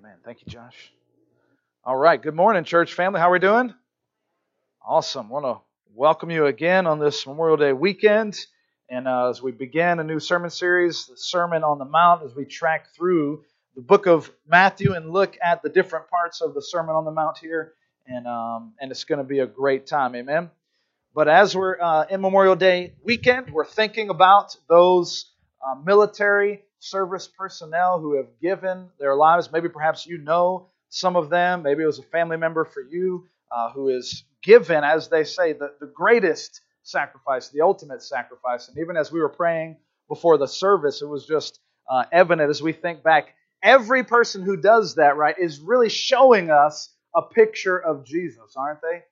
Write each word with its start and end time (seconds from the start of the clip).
Amen. 0.00 0.16
Thank 0.24 0.40
you, 0.40 0.50
Josh. 0.50 0.90
All 1.84 1.96
right. 1.96 2.22
Good 2.22 2.34
morning, 2.34 2.64
church 2.64 2.94
family. 2.94 3.20
How 3.20 3.28
are 3.28 3.32
we 3.32 3.38
doing? 3.38 3.74
Awesome. 4.82 5.28
want 5.28 5.44
to 5.44 5.60
welcome 5.94 6.30
you 6.30 6.46
again 6.46 6.86
on 6.86 6.98
this 6.98 7.26
Memorial 7.26 7.58
Day 7.58 7.74
weekend. 7.74 8.38
And 8.88 9.06
uh, 9.06 9.28
as 9.28 9.42
we 9.42 9.52
begin 9.52 10.00
a 10.00 10.04
new 10.04 10.18
sermon 10.18 10.48
series, 10.48 11.04
the 11.04 11.18
Sermon 11.18 11.64
on 11.64 11.78
the 11.78 11.84
Mount, 11.84 12.22
as 12.22 12.34
we 12.34 12.46
track 12.46 12.94
through 12.94 13.44
the 13.74 13.82
book 13.82 14.06
of 14.06 14.30
Matthew 14.48 14.94
and 14.94 15.10
look 15.10 15.36
at 15.44 15.62
the 15.62 15.68
different 15.68 16.08
parts 16.08 16.40
of 16.40 16.54
the 16.54 16.62
Sermon 16.62 16.94
on 16.94 17.04
the 17.04 17.12
Mount 17.12 17.36
here. 17.36 17.74
And, 18.06 18.26
um, 18.26 18.72
and 18.80 18.90
it's 18.90 19.04
going 19.04 19.18
to 19.18 19.24
be 19.24 19.40
a 19.40 19.46
great 19.46 19.86
time. 19.86 20.16
Amen. 20.16 20.50
But 21.14 21.28
as 21.28 21.54
we're 21.54 21.78
uh, 21.78 22.06
in 22.08 22.22
Memorial 22.22 22.56
Day 22.56 22.94
weekend, 23.04 23.50
we're 23.52 23.66
thinking 23.66 24.08
about 24.08 24.56
those 24.66 25.30
uh, 25.62 25.74
military 25.74 26.62
service 26.80 27.28
personnel 27.28 28.00
who 28.00 28.16
have 28.16 28.26
given 28.40 28.88
their 28.98 29.14
lives. 29.14 29.52
Maybe 29.52 29.68
perhaps 29.68 30.06
you 30.06 30.18
know 30.18 30.66
some 30.88 31.14
of 31.14 31.30
them. 31.30 31.62
Maybe 31.62 31.82
it 31.82 31.86
was 31.86 31.98
a 31.98 32.04
family 32.04 32.36
member 32.36 32.64
for 32.64 32.82
you 32.82 33.28
uh, 33.52 33.70
who 33.70 33.88
is 33.88 34.24
given, 34.42 34.82
as 34.82 35.08
they 35.08 35.24
say, 35.24 35.52
the, 35.52 35.72
the 35.80 35.86
greatest 35.86 36.60
sacrifice, 36.82 37.48
the 37.48 37.60
ultimate 37.60 38.02
sacrifice. 38.02 38.68
And 38.68 38.78
even 38.78 38.96
as 38.96 39.12
we 39.12 39.20
were 39.20 39.28
praying 39.28 39.76
before 40.08 40.38
the 40.38 40.48
service, 40.48 41.02
it 41.02 41.08
was 41.08 41.26
just 41.26 41.60
uh, 41.88 42.04
evident 42.10 42.50
as 42.50 42.62
we 42.62 42.72
think 42.72 43.02
back. 43.02 43.34
Every 43.62 44.04
person 44.04 44.42
who 44.42 44.56
does 44.56 44.94
that, 44.94 45.16
right, 45.16 45.36
is 45.38 45.60
really 45.60 45.90
showing 45.90 46.50
us 46.50 46.92
a 47.14 47.22
picture 47.22 47.78
of 47.78 48.06
Jesus, 48.06 48.54
aren't 48.56 48.80
they? 48.80 49.02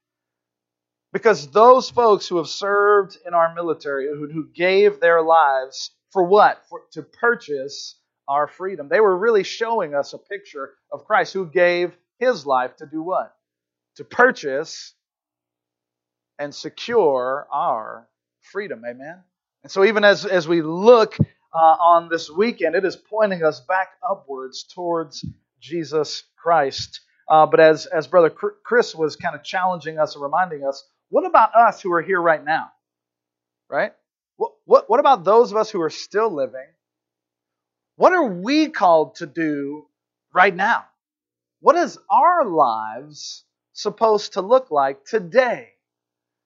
Because 1.13 1.49
those 1.49 1.91
folks 1.91 2.27
who 2.27 2.39
have 2.39 2.49
served 2.49 3.19
in 3.27 3.35
our 3.35 3.55
military, 3.55 4.09
who, 4.09 4.31
who 4.31 4.49
gave 4.55 5.01
their 5.01 5.23
lives 5.23 5.91
for 6.13 6.25
what? 6.25 6.63
For, 6.69 6.83
to 6.93 7.03
purchase 7.03 7.97
our 8.29 8.47
freedom. 8.47 8.89
They 8.89 9.01
were 9.01 9.17
really 9.17 9.43
showing 9.45 9.95
us 9.95 10.13
a 10.13 10.19
picture 10.19 10.75
of 10.93 11.05
Christ 11.05 11.33
who 11.33 11.47
gave 11.47 11.97
his 12.19 12.45
life 12.45 12.77
to 12.77 12.87
do 12.87 13.03
what? 13.03 13.35
To 13.97 14.05
purchase 14.05 14.95
and 16.39 16.55
secure 16.55 17.47
our 17.53 18.09
freedom. 18.41 18.83
Amen? 18.89 19.23
And 19.63 19.73
so, 19.73 19.85
even 19.85 20.05
as, 20.05 20.25
as 20.25 20.47
we 20.47 20.63
look 20.63 21.17
uh, 21.55 21.59
on 21.59 22.09
this 22.09 22.31
weekend, 22.31 22.75
it 22.75 22.85
is 22.85 22.97
pointing 22.97 23.43
us 23.43 23.61
back 23.61 23.89
upwards 24.09 24.63
towards 24.63 25.25
Jesus 25.61 26.25
Christ. 26.37 27.01
Uh, 27.29 27.47
but 27.47 27.61
as, 27.61 27.87
as 27.87 28.07
Brother 28.07 28.31
Chris 28.31 28.95
was 28.95 29.17
kind 29.17 29.35
of 29.35 29.43
challenging 29.43 29.99
us 29.99 30.15
and 30.15 30.23
reminding 30.23 30.65
us, 30.65 30.87
what 31.11 31.27
about 31.27 31.55
us 31.55 31.81
who 31.81 31.93
are 31.93 32.03
here 32.03 32.21
right 32.21 32.43
now? 32.43 32.71
Right? 33.69 33.93
What, 34.39 34.53
what, 34.65 34.89
what 34.89 35.01
about 35.01 35.25
those 35.25 35.51
of 35.51 35.59
us 35.59 35.69
who 35.69 35.83
are 35.83 35.91
still 35.91 36.31
living? 36.31 36.67
What 37.97 38.13
are 38.13 38.25
we 38.25 38.69
called 38.69 39.17
to 39.17 39.27
do 39.27 39.87
right 40.33 40.55
now? 40.55 40.85
What 41.61 41.75
is 41.75 41.99
our 42.09 42.45
lives 42.45 43.45
supposed 43.73 44.35
to 44.35 44.41
look 44.41 44.71
like 44.71 45.05
today? 45.05 45.71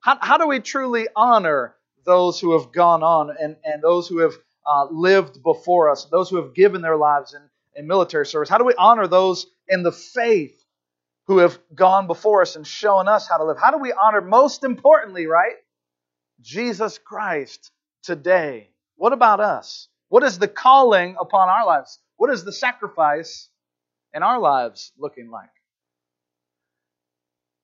How, 0.01 0.17
how 0.21 0.39
do 0.39 0.49
we 0.49 0.61
truly 0.61 1.07
honor 1.15 1.75
those 2.07 2.41
who 2.41 2.59
have 2.59 2.73
gone 2.73 3.03
on 3.03 3.37
and, 3.39 3.57
and 3.63 3.83
those 3.83 4.09
who 4.09 4.19
have 4.21 4.33
uh, 4.67 4.87
lived 4.91 5.43
before 5.43 5.91
us, 5.91 6.07
those 6.07 6.31
who 6.31 6.37
have 6.37 6.55
given 6.55 6.81
their 6.81 6.97
lives 6.97 7.35
in, 7.35 7.43
in 7.77 7.87
military 7.87 8.25
service? 8.25 8.49
How 8.49 8.59
do 8.59 8.65
we 8.65 8.75
honor 8.79 9.07
those 9.07 9.47
in 9.69 9.83
the 9.83 9.93
faith 9.93 10.59
who 11.27 11.39
have 11.39 11.59
gone 11.75 12.07
before 12.07 12.41
us 12.41 12.57
and 12.57 12.67
shown 12.67 13.07
us 13.07 13.29
how 13.29 13.37
to 13.37 13.45
live? 13.45 13.59
How 13.59 13.71
do 13.71 13.79
we 13.79 13.93
honor, 13.93 14.23
most 14.23 14.65
importantly, 14.65 15.27
right? 15.27 15.57
Jesus 16.41 16.97
Christ 16.97 17.71
today? 18.03 18.71
What 18.97 19.13
about 19.13 19.41
us? 19.41 19.89
What 20.09 20.23
is 20.23 20.39
the 20.39 20.49
calling 20.49 21.17
upon 21.19 21.49
our 21.49 21.67
lives? 21.67 21.99
What 22.17 22.31
is 22.31 22.45
the 22.45 22.53
sacrifice 22.53 23.49
in 24.15 24.23
our 24.23 24.39
lives 24.39 24.93
looking 24.99 25.31
like? 25.31 25.49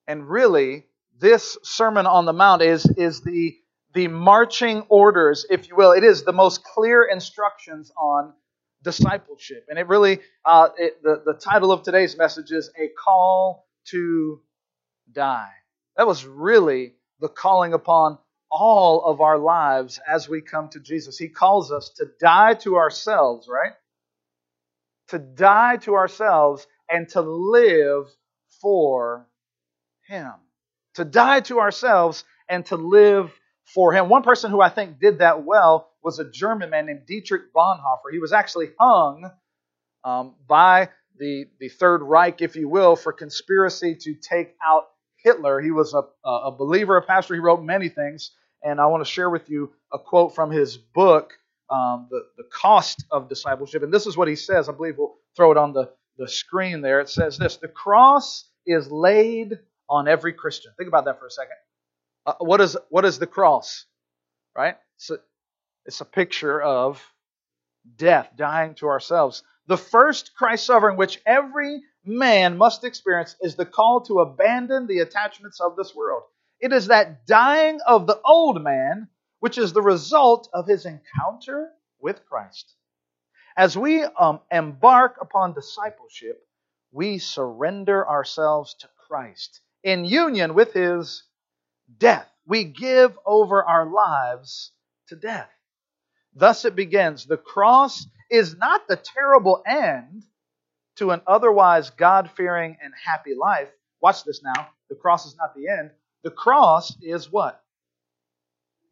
And 0.07 0.27
really, 0.27 0.85
this 1.19 1.57
Sermon 1.63 2.07
on 2.07 2.25
the 2.25 2.33
Mount 2.33 2.61
is, 2.61 2.85
is 2.97 3.21
the, 3.21 3.55
the 3.93 4.07
marching 4.07 4.81
orders, 4.89 5.45
if 5.49 5.69
you 5.69 5.75
will. 5.75 5.91
It 5.91 6.03
is 6.03 6.23
the 6.23 6.33
most 6.33 6.63
clear 6.63 7.03
instructions 7.03 7.91
on 7.95 8.33
discipleship. 8.83 9.65
And 9.69 9.77
it 9.77 9.87
really, 9.87 10.19
uh, 10.45 10.69
it, 10.77 11.03
the, 11.03 11.21
the 11.25 11.33
title 11.33 11.71
of 11.71 11.83
today's 11.83 12.17
message 12.17 12.51
is 12.51 12.71
A 12.79 12.89
Call 13.01 13.67
to 13.89 14.41
Die. 15.11 15.51
That 15.97 16.07
was 16.07 16.25
really 16.25 16.93
the 17.19 17.27
calling 17.27 17.73
upon 17.73 18.17
all 18.51 19.03
of 19.05 19.21
our 19.21 19.37
lives 19.37 19.99
as 20.07 20.27
we 20.27 20.41
come 20.41 20.69
to 20.69 20.79
Jesus. 20.79 21.17
He 21.17 21.29
calls 21.29 21.71
us 21.71 21.91
to 21.97 22.05
die 22.19 22.55
to 22.55 22.77
ourselves, 22.77 23.47
right? 23.47 23.73
To 25.09 25.19
die 25.19 25.77
to 25.77 25.95
ourselves 25.95 26.65
and 26.89 27.07
to 27.09 27.21
live 27.21 28.07
for 28.61 29.27
Him. 30.07 30.33
To 30.95 31.05
die 31.05 31.41
to 31.41 31.59
ourselves 31.59 32.23
and 32.49 32.65
to 32.67 32.75
live 32.75 33.31
for 33.65 33.93
Him. 33.93 34.09
One 34.09 34.23
person 34.23 34.51
who 34.51 34.61
I 34.61 34.69
think 34.69 34.99
did 34.99 35.19
that 35.19 35.43
well 35.43 35.91
was 36.03 36.19
a 36.19 36.29
German 36.29 36.69
man 36.71 36.87
named 36.87 37.05
Dietrich 37.05 37.53
Bonhoeffer. 37.53 38.11
He 38.11 38.19
was 38.19 38.33
actually 38.33 38.69
hung 38.79 39.29
um, 40.03 40.35
by 40.47 40.89
the, 41.17 41.45
the 41.59 41.69
Third 41.69 42.01
Reich, 42.01 42.41
if 42.41 42.55
you 42.55 42.69
will, 42.69 42.95
for 42.95 43.13
conspiracy 43.13 43.95
to 44.01 44.15
take 44.15 44.55
out 44.65 44.85
Hitler. 45.23 45.59
He 45.61 45.71
was 45.71 45.93
a, 45.93 46.03
a 46.27 46.51
believer, 46.51 46.97
a 46.97 47.01
pastor. 47.01 47.33
He 47.33 47.39
wrote 47.39 47.63
many 47.63 47.89
things. 47.89 48.31
And 48.63 48.79
I 48.81 48.87
want 48.87 49.05
to 49.05 49.09
share 49.09 49.29
with 49.29 49.49
you 49.49 49.71
a 49.91 49.99
quote 49.99 50.35
from 50.35 50.51
his 50.51 50.77
book, 50.77 51.33
um, 51.69 52.07
the, 52.09 52.25
the 52.37 52.43
Cost 52.51 53.05
of 53.11 53.29
Discipleship. 53.29 53.83
And 53.83 53.93
this 53.93 54.05
is 54.05 54.17
what 54.17 54.27
he 54.27 54.35
says. 54.35 54.67
I 54.67 54.73
believe 54.73 54.95
we'll 54.97 55.15
throw 55.35 55.51
it 55.51 55.57
on 55.57 55.73
the, 55.73 55.89
the 56.17 56.27
screen 56.27 56.81
there. 56.81 56.99
It 56.99 57.09
says 57.09 57.37
this 57.37 57.57
The 57.57 57.67
cross 57.67 58.45
is 58.65 58.91
laid 58.91 59.59
on 59.89 60.07
every 60.07 60.33
Christian. 60.33 60.71
Think 60.77 60.87
about 60.87 61.05
that 61.05 61.19
for 61.19 61.27
a 61.27 61.31
second. 61.31 61.55
Uh, 62.25 62.33
what, 62.39 62.61
is, 62.61 62.77
what 62.89 63.05
is 63.05 63.19
the 63.19 63.27
cross? 63.27 63.85
Right? 64.55 64.75
It's 64.97 65.09
a, 65.09 65.19
it's 65.85 66.01
a 66.01 66.05
picture 66.05 66.61
of 66.61 67.01
death, 67.95 68.31
dying 68.35 68.75
to 68.75 68.87
ourselves. 68.87 69.43
The 69.67 69.77
first 69.77 70.31
Christ 70.35 70.65
sovereign, 70.65 70.97
which 70.97 71.21
every 71.25 71.81
man 72.09 72.57
must 72.57 72.83
experience 72.83 73.35
is 73.41 73.55
the 73.55 73.65
call 73.65 74.01
to 74.01 74.19
abandon 74.19 74.87
the 74.87 74.99
attachments 74.99 75.59
of 75.59 75.75
this 75.75 75.93
world. 75.95 76.23
It 76.59 76.73
is 76.73 76.87
that 76.87 77.25
dying 77.25 77.79
of 77.85 78.07
the 78.07 78.19
old 78.25 78.61
man 78.61 79.07
which 79.39 79.57
is 79.57 79.71
the 79.71 79.81
result 79.81 80.49
of 80.53 80.67
his 80.67 80.85
encounter 80.85 81.71
with 81.99 82.25
Christ. 82.25 82.75
As 83.55 83.77
we 83.77 84.03
um, 84.03 84.41
embark 84.51 85.17
upon 85.21 85.53
discipleship, 85.53 86.45
we 86.91 87.17
surrender 87.17 88.07
ourselves 88.07 88.73
to 88.79 88.89
Christ 89.07 89.61
in 89.83 90.05
union 90.05 90.53
with 90.55 90.73
his 90.73 91.23
death. 91.97 92.29
We 92.45 92.63
give 92.63 93.17
over 93.25 93.63
our 93.63 93.85
lives 93.85 94.71
to 95.07 95.15
death. 95.15 95.49
Thus 96.33 96.65
it 96.65 96.75
begins. 96.75 97.25
The 97.25 97.37
cross 97.37 98.05
is 98.29 98.55
not 98.57 98.87
the 98.87 98.97
terrible 98.97 99.63
end 99.65 100.23
to 100.99 101.11
an 101.11 101.21
otherwise 101.25 101.89
God 101.89 102.29
fearing 102.35 102.77
and 102.81 102.93
happy 103.05 103.33
life. 103.33 103.69
Watch 104.01 104.23
this 104.23 104.41
now. 104.43 104.69
The 104.89 104.95
cross 104.95 105.25
is 105.25 105.35
not 105.35 105.55
the 105.55 105.67
end. 105.67 105.91
The 106.23 106.31
cross 106.31 106.95
is 107.01 107.31
what? 107.31 107.61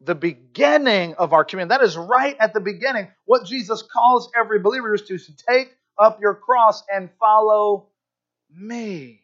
The 0.00 0.14
beginning 0.14 1.14
of 1.14 1.32
our 1.32 1.44
community. 1.44 1.76
That 1.76 1.84
is 1.84 1.96
right 1.96 2.36
at 2.38 2.54
the 2.54 2.60
beginning. 2.60 3.08
What 3.24 3.46
Jesus 3.46 3.82
calls 3.82 4.30
every 4.38 4.58
believer 4.58 4.94
is 4.94 5.02
to 5.02 5.18
take 5.18 5.74
up 5.98 6.20
your 6.20 6.34
cross 6.34 6.82
and 6.92 7.10
follow 7.18 7.88
me. 8.54 9.20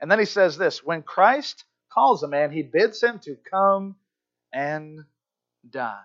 And 0.00 0.10
then 0.10 0.18
he 0.18 0.24
says 0.24 0.56
this 0.56 0.82
when 0.82 1.02
Christ 1.02 1.64
calls 1.90 2.22
a 2.22 2.28
man, 2.28 2.50
he 2.50 2.62
bids 2.62 3.02
him 3.02 3.18
to 3.20 3.36
come 3.50 3.96
and 4.52 5.04
die. 5.68 6.00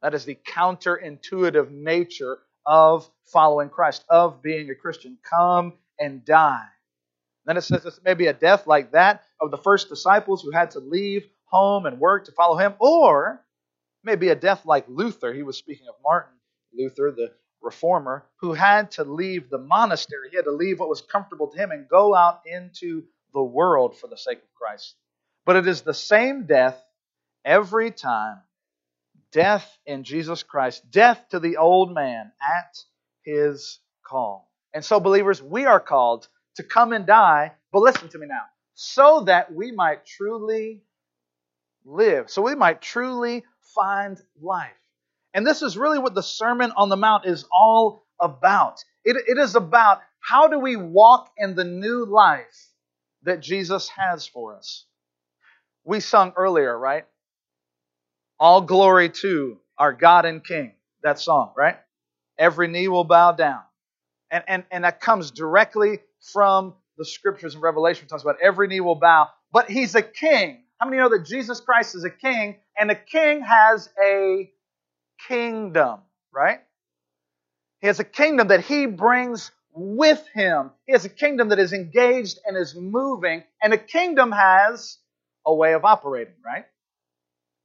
That 0.00 0.14
is 0.14 0.24
the 0.24 0.34
counterintuitive 0.34 1.70
nature 1.70 2.38
of 2.66 3.08
following 3.24 3.68
Christ, 3.68 4.04
of 4.08 4.42
being 4.42 4.70
a 4.70 4.74
Christian. 4.74 5.18
Come 5.22 5.74
and 5.98 6.24
die. 6.24 6.66
Then 7.44 7.56
it 7.56 7.62
says 7.62 7.82
this 7.82 8.00
may 8.04 8.14
be 8.14 8.26
a 8.26 8.32
death 8.32 8.66
like 8.66 8.92
that 8.92 9.24
of 9.40 9.50
the 9.50 9.58
first 9.58 9.88
disciples 9.88 10.42
who 10.42 10.52
had 10.52 10.72
to 10.72 10.80
leave 10.80 11.26
home 11.46 11.86
and 11.86 11.98
work 11.98 12.26
to 12.26 12.32
follow 12.32 12.56
him, 12.56 12.74
or 12.78 13.44
maybe 14.04 14.28
a 14.28 14.34
death 14.34 14.64
like 14.64 14.84
Luther. 14.88 15.32
He 15.32 15.42
was 15.42 15.56
speaking 15.56 15.88
of 15.88 15.94
Martin 16.02 16.34
Luther, 16.72 17.12
the 17.14 17.32
reformer, 17.60 18.24
who 18.36 18.52
had 18.52 18.92
to 18.92 19.04
leave 19.04 19.50
the 19.50 19.58
monastery. 19.58 20.28
He 20.30 20.36
had 20.36 20.46
to 20.46 20.52
leave 20.52 20.80
what 20.80 20.88
was 20.88 21.02
comfortable 21.02 21.48
to 21.48 21.58
him 21.58 21.70
and 21.70 21.88
go 21.88 22.14
out 22.14 22.40
into 22.46 23.04
the 23.32 23.42
world 23.42 23.96
for 23.96 24.06
the 24.08 24.16
sake 24.16 24.38
of 24.38 24.54
Christ. 24.54 24.94
But 25.44 25.56
it 25.56 25.66
is 25.66 25.82
the 25.82 25.94
same 25.94 26.46
death 26.46 26.82
every 27.44 27.90
time. 27.90 28.38
Death 29.32 29.78
in 29.86 30.04
Jesus 30.04 30.42
Christ, 30.42 30.90
death 30.90 31.24
to 31.30 31.40
the 31.40 31.56
old 31.56 31.92
man 31.94 32.32
at 32.42 32.78
his 33.24 33.80
call. 34.06 34.50
And 34.74 34.84
so, 34.84 35.00
believers, 35.00 35.42
we 35.42 35.64
are 35.64 35.80
called 35.80 36.28
to 36.56 36.62
come 36.62 36.92
and 36.92 37.06
die, 37.06 37.52
but 37.72 37.80
listen 37.80 38.08
to 38.10 38.18
me 38.18 38.26
now, 38.26 38.42
so 38.74 39.22
that 39.26 39.52
we 39.52 39.72
might 39.72 40.04
truly 40.04 40.82
live, 41.84 42.30
so 42.30 42.42
we 42.42 42.54
might 42.54 42.82
truly 42.82 43.44
find 43.74 44.20
life. 44.40 44.70
And 45.34 45.46
this 45.46 45.62
is 45.62 45.78
really 45.78 45.98
what 45.98 46.14
the 46.14 46.22
Sermon 46.22 46.72
on 46.76 46.90
the 46.90 46.96
Mount 46.96 47.26
is 47.26 47.46
all 47.50 48.06
about. 48.20 48.84
It, 49.04 49.16
it 49.26 49.38
is 49.38 49.56
about 49.56 50.00
How 50.20 50.48
do 50.48 50.58
we 50.58 50.76
walk 50.76 51.32
in 51.38 51.54
the 51.54 51.64
new 51.64 52.04
life 52.04 52.68
that 53.22 53.40
Jesus 53.40 53.88
has 53.88 54.26
for 54.26 54.56
us? 54.56 54.84
We 55.84 56.00
sung 56.00 56.32
earlier, 56.36 56.78
right? 56.78 57.06
All 58.42 58.60
glory 58.60 59.08
to 59.08 59.58
our 59.78 59.92
God 59.92 60.24
and 60.24 60.44
King. 60.44 60.72
That 61.04 61.20
song, 61.20 61.52
right? 61.56 61.76
Every 62.36 62.66
knee 62.66 62.88
will 62.88 63.04
bow 63.04 63.30
down. 63.30 63.60
And, 64.32 64.42
and, 64.48 64.64
and 64.72 64.82
that 64.82 65.00
comes 65.00 65.30
directly 65.30 66.00
from 66.32 66.74
the 66.98 67.04
scriptures 67.04 67.54
in 67.54 67.60
Revelation. 67.60 68.06
It 68.06 68.08
talks 68.08 68.24
about 68.24 68.38
every 68.42 68.66
knee 68.66 68.80
will 68.80 68.96
bow. 68.96 69.28
But 69.52 69.70
he's 69.70 69.94
a 69.94 70.02
king. 70.02 70.64
How 70.78 70.88
many 70.88 71.00
know 71.00 71.08
that 71.10 71.24
Jesus 71.24 71.60
Christ 71.60 71.94
is 71.94 72.02
a 72.02 72.10
king? 72.10 72.56
And 72.76 72.90
a 72.90 72.96
king 72.96 73.42
has 73.42 73.88
a 74.04 74.50
kingdom, 75.28 76.00
right? 76.32 76.58
He 77.80 77.86
has 77.86 78.00
a 78.00 78.04
kingdom 78.04 78.48
that 78.48 78.64
he 78.64 78.86
brings 78.86 79.52
with 79.72 80.26
him. 80.34 80.72
He 80.86 80.94
has 80.94 81.04
a 81.04 81.08
kingdom 81.08 81.50
that 81.50 81.60
is 81.60 81.72
engaged 81.72 82.40
and 82.44 82.56
is 82.56 82.74
moving. 82.74 83.44
And 83.62 83.72
a 83.72 83.78
kingdom 83.78 84.32
has 84.32 84.98
a 85.46 85.54
way 85.54 85.74
of 85.74 85.84
operating, 85.84 86.34
right? 86.44 86.64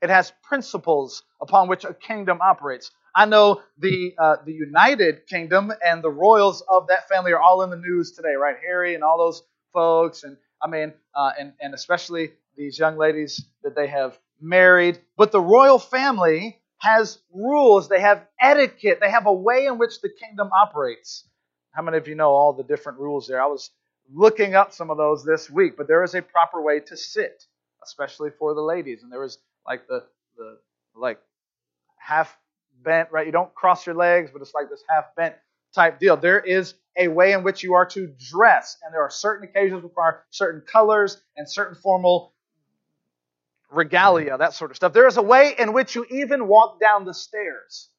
It 0.02 0.10
has 0.10 0.32
principles 0.44 1.24
upon 1.42 1.68
which 1.68 1.84
a 1.86 1.94
kingdom 1.94 2.40
operates. 2.42 2.92
I 3.16 3.26
know 3.26 3.62
the 3.80 4.14
uh, 4.20 4.38
the 4.46 4.54
United 4.54 5.26
Kingdom 5.26 5.72
and 5.84 6.04
the 6.04 6.12
royals 6.12 6.62
of 6.70 6.88
that 6.88 7.10
family 7.10 7.32
are 7.32 7.42
all 7.42 7.64
in 7.64 7.72
the 7.72 7.78
news 7.78 8.12
today, 8.12 8.36
right? 8.36 8.56
Harry 8.64 8.94
and 8.94 9.04
all 9.04 9.18
those 9.18 9.42
folks, 9.74 10.24
and 10.24 10.38
I 10.62 10.68
mean, 10.68 10.94
uh, 11.16 11.32
and 11.40 11.54
and 11.60 11.74
especially 11.74 12.32
these 12.56 12.78
young 12.78 12.98
ladies 12.98 13.44
that 13.64 13.76
they 13.76 13.88
have 13.88 14.20
married. 14.40 15.00
But 15.16 15.32
the 15.32 15.42
royal 15.42 15.80
family 15.80 16.60
has 16.78 17.18
rules. 17.34 17.90
They 17.90 18.02
have 18.02 18.26
etiquette. 18.40 19.00
They 19.02 19.10
have 19.10 19.26
a 19.26 19.34
way 19.34 19.66
in 19.66 19.80
which 19.80 20.02
the 20.02 20.10
kingdom 20.10 20.52
operates. 20.54 21.24
How 21.72 21.82
many 21.82 21.98
of 21.98 22.08
you 22.08 22.16
know 22.16 22.32
all 22.32 22.54
the 22.54 22.64
different 22.64 23.00
rules 23.00 23.28
there? 23.28 23.42
I 23.42 23.48
was 23.48 23.72
looking 24.14 24.54
up 24.56 24.74
some 24.74 24.92
of 24.92 24.98
those 24.98 25.26
this 25.26 25.50
week, 25.50 25.76
but 25.76 25.88
there 25.88 26.04
is 26.04 26.14
a 26.16 26.22
proper 26.22 26.62
way 26.62 26.80
to 26.82 26.96
sit, 26.98 27.46
especially 27.84 28.30
for 28.38 28.54
the 28.54 28.62
ladies. 28.62 29.02
And 29.02 29.12
there 29.12 29.20
was 29.20 29.40
like 29.68 29.88
the 29.88 30.04
the 30.38 30.58
like 30.96 31.20
half 31.98 32.38
bent, 32.84 33.12
right? 33.12 33.26
You 33.26 33.32
don't 33.32 33.54
cross 33.54 33.86
your 33.86 33.96
legs, 33.96 34.30
but 34.32 34.42
it's 34.42 34.54
like 34.54 34.70
this 34.70 34.84
half 34.90 35.16
bent 35.16 35.36
type 35.74 36.00
deal. 36.00 36.18
There 36.18 36.40
is 36.40 36.76
a 36.98 37.08
way 37.08 37.34
in 37.34 37.44
which 37.44 37.64
you 37.64 37.74
are 37.74 37.86
to 37.86 38.08
dress, 38.32 38.78
and 38.84 38.94
there 38.94 39.02
are 39.02 39.10
certain 39.10 39.48
occasions 39.48 39.84
require 39.84 40.24
certain 40.32 40.62
colors 40.62 41.22
and 41.36 41.50
certain 41.50 41.76
formal 41.76 42.34
regalia, 43.70 44.38
that 44.38 44.54
sort 44.54 44.72
of 44.72 44.78
stuff. 44.78 44.94
There 44.94 45.08
is 45.08 45.18
a 45.18 45.22
way 45.22 45.54
in 45.58 45.74
which 45.74 45.96
you 45.96 46.06
even 46.10 46.48
walk 46.48 46.80
down 46.80 47.06
the 47.06 47.14
stairs, 47.14 47.90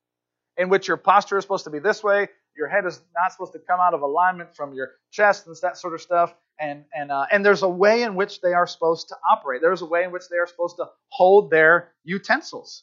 in 0.57 0.69
which 0.69 0.89
your 0.89 0.97
posture 0.97 1.37
is 1.39 1.45
supposed 1.45 1.65
to 1.65 1.71
be 1.71 1.79
this 1.79 2.03
way, 2.03 2.29
your 2.59 2.69
head 2.69 2.85
is 2.85 3.01
not 3.15 3.33
supposed 3.33 3.53
to 3.53 3.61
come 3.61 3.81
out 3.81 3.95
of 3.95 4.03
alignment 4.03 4.55
from 4.55 4.75
your 4.75 4.91
chest 5.11 5.47
and 5.47 5.57
that 5.63 5.79
sort 5.79 5.95
of 5.95 6.03
stuff. 6.03 6.35
And 6.61 6.85
and 6.93 7.13
uh, 7.13 7.27
and 7.31 7.47
there's 7.47 7.63
a 7.63 7.69
way 7.69 8.03
in 8.03 8.17
which 8.17 8.41
they 8.41 8.53
are 8.53 8.67
supposed 8.67 9.09
to 9.09 9.17
operate. 9.31 9.63
There's 9.63 9.81
a 9.81 9.87
way 9.87 10.03
in 10.03 10.11
which 10.11 10.25
they 10.29 10.37
are 10.37 10.47
supposed 10.47 10.77
to 10.77 10.87
hold 11.09 11.51
their 11.51 11.93
utensils. 12.05 12.83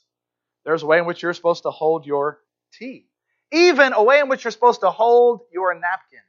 There's 0.64 0.82
a 0.82 0.86
way 0.86 0.98
in 0.98 1.06
which 1.06 1.22
you're 1.22 1.34
supposed 1.34 1.64
to 1.64 1.72
hold 1.72 2.06
your 2.06 2.40
tea. 2.74 3.06
Even 3.52 3.94
a 3.94 4.02
way 4.02 4.20
in 4.20 4.30
which 4.30 4.46
you're 4.46 4.52
supposed 4.52 4.82
to 4.82 4.90
hold 4.90 5.42
your 5.54 5.74
napkin. 5.74 6.20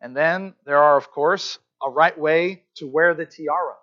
And 0.00 0.16
then 0.16 0.54
there 0.64 0.78
are, 0.78 0.96
of 0.96 1.10
course, 1.10 1.58
a 1.82 1.90
right 1.90 2.16
way 2.16 2.62
to 2.76 2.86
wear 2.86 3.14
the 3.14 3.26
tiara 3.26 3.74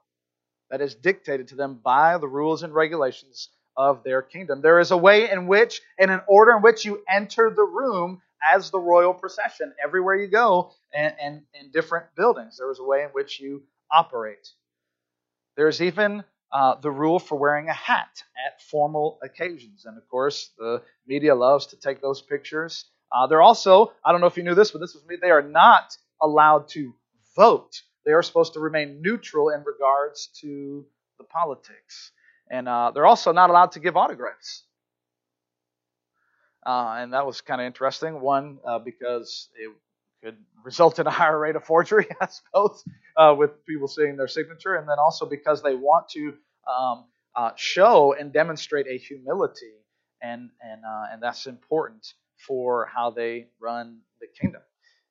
that 0.70 0.82
is 0.82 0.96
dictated 0.96 1.50
to 1.50 1.56
them 1.56 1.80
by 1.84 2.18
the 2.18 2.28
rules 2.28 2.64
and 2.64 2.74
regulations 2.74 3.50
of 3.78 4.04
their 4.04 4.22
kingdom. 4.22 4.62
There 4.62 4.80
is 4.80 4.92
a 4.92 4.98
way 4.98 5.30
in 5.30 5.48
which, 5.48 5.82
and 5.98 6.12
an 6.12 6.22
order 6.28 6.56
in 6.56 6.62
which 6.62 6.86
you 6.86 7.04
enter 7.10 7.50
the 7.50 7.64
room 7.64 8.22
as 8.54 8.72
the 8.72 8.80
royal 8.80 9.14
procession 9.14 9.74
everywhere 9.84 10.16
you 10.16 10.28
go 10.28 10.72
and, 10.94 11.14
and 11.22 11.42
in 11.54 11.72
different 11.72 12.08
buildings. 12.16 12.58
There 12.58 12.72
is 12.72 12.80
a 12.80 12.84
way 12.84 13.04
in 13.04 13.10
which 13.10 13.40
you 13.40 13.64
operate. 13.92 14.50
There's 15.56 15.82
even 15.82 16.24
uh, 16.52 16.76
the 16.82 16.92
rule 16.92 17.20
for 17.20 17.38
wearing 17.38 17.70
a 17.70 17.74
hat 17.74 18.24
at 18.46 18.62
formal 18.62 19.20
occasions. 19.24 19.86
And 19.86 19.98
of 19.98 20.08
course, 20.10 20.52
the 20.58 20.82
media 21.08 21.36
loves 21.36 21.68
to 21.68 21.80
take 21.80 22.02
those 22.02 22.22
pictures. 22.22 22.86
Uh, 23.12 23.28
they're 23.28 23.42
also, 23.42 23.94
I 24.04 24.12
don't 24.12 24.22
know 24.22 24.28
if 24.28 24.38
you 24.38 24.44
knew 24.44 24.56
this, 24.56 24.72
but 24.72 24.80
this 24.80 24.94
was 24.94 25.06
me, 25.06 25.18
they 25.22 25.32
are 25.32 25.42
not 25.42 25.96
allowed 26.22 26.68
to 26.70 26.94
vote. 27.36 27.82
They 28.06 28.12
are 28.14 28.24
supposed 28.24 28.54
to 28.54 28.60
remain 28.60 29.02
neutral 29.02 29.50
in 29.50 29.64
regards 29.64 30.28
to 30.42 30.86
the 31.18 31.24
politics. 31.26 32.12
And 32.52 32.68
uh, 32.68 32.92
they're 32.94 33.08
also 33.08 33.32
not 33.32 33.50
allowed 33.50 33.72
to 33.72 33.80
give 33.80 33.96
autographs. 33.96 34.66
Uh, 36.66 36.98
and 37.00 37.14
that 37.14 37.26
was 37.26 37.40
kind 37.40 37.62
of 37.62 37.66
interesting. 37.66 38.20
One, 38.20 38.60
uh, 38.68 38.78
because 38.78 39.50
it 39.56 39.72
could 40.24 40.38
result 40.64 41.00
in 41.00 41.08
a 41.08 41.12
higher 41.12 41.40
rate 41.40 41.56
of 41.56 41.64
forgery, 41.64 42.08
I 42.22 42.28
suppose, 42.28 42.84
uh, 43.18 43.34
with 43.38 43.66
people 43.66 43.88
seeing 43.88 44.18
their 44.18 44.28
signature. 44.28 44.76
And 44.76 44.88
then 44.88 45.00
also 45.00 45.26
because 45.26 45.64
they 45.64 45.76
want 45.76 46.10
to 46.10 46.34
um, 46.70 47.06
uh, 47.36 47.52
show 47.56 48.14
and 48.20 48.34
demonstrate 48.34 48.86
a 48.88 48.98
humility. 48.98 49.72
And, 50.22 50.50
and, 50.62 50.82
uh, 50.86 51.06
and 51.14 51.24
that's 51.24 51.48
important 51.48 52.14
for 52.38 52.86
how 52.94 53.12
they 53.12 53.48
run 53.62 54.00
the 54.20 54.28
kingdom. 54.40 54.62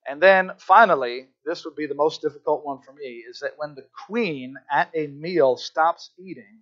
And 0.06 0.20
then 0.22 0.52
finally, 0.58 1.28
this 1.46 1.64
would 1.64 1.74
be 1.74 1.86
the 1.86 1.94
most 1.94 2.20
difficult 2.20 2.66
one 2.66 2.80
for 2.82 2.92
me, 2.92 3.24
is 3.28 3.40
that 3.40 3.52
when 3.56 3.74
the 3.74 3.86
queen 4.06 4.56
at 4.70 4.90
a 4.94 5.06
meal 5.08 5.56
stops 5.56 6.10
eating, 6.18 6.60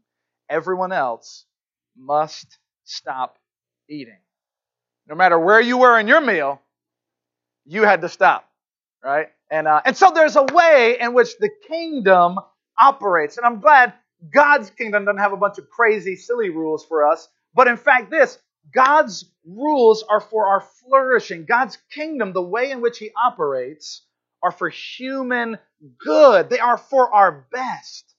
everyone 0.49 0.93
else 0.93 1.45
must 1.97 2.59
stop 2.85 3.39
eating. 3.89 4.19
No 5.09 5.15
matter 5.15 5.39
where 5.39 5.61
you 5.61 5.79
were 5.79 5.99
in 5.99 6.09
your 6.09 6.21
meal, 6.21 6.61
you 7.65 7.83
had 7.83 8.01
to 8.03 8.09
stop, 8.09 8.49
right? 9.03 9.29
And 9.51 9.67
uh, 9.67 9.81
and 9.85 9.97
so 9.97 10.11
there's 10.15 10.37
a 10.37 10.45
way 10.45 10.99
in 11.01 11.15
which 11.15 11.39
the 11.39 11.51
kingdom 11.67 12.39
operates, 12.79 13.37
and 13.37 13.47
I'm 13.47 13.61
glad 13.61 13.95
God's 14.33 14.71
kingdom 14.71 15.05
doesn't 15.05 15.21
have 15.21 15.33
a 15.33 15.37
bunch 15.37 15.59
of 15.59 15.69
crazy, 15.71 16.17
silly 16.17 16.51
rules 16.51 16.85
for 16.85 17.11
us. 17.11 17.29
But 17.55 17.69
in 17.69 17.77
fact, 17.77 18.11
this 18.11 18.39
God's 18.75 19.25
rules 19.47 20.03
are 20.03 20.21
for 20.21 20.49
our 20.49 20.61
flourishing. 20.61 21.47
God's 21.47 21.79
kingdom, 21.93 22.33
the 22.33 22.43
way 22.43 22.71
in 22.71 22.81
which 22.81 22.99
He 22.99 23.11
operates, 23.23 24.03
are 24.43 24.53
for 24.53 24.69
human 24.69 25.59
good. 25.99 26.51
They 26.51 26.59
are 26.59 26.77
for 26.79 27.13
our 27.13 27.47
best. 27.51 28.15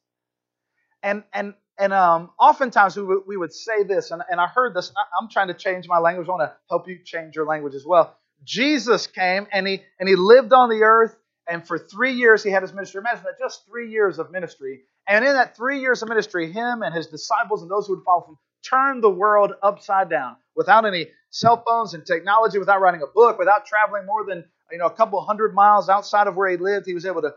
And 1.04 1.24
and 1.34 1.54
and 1.80 1.94
um, 1.94 2.30
oftentimes 2.38 2.98
we 2.98 3.04
would, 3.04 3.22
we 3.26 3.38
would 3.38 3.54
say 3.54 3.84
this, 3.84 4.12
and, 4.12 4.22
and 4.30 4.40
I 4.40 4.48
heard 4.48 4.76
this. 4.76 4.92
I, 4.96 5.02
I'm 5.20 5.30
trying 5.30 5.48
to 5.48 5.54
change 5.54 5.88
my 5.88 5.98
language. 5.98 6.28
I 6.28 6.31
want 6.31 6.52
to 6.52 6.56
help 6.70 6.88
you 6.90 7.00
change 7.04 7.36
your 7.36 7.46
language 7.46 7.74
as 7.74 7.86
well. 7.86 8.18
Jesus 8.44 9.08
came 9.08 9.48
and 9.52 9.66
he 9.66 9.81
and 10.00 10.08
he 10.08 10.16
lived 10.16 10.54
on 10.54 10.70
the 10.70 10.84
earth, 10.84 11.16
and 11.48 11.66
for 11.66 11.80
three 11.80 12.14
years 12.14 12.44
he 12.44 12.50
had 12.52 12.64
his 12.64 12.74
ministry. 12.74 13.00
Imagine 13.00 13.24
that, 13.24 13.40
just 13.40 13.66
three 13.66 13.90
years 13.92 14.19
of 14.19 14.30
ministry. 14.31 14.81
And 15.07 15.26
in 15.26 15.33
that 15.33 15.56
three 15.56 15.80
years 15.80 16.04
of 16.04 16.09
ministry, 16.09 16.52
him 16.52 16.83
and 16.83 16.94
his 16.94 17.07
disciples 17.07 17.62
and 17.62 17.71
those 17.71 17.88
who 17.88 17.95
would 17.95 18.04
follow 18.04 18.28
him 18.28 18.38
turned 18.69 19.02
the 19.02 19.09
world 19.09 19.54
upside 19.64 20.09
down 20.09 20.36
without 20.56 20.86
any 20.86 21.07
cell 21.31 21.64
phones 21.66 21.94
and 21.94 22.06
technology, 22.06 22.59
without 22.59 22.81
writing 22.81 23.02
a 23.02 23.07
book, 23.07 23.40
without 23.40 23.66
traveling 23.66 24.06
more 24.06 24.26
than 24.26 24.44
you 24.71 24.78
know 24.78 24.86
a 24.86 24.94
couple 24.94 25.19
hundred 25.21 25.54
miles 25.54 25.88
outside 25.90 26.28
of 26.28 26.36
where 26.36 26.50
he 26.50 26.57
lived. 26.57 26.86
He 26.86 26.94
was 26.94 27.06
able 27.06 27.21
to 27.21 27.33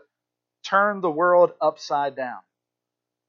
turn 0.65 1.01
the 1.01 1.11
world 1.11 1.53
upside 1.61 2.15
down. 2.15 2.39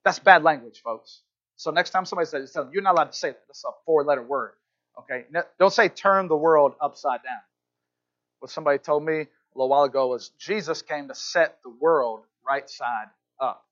That's 0.05 0.19
bad 0.19 0.43
language, 0.43 0.81
folks. 0.83 1.23
So 1.57 1.71
next 1.71 1.91
time 1.91 2.05
somebody 2.05 2.27
says, 2.27 2.53
them, 2.53 2.71
you're 2.73 2.83
not 2.83 2.95
allowed 2.95 3.13
to 3.13 3.17
say 3.17 3.31
that. 3.31 3.41
That's 3.47 3.65
a 3.65 3.71
four-letter 3.87 4.23
word. 4.23 4.53
Okay? 4.99 5.25
Don't 5.59 5.73
say 5.73 5.89
turn 5.89 6.29
the 6.29 6.37
world 6.37 6.75
upside 6.81 7.23
down. 7.23 7.41
What 8.41 8.51
somebody 8.51 8.79
told 8.79 9.05
me 9.05 9.21
a 9.23 9.27
little 9.55 9.69
while 9.69 9.85
ago 9.85 10.09
was 10.09 10.31
Jesus 10.39 10.83
came 10.83 11.09
to 11.09 11.15
set 11.15 11.59
the 11.65 11.71
world 11.71 12.21
right 12.47 12.69
side 12.69 13.07
up. 13.41 13.65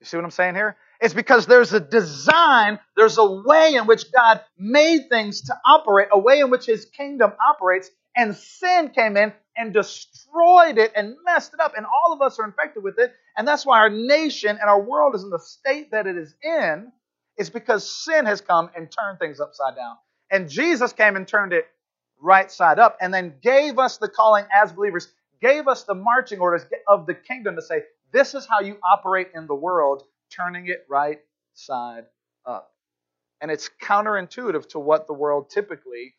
You 0.00 0.06
see 0.06 0.16
what 0.16 0.24
I'm 0.24 0.32
saying 0.32 0.56
here? 0.56 0.76
It's 1.00 1.14
because 1.14 1.46
there's 1.46 1.72
a 1.72 1.80
design, 1.80 2.80
there's 2.96 3.18
a 3.18 3.24
way 3.24 3.74
in 3.74 3.86
which 3.86 4.12
God 4.12 4.40
made 4.58 5.08
things 5.08 5.42
to 5.42 5.56
operate, 5.64 6.08
a 6.12 6.18
way 6.18 6.40
in 6.40 6.50
which 6.50 6.66
His 6.66 6.84
kingdom 6.84 7.32
operates, 7.48 7.88
and 8.16 8.36
sin 8.36 8.90
came 8.90 9.16
in 9.16 9.32
and 9.56 9.72
destroyed 9.72 10.78
it 10.78 10.92
and 10.96 11.14
messed 11.24 11.54
it 11.54 11.60
up, 11.60 11.74
and 11.76 11.86
all 11.86 12.12
of 12.12 12.20
us 12.20 12.38
are 12.38 12.44
infected 12.44 12.82
with 12.82 12.98
it. 12.98 13.12
And 13.36 13.48
that's 13.48 13.64
why 13.64 13.78
our 13.78 13.90
nation 13.90 14.58
and 14.60 14.68
our 14.68 14.80
world 14.80 15.14
is 15.14 15.22
in 15.22 15.30
the 15.30 15.38
state 15.38 15.90
that 15.92 16.06
it 16.06 16.16
is 16.16 16.34
in, 16.42 16.92
is 17.38 17.50
because 17.50 18.04
sin 18.04 18.26
has 18.26 18.40
come 18.40 18.70
and 18.76 18.90
turned 18.90 19.18
things 19.18 19.40
upside 19.40 19.74
down. 19.74 19.96
And 20.30 20.48
Jesus 20.48 20.92
came 20.92 21.16
and 21.16 21.26
turned 21.26 21.52
it 21.52 21.66
right 22.20 22.50
side 22.50 22.78
up, 22.78 22.98
and 23.00 23.12
then 23.12 23.34
gave 23.42 23.78
us 23.78 23.98
the 23.98 24.08
calling 24.08 24.44
as 24.54 24.72
believers, 24.72 25.08
gave 25.40 25.66
us 25.66 25.82
the 25.82 25.94
marching 25.94 26.38
orders 26.38 26.62
of 26.86 27.06
the 27.06 27.14
kingdom 27.14 27.56
to 27.56 27.62
say, 27.62 27.82
this 28.12 28.34
is 28.34 28.46
how 28.48 28.60
you 28.60 28.76
operate 28.92 29.28
in 29.34 29.46
the 29.46 29.54
world, 29.54 30.04
turning 30.30 30.68
it 30.68 30.86
right 30.88 31.18
side 31.54 32.04
up. 32.46 32.70
And 33.40 33.50
it's 33.50 33.68
counterintuitive 33.82 34.68
to 34.68 34.78
what 34.78 35.06
the 35.06 35.14
world 35.14 35.50
typically 35.50 36.14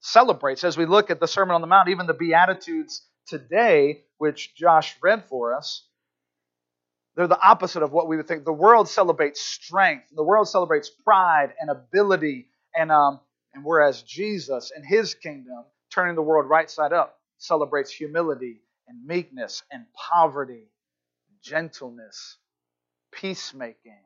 celebrates. 0.00 0.64
As 0.64 0.76
we 0.76 0.84
look 0.86 1.10
at 1.10 1.20
the 1.20 1.28
Sermon 1.28 1.54
on 1.54 1.60
the 1.60 1.66
Mount, 1.66 1.88
even 1.88 2.06
the 2.06 2.14
Beatitudes 2.14 3.02
today, 3.28 4.04
which 4.18 4.54
Josh 4.56 4.96
read 5.02 5.24
for 5.26 5.54
us, 5.54 5.86
they're 7.16 7.26
the 7.26 7.40
opposite 7.40 7.82
of 7.82 7.92
what 7.92 8.08
we 8.08 8.16
would 8.16 8.28
think. 8.28 8.44
The 8.44 8.52
world 8.52 8.88
celebrates 8.88 9.40
strength. 9.40 10.06
The 10.14 10.22
world 10.22 10.48
celebrates 10.48 10.90
pride 10.90 11.54
and 11.58 11.70
ability, 11.70 12.48
and 12.74 12.92
um, 12.92 13.20
and 13.54 13.64
whereas 13.64 14.02
Jesus 14.02 14.70
and 14.74 14.84
His 14.84 15.14
kingdom 15.14 15.64
turning 15.92 16.14
the 16.14 16.22
world 16.22 16.48
right 16.48 16.70
side 16.70 16.92
up 16.92 17.18
celebrates 17.38 17.90
humility 17.90 18.60
and 18.86 19.06
meekness 19.06 19.62
and 19.70 19.86
poverty, 19.94 20.68
gentleness, 21.42 22.36
peacemaking. 23.12 23.98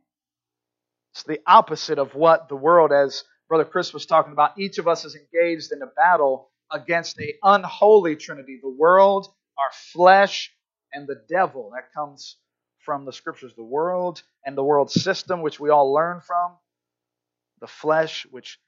It's 1.12 1.25
the 1.25 1.40
opposite 1.47 1.99
of 1.99 2.14
what 2.14 2.49
the 2.49 2.57
world, 2.57 2.93
as 2.93 3.25
Brother 3.49 3.64
Chris 3.64 3.93
was 3.93 4.07
talking 4.07 4.33
about, 4.33 4.59
each 4.59 4.79
of 4.79 4.87
us 4.87 5.05
is 5.05 5.17
engaged 5.17 5.73
in 5.73 5.83
a 5.83 5.87
battle 5.87 6.50
against 6.71 7.19
a 7.21 7.35
unholy 7.43 8.14
trinity 8.14 8.61
the 8.62 8.71
world, 8.71 9.26
our 9.59 9.71
flesh, 9.93 10.52
and 10.93 11.09
the 11.09 11.21
devil. 11.29 11.73
That 11.75 11.93
comes 11.93 12.37
from 12.90 13.04
the 13.04 13.12
scriptures 13.12 13.52
of 13.52 13.56
the 13.56 13.62
world 13.62 14.20
and 14.44 14.59
the 14.59 14.64
world 14.64 14.90
system, 14.90 15.42
which 15.42 15.61
we 15.61 15.70
all 15.70 15.92
learn 15.92 16.20
from, 16.20 16.50
the 17.61 17.68
flesh, 17.68 18.26
which 18.32 18.59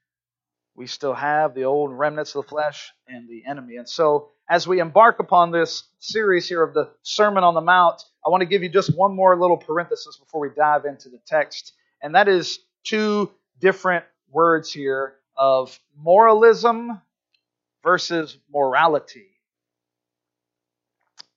we 0.77 0.87
still 0.87 1.13
have, 1.13 1.57
the 1.57 1.65
old 1.65 1.91
remnants 1.91 2.33
of 2.37 2.45
the 2.45 2.49
flesh, 2.49 2.93
and 3.09 3.29
the 3.29 3.43
enemy. 3.51 3.79
And 3.79 3.89
so, 3.89 4.29
as 4.49 4.65
we 4.65 4.79
embark 4.79 5.19
upon 5.19 5.51
this 5.51 5.83
series 5.99 6.49
here 6.49 6.63
of 6.63 6.73
the 6.73 6.91
Sermon 7.03 7.43
on 7.43 7.55
the 7.55 7.61
Mount, 7.61 8.01
I 8.25 8.29
want 8.29 8.43
to 8.43 8.47
give 8.47 8.63
you 8.63 8.69
just 8.69 8.97
one 8.97 9.13
more 9.13 9.37
little 9.37 9.57
parenthesis 9.57 10.17
before 10.19 10.41
we 10.41 10.51
dive 10.57 10.85
into 10.85 11.09
the 11.09 11.19
text, 11.27 11.73
and 12.01 12.15
that 12.15 12.29
is 12.29 12.61
two 12.85 13.29
different 13.59 14.05
words 14.31 14.73
here 14.73 15.15
of 15.37 15.77
moralism 15.99 17.01
versus 17.83 18.39
morality. 18.49 19.31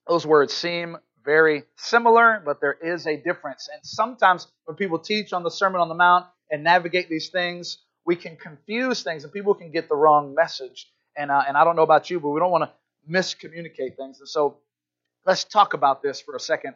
Those 0.06 0.24
words 0.24 0.54
seem 0.54 0.98
very 1.26 1.64
similar, 1.76 2.40
but 2.44 2.60
there 2.60 2.76
is 2.82 3.06
a 3.06 3.16
difference. 3.16 3.68
And 3.70 3.84
sometimes 3.84 4.46
when 4.64 4.76
people 4.76 4.98
teach 4.98 5.32
on 5.34 5.42
the 5.42 5.50
Sermon 5.50 5.80
on 5.80 5.88
the 5.88 5.94
Mount 5.94 6.26
and 6.50 6.64
navigate 6.64 7.10
these 7.10 7.28
things, 7.28 7.78
we 8.06 8.16
can 8.16 8.36
confuse 8.36 9.02
things 9.02 9.24
and 9.24 9.32
people 9.32 9.54
can 9.54 9.72
get 9.72 9.88
the 9.88 9.96
wrong 9.96 10.34
message. 10.34 10.90
And, 11.18 11.30
uh, 11.30 11.42
and 11.46 11.56
I 11.56 11.64
don't 11.64 11.76
know 11.76 11.82
about 11.82 12.08
you, 12.08 12.20
but 12.20 12.30
we 12.30 12.40
don't 12.40 12.52
want 12.52 12.64
to 12.64 12.70
miscommunicate 13.10 13.96
things. 13.96 14.20
And 14.20 14.28
so 14.28 14.58
let's 15.26 15.44
talk 15.44 15.74
about 15.74 16.02
this 16.02 16.20
for 16.20 16.36
a 16.36 16.40
second. 16.40 16.74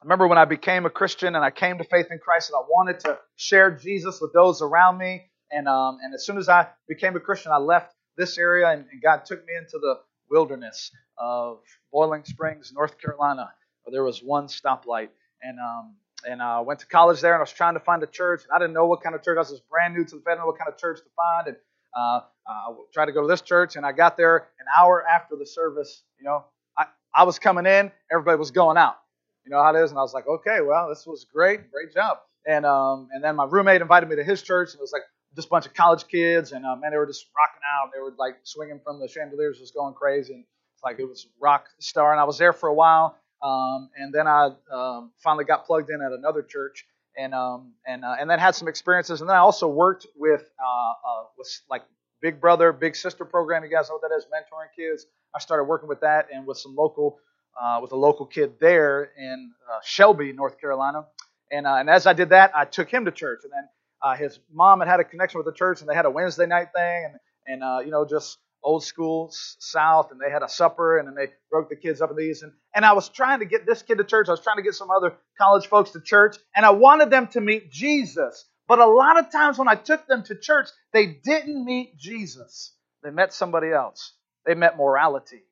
I 0.00 0.04
remember 0.04 0.28
when 0.28 0.38
I 0.38 0.44
became 0.44 0.84
a 0.84 0.90
Christian 0.90 1.34
and 1.34 1.44
I 1.44 1.50
came 1.50 1.78
to 1.78 1.84
faith 1.84 2.08
in 2.10 2.18
Christ 2.18 2.50
and 2.50 2.56
I 2.56 2.66
wanted 2.68 3.00
to 3.00 3.18
share 3.36 3.70
Jesus 3.70 4.20
with 4.20 4.32
those 4.34 4.60
around 4.60 4.98
me. 4.98 5.24
And, 5.50 5.66
um, 5.66 5.98
and 6.02 6.12
as 6.14 6.26
soon 6.26 6.36
as 6.36 6.48
I 6.48 6.68
became 6.86 7.16
a 7.16 7.20
Christian, 7.20 7.52
I 7.52 7.58
left 7.58 7.94
this 8.18 8.36
area 8.36 8.68
and, 8.68 8.84
and 8.92 9.02
God 9.02 9.24
took 9.24 9.44
me 9.46 9.54
into 9.56 9.78
the 9.78 10.00
wilderness 10.30 10.90
of 11.18 11.60
Boiling 11.92 12.24
Springs, 12.24 12.72
North 12.74 12.98
Carolina, 13.00 13.52
where 13.82 13.92
there 13.92 14.04
was 14.04 14.22
one 14.22 14.46
stoplight. 14.46 15.08
And 15.42 15.58
um, 15.58 15.94
and 16.26 16.42
I 16.42 16.58
uh, 16.58 16.62
went 16.62 16.80
to 16.80 16.86
college 16.86 17.20
there, 17.20 17.32
and 17.32 17.40
I 17.40 17.42
was 17.42 17.52
trying 17.52 17.74
to 17.74 17.80
find 17.80 18.02
a 18.02 18.06
church. 18.06 18.42
And 18.44 18.52
I 18.54 18.58
didn't 18.58 18.74
know 18.74 18.86
what 18.86 19.02
kind 19.02 19.14
of 19.14 19.22
church. 19.22 19.36
I 19.36 19.40
was 19.40 19.50
just 19.50 19.68
brand 19.68 19.94
new 19.94 20.04
to 20.04 20.16
the. 20.16 20.22
I 20.26 20.32
didn't 20.32 20.40
know 20.40 20.46
what 20.46 20.58
kind 20.58 20.68
of 20.72 20.78
church 20.78 20.98
to 20.98 21.10
find. 21.14 21.48
And 21.48 21.56
uh, 21.96 22.20
I 22.46 22.74
tried 22.92 23.06
to 23.06 23.12
go 23.12 23.22
to 23.22 23.28
this 23.28 23.42
church, 23.42 23.76
and 23.76 23.86
I 23.86 23.92
got 23.92 24.16
there 24.16 24.36
an 24.36 24.66
hour 24.78 25.04
after 25.06 25.36
the 25.36 25.46
service. 25.46 26.02
You 26.18 26.24
know, 26.24 26.44
I, 26.76 26.86
I 27.14 27.24
was 27.24 27.38
coming 27.38 27.66
in, 27.66 27.92
everybody 28.10 28.38
was 28.38 28.50
going 28.50 28.76
out. 28.76 28.96
You 29.44 29.50
know 29.50 29.62
how 29.62 29.74
it 29.74 29.82
is, 29.82 29.90
and 29.90 29.98
I 29.98 30.02
was 30.02 30.12
like, 30.12 30.26
okay, 30.26 30.60
well, 30.60 30.88
this 30.88 31.06
was 31.06 31.24
great, 31.32 31.70
great 31.70 31.94
job. 31.94 32.18
And 32.46 32.66
um, 32.66 33.08
and 33.12 33.22
then 33.22 33.36
my 33.36 33.44
roommate 33.44 33.80
invited 33.80 34.08
me 34.08 34.16
to 34.16 34.24
his 34.24 34.42
church, 34.42 34.70
and 34.72 34.80
it 34.80 34.82
was 34.82 34.92
like 34.92 35.02
a 35.44 35.48
bunch 35.48 35.66
of 35.66 35.74
college 35.74 36.06
kids, 36.08 36.52
and 36.52 36.64
uh, 36.64 36.76
man, 36.76 36.90
they 36.90 36.96
were 36.96 37.06
just 37.06 37.26
rocking 37.36 37.60
out. 37.76 37.90
They 37.94 38.00
were 38.00 38.14
like 38.18 38.36
swinging 38.44 38.80
from 38.82 38.98
the 38.98 39.08
chandeliers, 39.08 39.58
just 39.58 39.74
going 39.74 39.94
crazy. 39.94 40.32
And 40.34 40.44
it's 40.74 40.82
like 40.82 40.98
it 40.98 41.04
was 41.04 41.26
rock 41.40 41.66
star. 41.78 42.12
And 42.12 42.20
I 42.20 42.24
was 42.24 42.38
there 42.38 42.52
for 42.52 42.68
a 42.68 42.74
while, 42.74 43.16
um, 43.42 43.90
and 43.96 44.12
then 44.12 44.26
I 44.26 44.50
um, 44.72 45.12
finally 45.22 45.44
got 45.44 45.66
plugged 45.66 45.90
in 45.90 46.00
at 46.00 46.12
another 46.12 46.42
church, 46.42 46.86
and 47.16 47.34
um, 47.34 47.72
and 47.86 48.04
uh, 48.04 48.16
and 48.18 48.30
then 48.30 48.38
had 48.38 48.54
some 48.54 48.68
experiences. 48.68 49.20
And 49.20 49.28
then 49.28 49.36
I 49.36 49.40
also 49.40 49.68
worked 49.68 50.06
with 50.16 50.48
uh, 50.58 50.90
uh, 50.90 51.24
with 51.36 51.48
like 51.68 51.82
Big 52.22 52.40
Brother, 52.40 52.72
Big 52.72 52.96
Sister 52.96 53.24
program. 53.24 53.62
You 53.62 53.70
guys 53.70 53.88
know 53.88 53.96
what 53.96 54.08
that 54.08 54.16
is, 54.16 54.24
mentoring 54.24 54.74
kids. 54.74 55.06
I 55.34 55.38
started 55.38 55.64
working 55.64 55.88
with 55.88 56.00
that 56.00 56.28
and 56.32 56.46
with 56.46 56.58
some 56.58 56.74
local 56.74 57.18
uh, 57.60 57.80
with 57.82 57.92
a 57.92 57.96
local 57.96 58.26
kid 58.26 58.54
there 58.60 59.10
in 59.18 59.52
uh, 59.70 59.80
Shelby, 59.84 60.32
North 60.32 60.60
Carolina. 60.60 61.06
And 61.52 61.66
and 61.66 61.88
as 61.88 62.06
I 62.06 62.12
did 62.12 62.30
that, 62.30 62.52
I 62.56 62.64
took 62.64 62.90
him 62.90 63.04
to 63.04 63.12
church, 63.12 63.40
and 63.44 63.52
then 63.52 63.68
Uh, 64.02 64.16
his 64.16 64.38
mom 64.52 64.80
had 64.80 64.88
had 64.88 65.00
a 65.00 65.04
connection 65.04 65.38
with 65.38 65.46
the 65.46 65.52
church, 65.52 65.80
and 65.80 65.88
they 65.88 65.94
had 65.94 66.06
a 66.06 66.10
Wednesday 66.10 66.46
night 66.46 66.68
thing, 66.74 67.04
and 67.06 67.14
and 67.46 67.62
uh, 67.62 67.78
you 67.84 67.90
know 67.90 68.04
just 68.04 68.38
old 68.62 68.84
school 68.84 69.30
South, 69.32 70.10
and 70.10 70.20
they 70.20 70.30
had 70.30 70.42
a 70.42 70.48
supper, 70.48 70.98
and 70.98 71.06
then 71.08 71.14
they 71.14 71.32
broke 71.50 71.68
the 71.68 71.76
kids 71.76 72.00
up 72.00 72.10
in 72.10 72.16
these. 72.16 72.42
And, 72.42 72.52
and 72.74 72.84
I 72.84 72.92
was 72.94 73.08
trying 73.08 73.38
to 73.38 73.44
get 73.46 73.64
this 73.64 73.82
kid 73.82 73.98
to 73.98 74.04
church. 74.04 74.28
I 74.28 74.32
was 74.32 74.40
trying 74.40 74.56
to 74.56 74.62
get 74.62 74.74
some 74.74 74.90
other 74.90 75.14
college 75.38 75.68
folks 75.68 75.92
to 75.92 76.00
church, 76.00 76.36
and 76.54 76.66
I 76.66 76.70
wanted 76.70 77.10
them 77.10 77.28
to 77.28 77.40
meet 77.40 77.70
Jesus. 77.70 78.44
But 78.68 78.80
a 78.80 78.86
lot 78.86 79.18
of 79.18 79.30
times 79.30 79.58
when 79.58 79.68
I 79.68 79.76
took 79.76 80.06
them 80.08 80.24
to 80.24 80.34
church, 80.34 80.68
they 80.92 81.06
didn't 81.06 81.64
meet 81.64 81.96
Jesus. 81.96 82.74
They 83.04 83.10
met 83.10 83.32
somebody 83.32 83.70
else. 83.70 84.12
They 84.44 84.54
met 84.54 84.76
morality. 84.76 85.42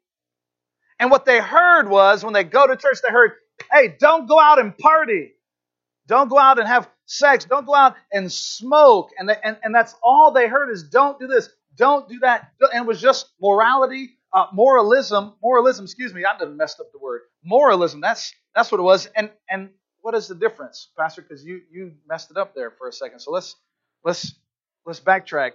And 0.98 1.10
what 1.10 1.24
they 1.24 1.40
heard 1.40 1.88
was 1.88 2.24
when 2.24 2.32
they 2.32 2.44
go 2.44 2.66
to 2.66 2.76
church, 2.76 2.98
they 3.02 3.12
heard, 3.12 3.32
hey, 3.72 3.94
don't 3.98 4.28
go 4.28 4.40
out 4.40 4.58
and 4.58 4.76
party. 4.76 5.32
Don't 6.06 6.28
go 6.28 6.38
out 6.38 6.58
and 6.58 6.66
have 6.66 6.88
sex. 7.06 7.44
Don't 7.44 7.66
go 7.66 7.74
out 7.74 7.96
and 8.12 8.30
smoke. 8.30 9.10
And, 9.18 9.28
they, 9.28 9.36
and, 9.42 9.56
and 9.62 9.74
that's 9.74 9.94
all 10.02 10.32
they 10.32 10.48
heard 10.48 10.70
is 10.70 10.84
don't 10.84 11.18
do 11.18 11.26
this. 11.26 11.48
Don't 11.76 12.08
do 12.08 12.18
that. 12.20 12.52
And 12.60 12.84
it 12.84 12.86
was 12.86 13.00
just 13.00 13.30
morality, 13.40 14.16
uh, 14.32 14.46
moralism, 14.52 15.34
moralism. 15.42 15.84
Excuse 15.84 16.14
me, 16.14 16.24
I 16.24 16.44
messed 16.46 16.80
up 16.80 16.92
the 16.92 16.98
word. 16.98 17.22
Moralism. 17.44 18.00
That's 18.00 18.32
that's 18.54 18.70
what 18.70 18.78
it 18.78 18.84
was. 18.84 19.06
And 19.16 19.30
and 19.50 19.70
what 20.00 20.14
is 20.14 20.28
the 20.28 20.34
difference, 20.34 20.90
Pastor? 20.98 21.22
Because 21.22 21.44
you 21.44 21.62
you 21.72 21.92
messed 22.08 22.30
it 22.30 22.36
up 22.36 22.54
there 22.54 22.70
for 22.70 22.88
a 22.88 22.92
second. 22.92 23.20
So 23.20 23.32
let's 23.32 23.56
let's 24.04 24.34
let's 24.86 25.00
backtrack. 25.00 25.52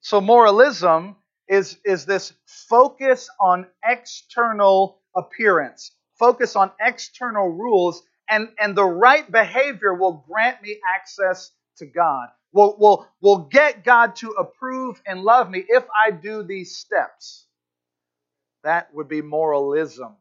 So 0.00 0.20
moralism 0.20 1.16
is 1.48 1.78
is 1.84 2.06
this 2.06 2.32
focus 2.46 3.28
on 3.40 3.66
external 3.84 5.00
appearance, 5.16 5.92
focus 6.18 6.56
on 6.56 6.70
external 6.80 7.48
rules, 7.48 8.02
and 8.28 8.48
and 8.58 8.76
the 8.76 8.84
right 8.84 9.30
behavior 9.30 9.94
will 9.94 10.24
grant 10.28 10.62
me 10.62 10.78
access 10.94 11.50
to 11.78 11.86
God 11.86 12.28
will, 12.52 12.76
will, 12.78 13.06
will 13.20 13.48
get 13.50 13.84
God 13.84 14.16
to 14.16 14.30
approve 14.30 15.00
and 15.06 15.22
love 15.22 15.50
me 15.50 15.64
if 15.66 15.84
I 15.94 16.10
do 16.10 16.42
these 16.42 16.76
steps. 16.76 17.46
That 18.64 18.92
would 18.94 19.08
be 19.08 19.22
moralism. 19.22 20.16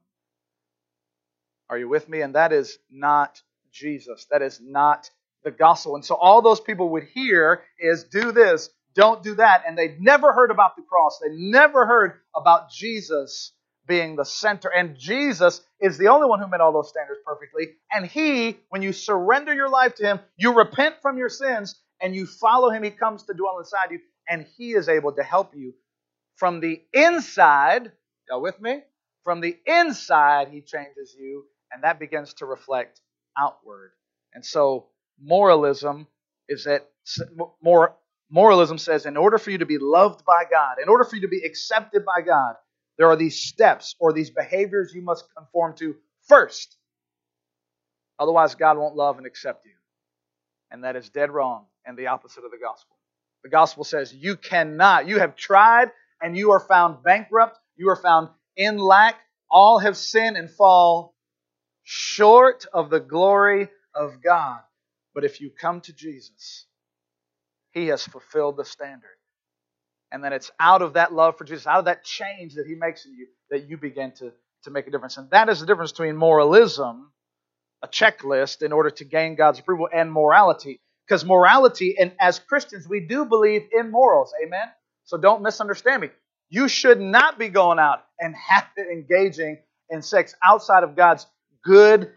Are 1.69 1.77
you 1.77 1.89
with 1.89 2.07
me? 2.07 2.21
And 2.21 2.35
that 2.35 2.53
is 2.53 2.77
not 2.89 3.41
Jesus. 3.71 4.27
That 4.31 4.41
is 4.41 4.59
not 4.61 5.09
the 5.43 5.51
gospel. 5.51 5.95
And 5.95 6.05
so 6.05 6.15
all 6.15 6.41
those 6.41 6.61
people 6.61 6.89
would 6.89 7.03
hear 7.13 7.63
is 7.79 8.05
do 8.05 8.31
this, 8.31 8.69
don't 8.95 9.23
do 9.23 9.35
that. 9.35 9.63
And 9.67 9.77
they 9.77 9.95
never 9.99 10.33
heard 10.33 10.51
about 10.51 10.75
the 10.75 10.83
cross. 10.83 11.19
They 11.21 11.35
never 11.35 11.85
heard 11.85 12.13
about 12.35 12.71
Jesus 12.71 13.51
being 13.87 14.15
the 14.15 14.25
center. 14.25 14.69
And 14.69 14.97
Jesus 14.97 15.61
is 15.79 15.97
the 15.97 16.09
only 16.09 16.27
one 16.27 16.39
who 16.39 16.47
met 16.47 16.61
all 16.61 16.73
those 16.73 16.89
standards 16.89 17.19
perfectly. 17.25 17.69
And 17.91 18.05
He, 18.05 18.57
when 18.69 18.81
you 18.81 18.93
surrender 18.93 19.53
your 19.53 19.69
life 19.69 19.95
to 19.95 20.03
Him, 20.03 20.19
you 20.37 20.53
repent 20.53 20.95
from 21.01 21.17
your 21.17 21.29
sins, 21.29 21.79
and 22.01 22.15
you 22.15 22.25
follow 22.25 22.69
him, 22.69 22.83
he 22.83 22.91
comes 22.91 23.23
to 23.23 23.33
dwell 23.33 23.59
inside 23.59 23.91
you, 23.91 23.99
and 24.27 24.45
he 24.57 24.73
is 24.73 24.89
able 24.89 25.13
to 25.13 25.23
help 25.23 25.55
you 25.55 25.73
from 26.35 26.59
the 26.59 26.81
inside. 26.93 27.91
Y'all 28.29 28.41
with 28.41 28.59
me? 28.61 28.81
From 29.23 29.41
the 29.41 29.57
inside, 29.65 30.49
he 30.49 30.61
changes 30.61 31.15
you, 31.19 31.45
and 31.71 31.83
that 31.83 31.99
begins 31.99 32.33
to 32.35 32.45
reflect 32.45 33.01
outward. 33.37 33.91
And 34.33 34.45
so, 34.45 34.87
moralism 35.21 36.07
is 36.47 36.65
that 36.65 36.87
more 37.61 37.95
moralism 38.29 38.77
says 38.77 39.05
in 39.05 39.17
order 39.17 39.37
for 39.37 39.51
you 39.51 39.57
to 39.57 39.65
be 39.65 39.77
loved 39.77 40.23
by 40.25 40.43
God, 40.49 40.77
in 40.81 40.89
order 40.89 41.03
for 41.03 41.15
you 41.15 41.23
to 41.23 41.27
be 41.27 41.41
accepted 41.45 42.05
by 42.05 42.21
God, 42.21 42.55
there 42.97 43.09
are 43.09 43.15
these 43.15 43.41
steps 43.41 43.95
or 43.99 44.11
these 44.11 44.29
behaviors 44.29 44.93
you 44.93 45.01
must 45.01 45.25
conform 45.35 45.75
to 45.77 45.95
first. 46.27 46.75
Otherwise, 48.19 48.55
God 48.55 48.77
won't 48.77 48.95
love 48.95 49.17
and 49.17 49.27
accept 49.27 49.65
you. 49.65 49.71
And 50.71 50.83
that 50.83 50.95
is 50.95 51.09
dead 51.09 51.31
wrong 51.31 51.65
and 51.85 51.97
the 51.97 52.07
opposite 52.07 52.43
of 52.43 52.51
the 52.51 52.57
gospel. 52.57 52.95
The 53.43 53.49
gospel 53.49 53.83
says 53.83 54.13
you 54.13 54.35
cannot, 54.35 55.07
you 55.07 55.19
have 55.19 55.35
tried 55.35 55.91
and 56.21 56.35
you 56.35 56.51
are 56.51 56.59
found 56.59 57.03
bankrupt, 57.03 57.59
you 57.75 57.89
are 57.89 57.95
found 57.95 58.29
in 58.55 58.77
lack, 58.77 59.15
all 59.49 59.79
have 59.79 59.95
sinned 59.95 60.35
and 60.35 60.49
fall 60.49 61.15
short 61.83 62.65
of 62.73 62.89
the 62.89 62.99
glory 62.99 63.69
of 63.93 64.21
God. 64.21 64.59
But 65.13 65.23
if 65.23 65.39
you 65.39 65.51
come 65.51 65.81
to 65.81 65.93
Jesus, 65.93 66.65
He 67.71 67.87
has 67.87 68.05
fulfilled 68.05 68.57
the 68.57 68.65
standard. 68.65 69.16
And 70.11 70.23
then 70.23 70.33
it's 70.33 70.51
out 70.59 70.81
of 70.81 70.93
that 70.93 71.13
love 71.13 71.37
for 71.37 71.43
Jesus, 71.43 71.67
out 71.67 71.79
of 71.79 71.85
that 71.85 72.03
change 72.03 72.55
that 72.55 72.65
He 72.65 72.75
makes 72.75 73.05
in 73.05 73.13
you, 73.13 73.27
that 73.49 73.69
you 73.69 73.77
begin 73.77 74.11
to, 74.13 74.31
to 74.63 74.71
make 74.71 74.87
a 74.87 74.91
difference. 74.91 75.17
And 75.17 75.29
that 75.31 75.49
is 75.49 75.59
the 75.59 75.65
difference 75.65 75.91
between 75.91 76.15
moralism, 76.15 77.11
a 77.83 77.87
checklist 77.87 78.61
in 78.61 78.71
order 78.71 78.89
to 78.89 79.03
gain 79.05 79.35
God's 79.35 79.59
approval, 79.59 79.89
and 79.93 80.11
morality, 80.11 80.79
because 81.05 81.25
morality, 81.25 81.95
and 81.99 82.13
as 82.19 82.39
Christians, 82.39 82.87
we 82.87 83.01
do 83.01 83.25
believe 83.25 83.63
in 83.71 83.91
morals. 83.91 84.33
Amen? 84.45 84.67
So 85.03 85.17
don't 85.17 85.41
misunderstand 85.41 86.01
me. 86.01 86.09
You 86.49 86.67
should 86.67 86.99
not 86.99 87.37
be 87.37 87.49
going 87.49 87.79
out 87.79 88.03
and 88.19 88.35
have, 88.35 88.65
engaging 88.91 89.57
in 89.89 90.01
sex 90.01 90.35
outside 90.45 90.83
of 90.83 90.95
God's 90.95 91.25
good, 91.63 92.11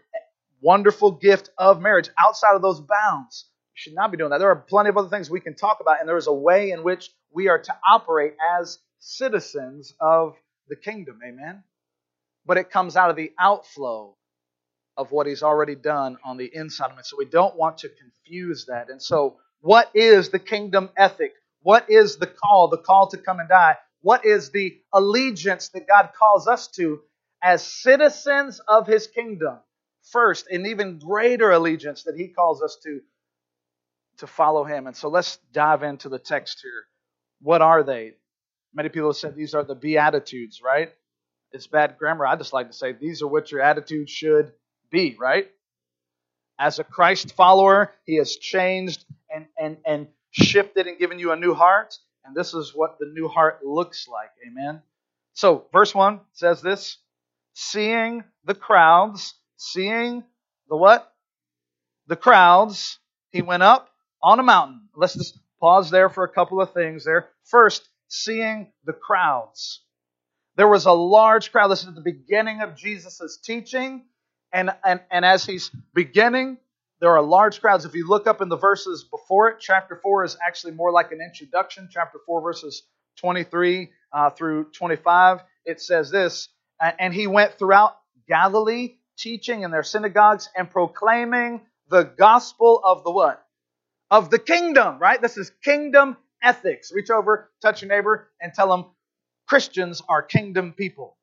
wonderful 0.61 1.11
gift 1.11 1.49
of 1.57 1.81
marriage, 1.81 2.09
outside 2.19 2.55
of 2.55 2.61
those 2.61 2.81
bounds. 2.81 3.45
Should 3.81 3.95
not 3.95 4.11
be 4.11 4.17
doing 4.17 4.29
that. 4.29 4.37
There 4.37 4.51
are 4.51 4.55
plenty 4.55 4.89
of 4.89 4.97
other 4.97 5.09
things 5.09 5.27
we 5.27 5.39
can 5.39 5.55
talk 5.55 5.79
about, 5.79 5.99
and 5.99 6.07
there 6.07 6.15
is 6.15 6.27
a 6.27 6.33
way 6.33 6.69
in 6.69 6.83
which 6.83 7.09
we 7.31 7.47
are 7.47 7.57
to 7.57 7.75
operate 7.89 8.35
as 8.55 8.77
citizens 8.99 9.95
of 9.99 10.35
the 10.67 10.75
kingdom. 10.75 11.19
Amen? 11.25 11.63
But 12.45 12.57
it 12.57 12.69
comes 12.69 12.95
out 12.95 13.09
of 13.09 13.15
the 13.15 13.31
outflow 13.39 14.15
of 14.95 15.11
what 15.11 15.25
he's 15.25 15.41
already 15.41 15.73
done 15.73 16.17
on 16.23 16.37
the 16.37 16.47
inside 16.53 16.91
of 16.91 16.99
it. 16.99 17.07
So 17.07 17.15
we 17.17 17.25
don't 17.25 17.55
want 17.55 17.79
to 17.79 17.89
confuse 17.89 18.65
that. 18.67 18.91
And 18.91 19.01
so, 19.01 19.37
what 19.61 19.89
is 19.95 20.29
the 20.29 20.37
kingdom 20.37 20.91
ethic? 20.95 21.33
What 21.63 21.89
is 21.89 22.17
the 22.17 22.27
call? 22.27 22.67
The 22.67 22.77
call 22.77 23.07
to 23.07 23.17
come 23.17 23.39
and 23.39 23.49
die? 23.49 23.77
What 24.01 24.27
is 24.27 24.51
the 24.51 24.79
allegiance 24.93 25.69
that 25.69 25.87
God 25.87 26.11
calls 26.15 26.47
us 26.47 26.67
to 26.75 27.01
as 27.41 27.65
citizens 27.65 28.61
of 28.67 28.85
his 28.85 29.07
kingdom? 29.07 29.57
First, 30.11 30.45
an 30.51 30.67
even 30.67 30.99
greater 30.99 31.49
allegiance 31.49 32.03
that 32.03 32.15
he 32.15 32.27
calls 32.27 32.61
us 32.61 32.77
to 32.83 33.01
to 34.21 34.27
follow 34.27 34.63
him. 34.63 34.87
And 34.87 34.95
so 34.95 35.09
let's 35.09 35.37
dive 35.51 35.83
into 35.83 36.07
the 36.07 36.19
text 36.19 36.61
here. 36.61 36.85
What 37.41 37.61
are 37.61 37.83
they? 37.83 38.13
Many 38.73 38.89
people 38.89 39.09
have 39.09 39.17
said 39.17 39.35
these 39.35 39.53
are 39.53 39.63
the 39.63 39.75
Beatitudes, 39.75 40.61
right? 40.63 40.91
It's 41.51 41.67
bad 41.67 41.97
grammar. 41.97 42.25
I 42.25 42.35
just 42.37 42.53
like 42.53 42.67
to 42.67 42.73
say 42.73 42.93
these 42.93 43.21
are 43.21 43.27
what 43.27 43.51
your 43.51 43.61
attitude 43.61 44.09
should 44.09 44.53
be, 44.89 45.17
right? 45.19 45.49
As 46.57 46.79
a 46.79 46.83
Christ 46.83 47.33
follower, 47.33 47.91
he 48.05 48.15
has 48.15 48.35
changed 48.35 49.03
and, 49.33 49.47
and, 49.59 49.77
and 49.85 50.07
shifted 50.29 50.87
and 50.87 50.97
given 50.97 51.19
you 51.19 51.31
a 51.31 51.35
new 51.35 51.53
heart. 51.53 51.97
And 52.23 52.35
this 52.35 52.53
is 52.53 52.71
what 52.73 52.99
the 52.99 53.07
new 53.07 53.27
heart 53.27 53.65
looks 53.65 54.07
like. 54.07 54.29
Amen. 54.47 54.81
So, 55.33 55.65
verse 55.73 55.93
1 55.95 56.19
says 56.33 56.61
this 56.61 56.97
Seeing 57.53 58.23
the 58.45 58.53
crowds, 58.53 59.33
seeing 59.57 60.23
the 60.69 60.77
what? 60.77 61.11
The 62.07 62.15
crowds, 62.15 62.99
he 63.31 63.41
went 63.41 63.63
up 63.63 63.90
on 64.23 64.39
a 64.39 64.43
mountain. 64.43 64.89
Let's 64.95 65.13
just 65.13 65.39
pause 65.59 65.89
there 65.89 66.09
for 66.09 66.23
a 66.23 66.29
couple 66.29 66.61
of 66.61 66.73
things 66.73 67.05
there. 67.05 67.29
First, 67.45 67.87
seeing 68.07 68.71
the 68.85 68.93
crowds. 68.93 69.81
There 70.57 70.67
was 70.67 70.85
a 70.85 70.91
large 70.91 71.51
crowd. 71.51 71.69
Listen 71.69 71.89
to 71.89 71.95
the 71.95 72.11
beginning 72.11 72.61
of 72.61 72.75
Jesus' 72.75 73.39
teaching. 73.43 74.03
And, 74.51 74.71
and, 74.83 74.99
and 75.09 75.23
as 75.23 75.45
he's 75.45 75.71
beginning, 75.93 76.57
there 76.99 77.11
are 77.11 77.21
large 77.21 77.61
crowds. 77.61 77.85
If 77.85 77.95
you 77.95 78.07
look 78.07 78.27
up 78.27 78.41
in 78.41 78.49
the 78.49 78.57
verses 78.57 79.05
before 79.09 79.49
it, 79.49 79.57
chapter 79.59 79.99
4 80.01 80.25
is 80.25 80.37
actually 80.45 80.73
more 80.73 80.91
like 80.91 81.11
an 81.11 81.19
introduction. 81.21 81.89
Chapter 81.91 82.19
4, 82.25 82.41
verses 82.41 82.83
23 83.17 83.91
uh, 84.13 84.29
through 84.31 84.65
25, 84.71 85.41
it 85.65 85.81
says 85.81 86.11
this 86.11 86.49
And 86.99 87.13
he 87.13 87.27
went 87.27 87.57
throughout 87.57 87.95
Galilee, 88.27 88.97
teaching 89.17 89.63
in 89.63 89.71
their 89.71 89.83
synagogues 89.83 90.49
and 90.55 90.69
proclaiming 90.69 91.61
the 91.89 92.03
gospel 92.03 92.81
of 92.83 93.03
the 93.03 93.11
what? 93.11 93.45
Of 94.11 94.29
the 94.29 94.39
kingdom, 94.39 94.99
right? 94.99 95.21
This 95.21 95.37
is 95.37 95.51
kingdom 95.63 96.17
ethics. 96.43 96.91
Reach 96.93 97.09
over, 97.09 97.49
touch 97.61 97.81
your 97.81 97.89
neighbor, 97.89 98.27
and 98.41 98.53
tell 98.53 98.69
them 98.69 98.85
Christians 99.47 100.01
are 100.07 100.21
kingdom 100.21 100.73
people. 100.73 101.17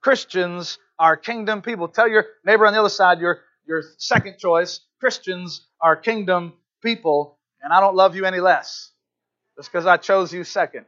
Christians 0.00 0.78
are 0.98 1.16
kingdom 1.16 1.62
people. 1.62 1.88
Tell 1.88 2.08
your 2.08 2.26
neighbor 2.44 2.66
on 2.66 2.72
the 2.72 2.78
other 2.78 2.88
side, 2.88 3.18
your, 3.18 3.40
your 3.66 3.82
second 3.98 4.38
choice, 4.38 4.80
Christians 5.00 5.66
are 5.80 5.96
kingdom 5.96 6.52
people, 6.82 7.38
and 7.60 7.72
I 7.72 7.80
don't 7.80 7.96
love 7.96 8.14
you 8.14 8.24
any 8.24 8.40
less. 8.40 8.92
Just 9.56 9.70
because 9.70 9.86
I 9.86 9.96
chose 9.96 10.32
you 10.32 10.44
second. 10.44 10.86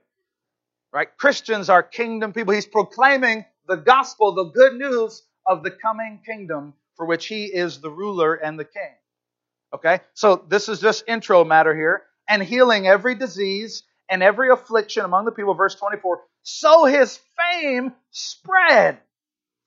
Right? 0.92 1.08
Christians 1.16 1.68
are 1.68 1.82
kingdom 1.82 2.32
people. 2.32 2.54
He's 2.54 2.66
proclaiming 2.66 3.44
the 3.66 3.76
gospel, 3.76 4.34
the 4.34 4.44
good 4.44 4.74
news 4.74 5.22
of 5.46 5.64
the 5.64 5.72
coming 5.72 6.20
kingdom 6.24 6.74
for 6.96 7.06
which 7.06 7.26
he 7.26 7.46
is 7.46 7.80
the 7.80 7.90
ruler 7.90 8.34
and 8.34 8.58
the 8.58 8.64
king. 8.64 8.94
Okay? 9.74 10.00
So 10.14 10.44
this 10.48 10.68
is 10.68 10.80
just 10.80 11.04
intro 11.08 11.44
matter 11.44 11.74
here. 11.74 12.02
And 12.28 12.42
healing 12.42 12.86
every 12.86 13.14
disease 13.14 13.82
and 14.08 14.22
every 14.22 14.50
affliction 14.50 15.04
among 15.04 15.24
the 15.24 15.32
people, 15.32 15.54
verse 15.54 15.74
24. 15.74 16.20
So 16.42 16.84
his 16.84 17.18
fame 17.36 17.92
spread 18.10 18.98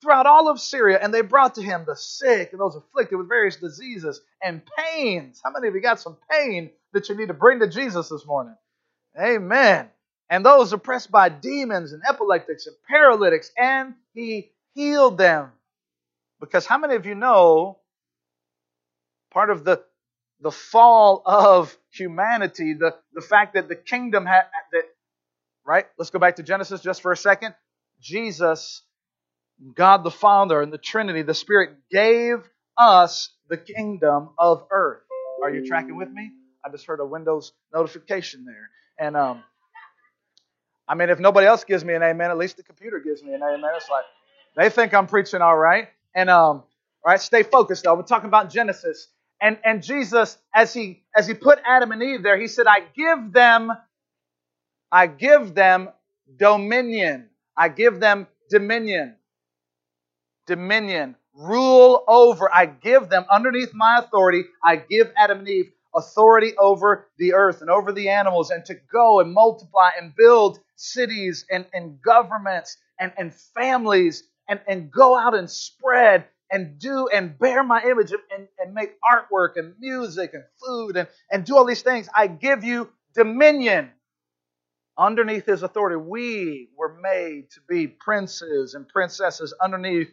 throughout 0.00 0.26
all 0.26 0.48
of 0.48 0.60
Syria, 0.60 0.98
and 1.00 1.12
they 1.12 1.22
brought 1.22 1.56
to 1.56 1.62
him 1.62 1.84
the 1.84 1.96
sick 1.96 2.50
and 2.52 2.60
those 2.60 2.76
afflicted 2.76 3.18
with 3.18 3.28
various 3.28 3.56
diseases 3.56 4.20
and 4.42 4.62
pains. 4.76 5.40
How 5.44 5.50
many 5.50 5.68
of 5.68 5.74
you 5.74 5.80
got 5.80 6.00
some 6.00 6.16
pain 6.30 6.70
that 6.92 7.08
you 7.08 7.16
need 7.16 7.28
to 7.28 7.34
bring 7.34 7.60
to 7.60 7.68
Jesus 7.68 8.08
this 8.08 8.24
morning? 8.24 8.54
Amen. 9.20 9.88
And 10.30 10.44
those 10.44 10.72
oppressed 10.72 11.10
by 11.10 11.28
demons 11.28 11.92
and 11.92 12.02
epileptics 12.08 12.66
and 12.66 12.76
paralytics, 12.88 13.50
and 13.58 13.94
he 14.14 14.50
healed 14.74 15.18
them. 15.18 15.50
Because 16.40 16.64
how 16.66 16.78
many 16.78 16.94
of 16.94 17.06
you 17.06 17.16
know 17.16 17.78
part 19.32 19.50
of 19.50 19.64
the 19.64 19.82
the 20.40 20.50
fall 20.50 21.22
of 21.24 21.76
humanity, 21.90 22.74
the, 22.74 22.94
the 23.12 23.20
fact 23.20 23.54
that 23.54 23.68
the 23.68 23.76
kingdom 23.76 24.26
had 24.26 24.44
that 24.72 24.84
right? 25.64 25.86
Let's 25.98 26.10
go 26.10 26.18
back 26.18 26.36
to 26.36 26.42
Genesis 26.42 26.80
just 26.80 27.02
for 27.02 27.12
a 27.12 27.16
second. 27.16 27.54
Jesus 28.00 28.82
God 29.74 30.04
the 30.04 30.10
Father 30.10 30.60
and 30.62 30.72
the 30.72 30.78
Trinity, 30.78 31.22
the 31.22 31.34
Spirit, 31.34 31.70
gave 31.90 32.48
us 32.76 33.30
the 33.48 33.56
kingdom 33.56 34.30
of 34.38 34.66
earth. 34.70 35.02
Are 35.42 35.50
you 35.50 35.66
tracking 35.66 35.96
with 35.96 36.10
me? 36.10 36.30
I 36.64 36.70
just 36.70 36.86
heard 36.86 37.00
a 37.00 37.06
Windows 37.06 37.52
notification 37.72 38.44
there. 38.44 38.70
And 38.98 39.16
um, 39.16 39.42
I 40.88 40.94
mean, 40.94 41.10
if 41.10 41.18
nobody 41.18 41.46
else 41.46 41.64
gives 41.64 41.84
me 41.84 41.94
an 41.94 42.02
amen, 42.02 42.30
at 42.30 42.38
least 42.38 42.56
the 42.56 42.62
computer 42.62 43.00
gives 43.00 43.22
me 43.22 43.34
an 43.34 43.42
amen. 43.42 43.70
It's 43.76 43.88
like 43.90 44.04
they 44.56 44.70
think 44.70 44.94
I'm 44.94 45.06
preaching 45.06 45.42
all 45.42 45.56
right. 45.56 45.88
And 46.14 46.30
um, 46.30 46.62
right, 47.04 47.20
stay 47.20 47.42
focused 47.42 47.84
though. 47.84 47.94
We're 47.94 48.02
talking 48.02 48.28
about 48.28 48.50
Genesis. 48.50 49.08
And 49.40 49.58
and 49.64 49.82
Jesus, 49.82 50.38
as 50.54 50.74
he 50.74 51.04
as 51.16 51.26
he 51.26 51.34
put 51.34 51.60
Adam 51.66 51.92
and 51.92 52.02
Eve 52.02 52.22
there, 52.22 52.38
he 52.40 52.48
said, 52.48 52.66
I 52.66 52.80
give 52.96 53.32
them, 53.32 53.72
I 54.92 55.06
give 55.06 55.54
them 55.54 55.90
dominion. 56.38 57.30
I 57.56 57.68
give 57.68 58.00
them 58.00 58.26
dominion 58.50 59.16
dominion, 60.46 61.14
rule 61.34 62.04
over. 62.08 62.52
I 62.52 62.66
give 62.66 63.08
them 63.08 63.24
underneath 63.30 63.72
my 63.74 64.00
authority. 64.00 64.44
I 64.64 64.76
give 64.76 65.12
Adam 65.16 65.40
and 65.40 65.48
Eve 65.48 65.72
authority 65.94 66.54
over 66.58 67.08
the 67.18 67.34
earth 67.34 67.60
and 67.60 67.70
over 67.70 67.92
the 67.92 68.08
animals 68.08 68.50
and 68.50 68.64
to 68.64 68.74
go 68.92 69.20
and 69.20 69.32
multiply 69.32 69.90
and 70.00 70.14
build 70.16 70.58
cities 70.76 71.44
and, 71.50 71.66
and 71.72 72.00
governments 72.02 72.76
and, 72.98 73.12
and 73.18 73.34
families 73.34 74.24
and, 74.48 74.60
and 74.66 74.90
go 74.90 75.16
out 75.16 75.36
and 75.36 75.50
spread 75.50 76.24
and 76.50 76.78
do 76.78 77.08
and 77.08 77.38
bear 77.38 77.62
my 77.62 77.82
image 77.82 78.12
and, 78.12 78.48
and 78.58 78.74
make 78.74 78.94
artwork 79.02 79.56
and 79.56 79.74
music 79.78 80.32
and 80.34 80.44
food 80.64 80.96
and, 80.96 81.08
and 81.30 81.44
do 81.44 81.56
all 81.56 81.64
these 81.64 81.82
things. 81.82 82.08
I 82.14 82.26
give 82.26 82.64
you 82.64 82.90
dominion 83.14 83.90
underneath 84.96 85.46
his 85.46 85.62
authority. 85.62 85.96
We 85.96 86.70
were 86.76 86.98
made 87.00 87.50
to 87.52 87.60
be 87.68 87.86
princes 87.86 88.74
and 88.74 88.88
princesses 88.88 89.54
underneath 89.62 90.10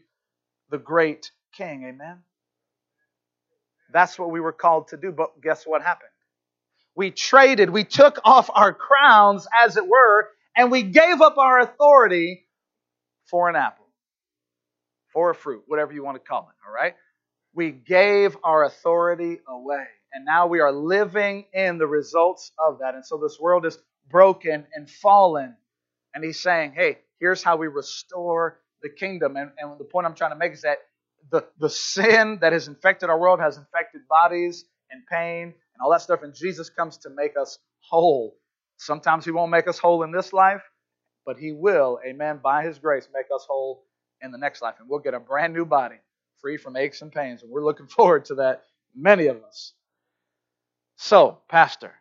the 0.69 0.77
great 0.77 1.31
king. 1.53 1.85
Amen? 1.87 2.19
That's 3.91 4.19
what 4.19 4.31
we 4.31 4.39
were 4.39 4.51
called 4.51 4.89
to 4.89 4.97
do. 4.97 5.11
But 5.11 5.41
guess 5.41 5.65
what 5.65 5.81
happened? 5.81 6.09
We 6.95 7.11
traded, 7.11 7.69
we 7.69 7.83
took 7.83 8.19
off 8.23 8.49
our 8.53 8.73
crowns, 8.73 9.47
as 9.53 9.75
it 9.77 9.85
were, 9.87 10.29
and 10.55 10.71
we 10.71 10.81
gave 10.83 11.21
up 11.21 11.37
our 11.37 11.59
authority 11.59 12.45
for 13.29 13.49
an 13.49 13.55
apple, 13.57 13.84
for 15.15 15.29
a 15.29 15.35
fruit, 15.35 15.63
whatever 15.67 15.93
you 15.93 16.03
want 16.03 16.21
to 16.21 16.27
call 16.27 16.41
it, 16.41 16.67
all 16.67 16.73
right? 16.73 16.93
We 17.53 17.71
gave 17.71 18.35
our 18.43 18.65
authority 18.65 19.39
away. 19.47 19.85
And 20.11 20.25
now 20.25 20.47
we 20.47 20.59
are 20.59 20.73
living 20.73 21.45
in 21.53 21.77
the 21.77 21.87
results 21.87 22.51
of 22.59 22.79
that. 22.79 22.95
And 22.95 23.05
so 23.05 23.17
this 23.17 23.39
world 23.39 23.65
is 23.65 23.77
broken 24.11 24.67
and 24.75 24.89
fallen. 24.89 25.55
And 26.13 26.21
he's 26.21 26.39
saying, 26.39 26.73
hey, 26.75 26.97
here's 27.21 27.41
how 27.41 27.55
we 27.55 27.67
restore 27.67 28.59
the 28.81 28.89
kingdom. 28.89 29.37
And, 29.37 29.51
and 29.57 29.79
the 29.79 29.85
point 29.85 30.05
I'm 30.05 30.15
trying 30.15 30.31
to 30.31 30.37
make 30.37 30.51
is 30.51 30.63
that 30.63 30.79
the, 31.31 31.45
the 31.59 31.69
sin 31.69 32.39
that 32.41 32.51
has 32.51 32.67
infected 32.67 33.09
our 33.09 33.17
world 33.17 33.39
has 33.39 33.55
infected 33.55 34.01
bodies 34.09 34.65
and 34.91 35.01
pain 35.09 35.43
and 35.43 35.81
all 35.81 35.91
that 35.91 36.01
stuff. 36.01 36.23
And 36.23 36.35
Jesus 36.35 36.69
comes 36.69 36.97
to 36.99 37.09
make 37.09 37.37
us 37.41 37.57
whole. 37.79 38.35
Sometimes 38.75 39.23
He 39.23 39.31
won't 39.31 39.51
make 39.51 39.69
us 39.69 39.79
whole 39.79 40.03
in 40.03 40.11
this 40.11 40.33
life, 40.33 40.61
but 41.25 41.37
He 41.37 41.53
will, 41.53 41.99
amen, 42.05 42.41
by 42.43 42.63
His 42.63 42.79
grace, 42.79 43.07
make 43.13 43.27
us 43.33 43.45
whole 43.47 43.85
in 44.25 44.31
the 44.31 44.37
next 44.37 44.61
life. 44.61 44.75
And 44.79 44.89
we'll 44.89 44.99
get 44.99 45.13
a 45.13 45.19
brand 45.19 45.53
new 45.53 45.65
body, 45.65 45.95
free 46.41 46.57
from 46.57 46.75
aches 46.75 47.01
and 47.01 47.11
pains. 47.11 47.41
And 47.41 47.51
we're 47.51 47.63
looking 47.63 47.87
forward 47.95 48.25
to 48.25 48.35
that, 48.35 48.63
many 48.93 49.27
of 49.27 49.43
us. 49.43 49.73
So, 50.97 51.39
Pastor, 51.47 51.93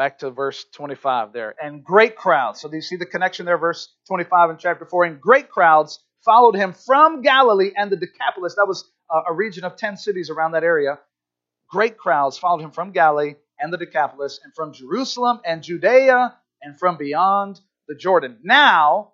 Back 0.00 0.20
to 0.20 0.30
verse 0.30 0.64
25 0.72 1.34
there. 1.34 1.54
And 1.62 1.84
great 1.84 2.16
crowds. 2.16 2.60
So 2.60 2.70
do 2.70 2.76
you 2.76 2.80
see 2.80 2.96
the 2.96 3.04
connection 3.04 3.44
there, 3.44 3.58
verse 3.58 3.92
25 4.08 4.48
in 4.48 4.56
chapter 4.56 4.86
4? 4.86 5.04
And 5.04 5.20
great 5.20 5.50
crowds 5.50 5.98
followed 6.24 6.54
him 6.54 6.72
from 6.72 7.20
Galilee 7.20 7.72
and 7.76 7.90
the 7.90 7.96
Decapolis. 7.96 8.54
That 8.54 8.66
was 8.66 8.90
a 9.10 9.32
region 9.34 9.64
of 9.64 9.76
10 9.76 9.98
cities 9.98 10.30
around 10.30 10.52
that 10.52 10.64
area. 10.64 10.98
Great 11.68 11.98
crowds 11.98 12.38
followed 12.38 12.62
him 12.62 12.70
from 12.70 12.92
Galilee 12.92 13.34
and 13.58 13.70
the 13.70 13.76
Decapolis, 13.76 14.40
and 14.42 14.54
from 14.54 14.72
Jerusalem 14.72 15.40
and 15.44 15.62
Judea, 15.62 16.34
and 16.62 16.78
from 16.78 16.96
beyond 16.96 17.60
the 17.86 17.94
Jordan. 17.94 18.38
Now, 18.42 19.12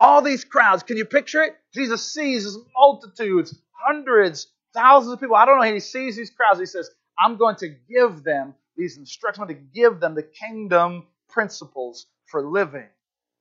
all 0.00 0.22
these 0.22 0.44
crowds, 0.44 0.82
can 0.82 0.96
you 0.96 1.04
picture 1.04 1.42
it? 1.42 1.56
Jesus 1.74 2.12
sees 2.12 2.44
these 2.44 2.58
multitudes, 2.76 3.58
hundreds, 3.72 4.48
thousands 4.74 5.14
of 5.14 5.20
people. 5.20 5.36
I 5.36 5.46
don't 5.46 5.58
know. 5.60 5.72
He 5.72 5.80
sees 5.80 6.16
these 6.16 6.30
crowds. 6.30 6.60
He 6.60 6.66
says, 6.66 6.90
I'm 7.18 7.36
going 7.36 7.56
to 7.56 7.68
give 7.88 8.24
them 8.24 8.54
these 8.76 8.98
instructions, 8.98 9.42
I'm 9.42 9.48
going 9.48 9.64
to 9.64 9.80
give 9.80 10.00
them 10.00 10.16
the 10.16 10.24
kingdom 10.24 11.06
principles 11.28 12.06
for 12.26 12.42
living. 12.44 12.88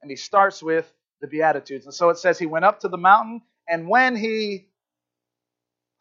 And 0.02 0.12
he 0.12 0.16
starts 0.16 0.62
with 0.62 0.92
the 1.22 1.28
Beatitudes. 1.28 1.86
And 1.86 1.94
so 1.94 2.10
it 2.10 2.20
says 2.20 2.38
he 2.38 2.46
went 2.46 2.66
up 2.66 2.82
to 2.82 2.88
the 2.88 2.98
mountain, 2.98 3.42
and 3.68 3.88
when 3.88 4.16
he 4.16 4.68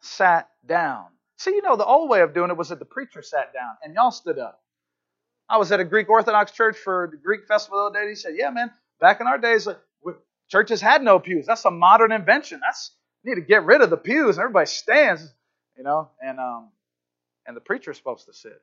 sat 0.01 0.49
down. 0.67 1.05
See, 1.37 1.51
you 1.51 1.61
know, 1.61 1.75
the 1.75 1.85
old 1.85 2.09
way 2.09 2.21
of 2.21 2.33
doing 2.33 2.51
it 2.51 2.57
was 2.57 2.69
that 2.69 2.79
the 2.79 2.85
preacher 2.85 3.21
sat 3.21 3.53
down 3.53 3.75
and 3.83 3.93
y'all 3.95 4.11
stood 4.11 4.39
up. 4.39 4.61
I 5.49 5.57
was 5.57 5.71
at 5.71 5.79
a 5.79 5.85
Greek 5.85 6.09
Orthodox 6.09 6.51
church 6.51 6.77
for 6.77 7.09
the 7.11 7.17
Greek 7.17 7.47
festival 7.47 7.79
the 7.79 7.85
other 7.85 7.93
day. 7.95 8.01
And 8.01 8.09
He 8.09 8.15
said, 8.15 8.33
Yeah, 8.35 8.49
man, 8.49 8.71
back 8.99 9.21
in 9.21 9.27
our 9.27 9.37
days, 9.37 9.67
uh, 9.67 9.75
churches 10.53 10.79
had 10.81 11.01
no 11.01 11.19
pews. 11.19 11.47
That's 11.47 11.65
a 11.65 11.71
modern 11.71 12.11
invention. 12.11 12.61
That's 12.63 12.91
you 13.23 13.33
need 13.33 13.41
to 13.41 13.47
get 13.47 13.65
rid 13.65 13.81
of 13.81 13.89
the 13.89 13.97
pews. 13.97 14.37
Everybody 14.37 14.67
stands, 14.67 15.27
you 15.75 15.83
know, 15.83 16.09
and 16.21 16.39
um, 16.39 16.69
and 17.47 17.57
the 17.57 17.61
preacher's 17.61 17.97
supposed 17.97 18.27
to 18.27 18.33
sit. 18.33 18.61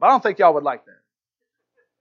But 0.00 0.08
I 0.08 0.10
don't 0.10 0.22
think 0.22 0.40
y'all 0.40 0.54
would 0.54 0.64
like 0.64 0.84
that. 0.86 1.00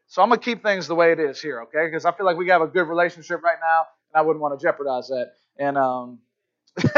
So 0.07 0.23
I'm 0.23 0.29
gonna 0.29 0.41
keep 0.41 0.63
things 0.63 0.88
the 0.88 0.95
way 0.95 1.12
it 1.12 1.19
is 1.19 1.39
here, 1.41 1.62
okay? 1.63 1.86
Because 1.86 2.05
I 2.05 2.12
feel 2.12 2.25
like 2.25 2.38
we 2.38 2.49
have 2.49 2.63
a 2.63 2.67
good 2.67 2.88
relationship 2.89 3.43
right 3.43 3.57
now, 3.62 3.83
and 4.13 4.19
I 4.19 4.21
wouldn't 4.21 4.41
want 4.41 4.60
to 4.60 4.65
jeopardize 4.65 5.10
that. 5.10 5.33
And 5.60 5.77
um, 5.77 6.19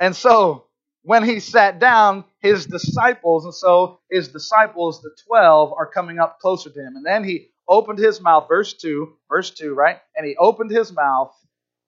and 0.00 0.16
so 0.16 0.66
when 1.02 1.24
he 1.24 1.40
sat 1.40 1.80
down, 1.80 2.24
his 2.40 2.66
disciples, 2.66 3.46
and 3.46 3.54
so 3.54 4.00
his 4.10 4.28
disciples, 4.28 5.02
the 5.02 5.10
twelve, 5.26 5.72
are 5.72 5.86
coming 5.86 6.20
up 6.20 6.40
closer 6.40 6.70
to 6.70 6.80
him, 6.80 6.96
and 6.96 7.06
then 7.06 7.24
he 7.24 7.51
opened 7.68 7.98
his 7.98 8.20
mouth, 8.20 8.46
verse 8.48 8.72
two, 8.74 9.14
verse 9.28 9.50
two, 9.50 9.74
right? 9.74 9.98
And 10.16 10.26
he 10.26 10.36
opened 10.36 10.70
his 10.70 10.92
mouth 10.92 11.34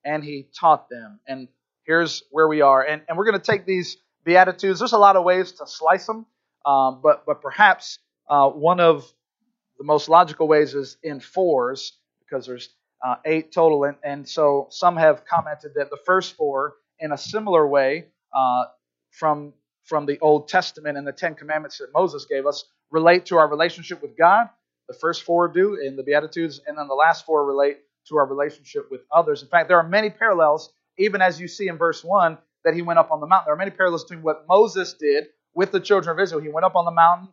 and 0.03 0.23
he 0.23 0.47
taught 0.59 0.89
them. 0.89 1.19
And 1.27 1.47
here's 1.85 2.23
where 2.31 2.47
we 2.47 2.61
are, 2.61 2.83
and 2.83 3.01
and 3.07 3.17
we're 3.17 3.25
gonna 3.25 3.39
take 3.39 3.65
these 3.65 3.97
beatitudes. 4.23 4.79
There's 4.79 4.93
a 4.93 4.97
lot 4.97 5.15
of 5.15 5.23
ways 5.23 5.53
to 5.53 5.67
slice 5.67 6.05
them, 6.05 6.25
um, 6.65 7.01
but 7.03 7.25
but 7.25 7.41
perhaps 7.41 7.99
uh, 8.29 8.49
one 8.49 8.79
of 8.79 9.05
the 9.77 9.83
most 9.83 10.09
logical 10.09 10.47
ways 10.47 10.73
is 10.73 10.97
in 11.03 11.19
fours 11.19 11.97
because 12.19 12.45
there's 12.45 12.69
uh, 13.05 13.15
eight 13.25 13.51
total. 13.51 13.83
And, 13.83 13.97
and, 14.03 14.27
so 14.27 14.67
some 14.69 14.97
have 14.97 15.25
commented 15.25 15.73
that 15.75 15.89
the 15.89 15.99
first 16.05 16.35
four, 16.35 16.75
in 16.99 17.11
a 17.11 17.17
similar 17.17 17.67
way 17.67 18.05
uh, 18.33 18.65
from, 19.11 19.53
from 19.83 20.05
the 20.05 20.17
Old 20.19 20.47
Testament 20.47 20.97
and 20.97 21.05
the 21.05 21.11
Ten 21.11 21.35
Commandments 21.35 21.77
that 21.79 21.89
Moses 21.93 22.25
gave 22.25 22.45
us, 22.45 22.65
relate 22.91 23.25
to 23.27 23.37
our 23.37 23.47
relationship 23.47 24.01
with 24.01 24.17
God. 24.17 24.49
The 24.87 24.93
first 24.93 25.23
four 25.23 25.47
do 25.47 25.75
in 25.75 25.95
the 25.95 26.03
Beatitudes, 26.03 26.61
and 26.65 26.77
then 26.77 26.87
the 26.87 26.93
last 26.93 27.25
four 27.25 27.45
relate 27.45 27.79
to 28.09 28.17
our 28.17 28.25
relationship 28.25 28.91
with 28.91 29.01
others. 29.11 29.41
In 29.41 29.49
fact, 29.49 29.67
there 29.67 29.77
are 29.77 29.87
many 29.87 30.09
parallels, 30.09 30.71
even 30.97 31.21
as 31.21 31.39
you 31.39 31.47
see 31.47 31.67
in 31.67 31.77
verse 31.77 32.03
1 32.03 32.37
that 32.63 32.75
he 32.75 32.81
went 32.81 32.99
up 32.99 33.11
on 33.11 33.19
the 33.19 33.27
mountain. 33.27 33.45
There 33.47 33.53
are 33.53 33.57
many 33.57 33.71
parallels 33.71 34.03
between 34.03 34.23
what 34.23 34.45
Moses 34.47 34.93
did 34.93 35.25
with 35.53 35.71
the 35.71 35.79
children 35.79 36.15
of 36.15 36.21
Israel. 36.21 36.41
He 36.41 36.49
went 36.49 36.65
up 36.65 36.75
on 36.75 36.85
the 36.85 36.91
mountain 36.91 37.29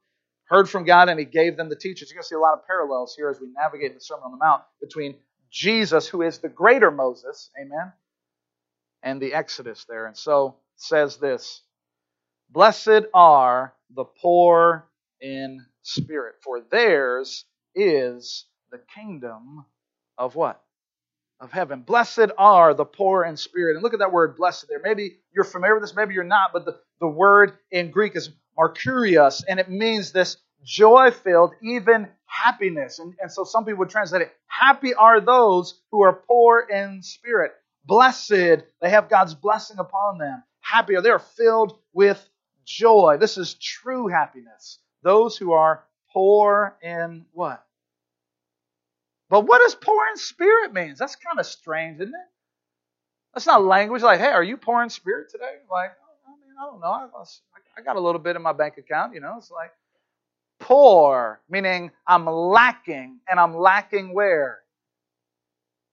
heard 0.53 0.69
from 0.69 0.85
God 0.85 1.09
and 1.09 1.19
he 1.19 1.25
gave 1.25 1.57
them 1.57 1.71
the 1.71 1.77
teachings. 1.77 2.11
You're 2.11 2.17
going 2.17 2.25
to 2.25 2.29
see 2.29 2.35
a 2.35 2.39
lot 2.39 2.53
of 2.53 2.67
parallels 2.67 3.15
here 3.17 3.31
as 3.31 3.41
we 3.41 3.49
navigate 3.57 3.95
the 3.95 4.01
Sermon 4.01 4.25
on 4.27 4.33
the 4.33 4.37
Mount 4.37 4.63
between 4.81 5.17
Jesus, 5.51 6.07
who 6.07 6.21
is 6.21 6.39
the 6.39 6.49
greater 6.51 6.91
Moses, 6.91 7.51
amen, 7.61 7.93
and 9.03 9.21
the 9.21 9.33
Exodus 9.33 9.87
there. 9.89 10.07
And 10.07 10.17
so 10.17 10.57
says 10.77 11.17
this 11.17 11.63
Blessed 12.51 13.07
are 13.15 13.73
the 13.95 14.05
poor 14.05 14.87
in 15.23 15.65
spirit, 15.83 16.37
for 16.43 16.61
theirs 16.61 17.45
is 17.75 18.47
the 18.71 18.81
kingdom 18.95 19.65
of 20.19 20.35
what? 20.35 20.63
Of 21.41 21.53
heaven. 21.53 21.83
Blessed 21.83 22.31
are 22.39 22.75
the 22.75 22.85
poor 22.85 23.25
in 23.25 23.37
spirit. 23.37 23.75
And 23.75 23.83
look 23.83 23.95
at 23.95 23.99
that 23.99 24.13
word 24.13 24.37
blessed 24.37 24.67
there. 24.69 24.81
Maybe 24.83 25.19
you're 25.35 25.45
familiar 25.45 25.75
with 25.75 25.83
this, 25.83 25.97
maybe 25.97 26.15
you're 26.15 26.25
not, 26.25 26.51
but 26.53 26.65
the, 26.65 26.79
the 27.01 27.09
word 27.09 27.55
in 27.71 27.91
Greek 27.91 28.15
is 28.17 28.31
Makarios, 28.59 29.43
and 29.49 29.59
it 29.59 29.71
means 29.71 30.13
this 30.13 30.37
joy 30.63 31.11
filled, 31.11 31.53
even 31.63 32.09
happiness. 32.27 32.99
And, 32.99 33.15
and 33.21 33.31
so 33.31 33.45
some 33.45 33.65
people 33.65 33.81
would 33.81 33.91
translate 33.91 34.23
it 34.23 34.33
happy 34.47 34.95
are 34.95 35.21
those 35.21 35.81
who 35.91 36.03
are 36.03 36.13
poor 36.13 36.61
in 36.61 37.03
spirit. 37.03 37.53
Blessed, 37.85 38.31
they 38.81 38.91
have 38.91 39.09
God's 39.09 39.35
blessing 39.35 39.79
upon 39.79 40.19
them. 40.19 40.43
Happy 40.61 40.95
are 40.95 41.03
they 41.03 41.11
are 41.11 41.19
filled 41.19 41.79
with 41.93 42.25
joy. 42.65 43.17
This 43.19 43.37
is 43.37 43.55
true 43.55 44.07
happiness. 44.07 44.79
Those 45.03 45.37
who 45.37 45.53
are 45.53 45.85
poor 46.13 46.77
in 46.83 47.27
what? 47.33 47.65
But 49.29 49.47
what 49.47 49.61
does 49.63 49.75
poor 49.75 50.07
in 50.11 50.17
spirit 50.17 50.73
means? 50.73 50.99
That's 50.99 51.17
kind 51.17 51.41
of 51.41 51.47
strange, 51.47 52.01
isn't 52.01 52.15
it? 52.15 52.29
That's 53.35 53.47
not 53.47 53.65
language 53.65 54.03
like, 54.03 54.21
hey, 54.21 54.27
are 54.27 54.43
you 54.43 54.59
poor 54.59 54.83
in 54.83 54.91
spirit 54.91 55.31
today? 55.31 55.55
Like, 55.71 55.93
I 56.27 56.31
mean, 56.33 56.55
I 56.61 56.67
don't 56.67 56.81
know. 56.81 56.87
I, 56.87 57.25
I 57.79 57.83
got 57.83 57.97
a 57.97 58.01
little 58.01 58.21
bit 58.21 58.37
in 58.37 58.43
my 58.43 58.53
bank 58.53 58.77
account, 58.77 59.15
you 59.15 59.21
know. 59.21 59.37
It's 59.39 59.51
like 59.51 59.73
poor, 60.61 61.41
meaning 61.49 61.91
I'm 62.07 62.27
lacking, 62.27 63.21
and 63.29 63.41
I'm 63.41 63.57
lacking 63.57 64.15
where? 64.15 64.59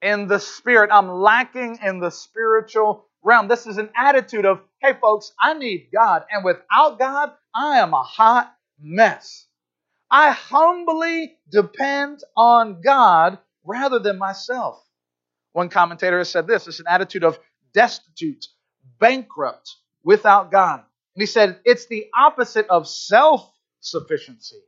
In 0.02 0.28
the 0.28 0.38
spirit. 0.38 0.90
I'm 0.92 1.08
lacking 1.10 1.78
in 1.82 1.98
the 1.98 2.10
spiritual 2.10 3.06
realm. 3.22 3.48
This 3.48 3.66
is 3.66 3.78
an 3.78 3.88
attitude 3.96 4.44
of, 4.44 4.60
hey, 4.82 4.92
folks, 5.00 5.32
I 5.40 5.54
need 5.54 5.88
God, 5.92 6.24
and 6.30 6.44
without 6.44 6.98
God, 6.98 7.32
I 7.54 7.78
am 7.78 7.94
a 7.94 8.02
hot 8.02 8.54
mess. 8.82 9.46
I 10.10 10.32
humbly 10.32 11.36
depend 11.50 12.22
on 12.36 12.80
God 12.80 13.38
rather 13.64 13.98
than 13.98 14.18
myself. 14.18 14.82
One 15.52 15.68
commentator 15.68 16.18
has 16.18 16.30
said 16.30 16.46
this 16.46 16.66
it's 16.66 16.80
an 16.80 16.86
attitude 16.88 17.24
of 17.24 17.38
destitute, 17.72 18.46
bankrupt, 18.98 19.76
without 20.02 20.50
God. 20.50 20.80
And 21.14 21.22
he 21.22 21.26
said 21.26 21.60
it's 21.64 21.86
the 21.86 22.06
opposite 22.18 22.68
of 22.68 22.88
self 22.88 23.50
sufficiency, 23.80 24.60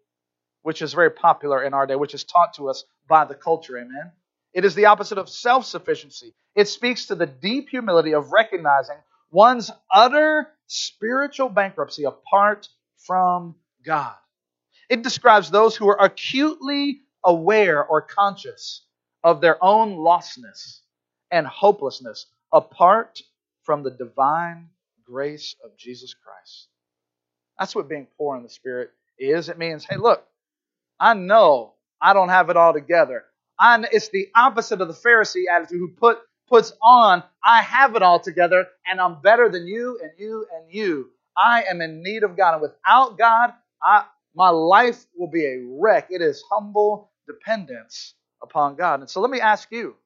which 0.63 0.83
is 0.83 0.93
very 0.93 1.11
popular 1.11 1.63
in 1.63 1.75
our 1.75 1.87
day, 1.87 1.97
which 1.97 2.15
is 2.15 2.25
taught 2.25 2.55
to 2.55 2.69
us 2.69 2.85
by 3.09 3.25
the 3.25 3.35
culture. 3.35 3.79
Amen. 3.79 4.13
It 4.53 4.65
is 4.65 4.75
the 4.75 4.87
opposite 4.87 5.19
of 5.19 5.29
self 5.29 5.65
sufficiency. 5.65 6.35
It 6.55 6.69
speaks 6.69 7.07
to 7.07 7.15
the 7.15 7.27
deep 7.27 7.69
humility 7.71 8.15
of 8.15 8.33
recognizing 8.33 8.97
one's 9.31 9.71
utter 9.93 10.49
spiritual 10.67 11.49
bankruptcy 11.49 12.05
apart 12.05 12.69
from 12.99 13.55
God. 13.85 14.15
It 14.89 15.03
describes 15.03 15.51
those 15.51 15.77
who 15.77 15.89
are 15.89 16.03
acutely 16.03 17.01
aware 17.25 17.85
or 17.85 18.03
conscious 18.03 18.85
of 19.25 19.41
their 19.41 19.63
own 19.63 19.97
lostness 19.97 20.81
and 21.31 21.47
hopelessness 21.47 22.27
apart 22.53 23.23
from 23.63 23.83
the 23.83 23.91
divine 23.91 24.69
grace 25.05 25.57
of 25.65 25.77
Jesus 25.77 26.15
Christ. 26.15 26.69
That's 27.59 27.75
what 27.75 27.89
being 27.89 28.09
poor 28.19 28.37
in 28.37 28.43
the 28.43 28.49
Spirit 28.49 28.91
is. 29.19 29.49
It 29.49 29.59
means, 29.59 29.85
hey, 29.85 29.97
look, 29.97 30.25
I 30.99 31.15
know 31.15 31.75
I 32.01 32.13
don't 32.13 32.29
have 32.29 32.51
it 32.51 32.57
all 32.57 32.73
together. 32.73 33.25
I, 33.59 33.85
it's 33.93 34.09
the 34.09 34.29
opposite 34.35 34.81
of 34.81 34.89
the 34.89 34.95
Pharisee 34.95 35.45
attitude 35.51 35.79
who 35.79 35.89
put 35.89 36.19
puts 36.49 36.73
on, 36.83 37.23
I 37.43 37.63
have 37.63 37.97
it 37.97 38.03
all 38.03 38.21
together 38.21 38.67
and 38.87 39.01
I'm 39.01 39.23
better 39.23 39.49
than 39.49 39.67
you 39.67 39.99
and 40.03 40.11
you 40.19 40.47
and 40.55 40.71
you. 40.71 41.09
I 41.35 41.63
am 41.63 41.81
in 41.81 42.03
need 42.03 42.25
of 42.25 42.37
God. 42.37 42.55
And 42.55 42.63
without 42.63 43.17
God, 43.17 43.55
I, 43.83 44.05
my 44.35 44.51
life 44.51 45.05
will 45.17 45.31
be 45.31 45.45
a 45.47 45.65
wreck. 45.81 46.09
It 46.11 46.23
is 46.23 46.43
humble 46.51 47.11
dependence 47.27 48.15
upon 48.43 48.77
God. 48.77 49.01
And 49.01 49.11
so 49.11 49.21
let 49.21 49.31
me 49.31 49.41
ask 49.41 49.71
you 49.71 49.97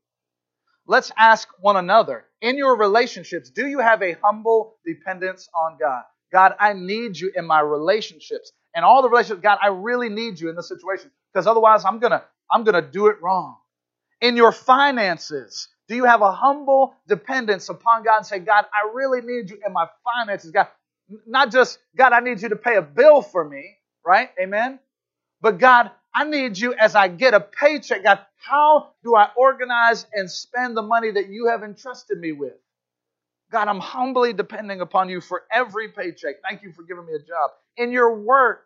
let's 0.86 1.10
ask 1.16 1.48
one 1.60 1.76
another 1.76 2.24
in 2.40 2.56
your 2.56 2.76
relationships, 2.76 3.50
do 3.50 3.66
you 3.66 3.80
have 3.80 4.02
a 4.02 4.16
humble 4.22 4.76
dependence 4.86 5.48
on 5.54 5.78
God? 5.80 6.02
God, 6.32 6.54
I 6.60 6.72
need 6.74 7.18
you 7.18 7.32
in 7.34 7.46
my 7.46 7.60
relationships. 7.60 8.52
And 8.74 8.84
all 8.84 9.02
the 9.02 9.08
relationships, 9.08 9.42
God, 9.42 9.58
I 9.62 9.68
really 9.68 10.08
need 10.08 10.38
you 10.38 10.50
in 10.50 10.56
this 10.56 10.68
situation 10.68 11.10
because 11.32 11.46
otherwise 11.46 11.84
I'm 11.84 11.98
going 11.98 12.12
to 12.12 12.22
I'm 12.50 12.62
going 12.64 12.82
to 12.82 12.90
do 12.90 13.08
it 13.08 13.16
wrong. 13.22 13.56
In 14.20 14.36
your 14.36 14.52
finances, 14.52 15.68
do 15.88 15.96
you 15.96 16.04
have 16.04 16.22
a 16.22 16.32
humble 16.32 16.94
dependence 17.08 17.68
upon 17.68 18.04
God 18.04 18.18
and 18.18 18.26
say, 18.26 18.38
God, 18.38 18.64
I 18.72 18.90
really 18.94 19.20
need 19.20 19.50
you 19.50 19.58
in 19.66 19.72
my 19.72 19.86
finances, 20.04 20.50
God? 20.50 20.68
Not 21.26 21.52
just, 21.52 21.78
God, 21.96 22.12
I 22.12 22.20
need 22.20 22.42
you 22.42 22.48
to 22.50 22.56
pay 22.56 22.76
a 22.76 22.82
bill 22.82 23.22
for 23.22 23.48
me, 23.48 23.76
right? 24.04 24.30
Amen. 24.40 24.78
But 25.40 25.58
God, 25.58 25.90
I 26.14 26.24
need 26.24 26.58
you 26.58 26.74
as 26.74 26.94
I 26.94 27.08
get 27.08 27.34
a 27.34 27.40
paycheck. 27.40 28.02
God, 28.02 28.20
how 28.36 28.90
do 29.04 29.14
I 29.14 29.30
organize 29.36 30.06
and 30.12 30.30
spend 30.30 30.76
the 30.76 30.82
money 30.82 31.10
that 31.12 31.28
you 31.28 31.48
have 31.48 31.62
entrusted 31.62 32.18
me 32.18 32.32
with? 32.32 32.54
God, 33.52 33.68
I'm 33.68 33.80
humbly 33.80 34.32
depending 34.32 34.80
upon 34.80 35.08
you 35.08 35.20
for 35.20 35.44
every 35.52 35.88
paycheck. 35.88 36.36
Thank 36.42 36.62
you 36.62 36.72
for 36.72 36.82
giving 36.82 37.06
me 37.06 37.12
a 37.14 37.18
job. 37.18 37.50
In 37.76 37.92
your 37.92 38.16
work, 38.16 38.64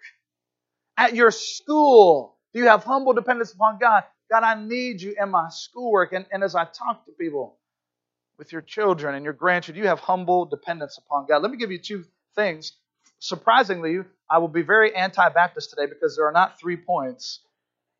at 0.97 1.15
your 1.15 1.31
school, 1.31 2.37
do 2.53 2.61
you 2.61 2.69
have 2.69 2.85
humble 2.85 3.13
dependence 3.13 3.53
upon 3.53 3.79
God? 3.79 4.05
God, 4.31 4.43
I 4.45 4.55
need 4.63 5.03
you 5.03 5.15
in 5.21 5.31
my 5.31 5.49
schoolwork. 5.51 6.13
And, 6.13 6.27
and 6.33 6.43
as 6.43 6.55
I 6.55 6.65
talk 6.65 7.05
to 7.07 7.13
people 7.13 7.57
with 8.39 8.53
your 8.53 8.63
children 8.63 9.15
and 9.15 9.25
your 9.25 9.35
grandchildren, 9.35 9.83
you 9.83 9.89
have 9.89 10.01
humble 10.01 10.47
dependence 10.47 10.99
upon 10.99 11.27
God. 11.27 11.43
Let 11.43 11.51
me 11.51 11.59
give 11.59 11.73
you 11.73 11.79
two 11.79 12.05
things 12.41 12.73
surprisingly, 13.21 13.99
I 14.29 14.39
will 14.39 14.49
be 14.49 14.63
very 14.63 14.95
anti 14.95 15.29
Baptist 15.29 15.71
today 15.71 15.87
because 15.87 16.17
there 16.17 16.27
are 16.27 16.33
not 16.33 16.59
three 16.59 16.77
points 16.77 17.41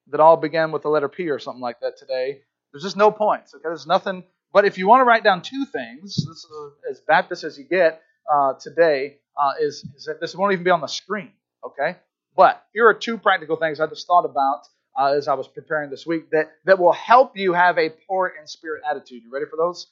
that 0.09 0.21
all 0.21 0.37
begin 0.37 0.73
with 0.73 0.83
the 0.83 0.89
letter 0.89 1.09
P 1.09 1.31
or 1.31 1.39
something 1.39 1.61
like 1.61 1.81
that 1.81 1.99
today. 1.99 2.41
There's 2.73 2.83
just 2.83 2.97
no 2.97 3.11
points. 3.11 3.55
Okay, 3.55 3.63
there's 3.63 3.87
nothing. 3.87 4.25
But 4.53 4.65
if 4.65 4.79
you 4.79 4.89
want 4.89 5.01
to 5.01 5.05
write 5.05 5.23
down 5.23 5.43
two 5.43 5.65
things, 5.67 6.17
this 6.17 6.27
is 6.27 6.47
as 6.91 7.01
Baptist 7.01 7.45
as 7.45 7.57
you 7.57 7.65
get 7.65 8.03
uh, 8.33 8.55
today, 8.55 9.19
uh, 9.41 9.53
is, 9.61 9.85
is 9.97 10.07
that 10.07 10.21
this 10.21 10.35
won't 10.35 10.53
even 10.53 10.65
be 10.65 10.71
on 10.71 10.81
the 10.81 10.89
screen. 10.89 11.33
Okay, 11.65 11.97
but 12.37 12.65
here 12.73 12.89
are 12.89 12.95
two 12.95 13.19
practical 13.19 13.57
things 13.57 13.79
I 13.79 13.87
just 13.87 14.07
thought 14.07 14.25
about 14.25 14.63
uh, 14.99 15.13
as 15.13 15.29
I 15.29 15.35
was 15.35 15.47
preparing 15.47 15.91
this 15.91 16.07
week 16.07 16.31
that, 16.31 16.51
that 16.65 16.79
will 16.79 16.93
help 16.93 17.37
you 17.37 17.53
have 17.53 17.79
a 17.79 17.91
poor 18.09 18.33
in 18.41 18.47
spirit 18.47 18.83
attitude. 18.89 19.23
You 19.23 19.31
ready 19.33 19.47
for 19.49 19.57
those? 19.57 19.87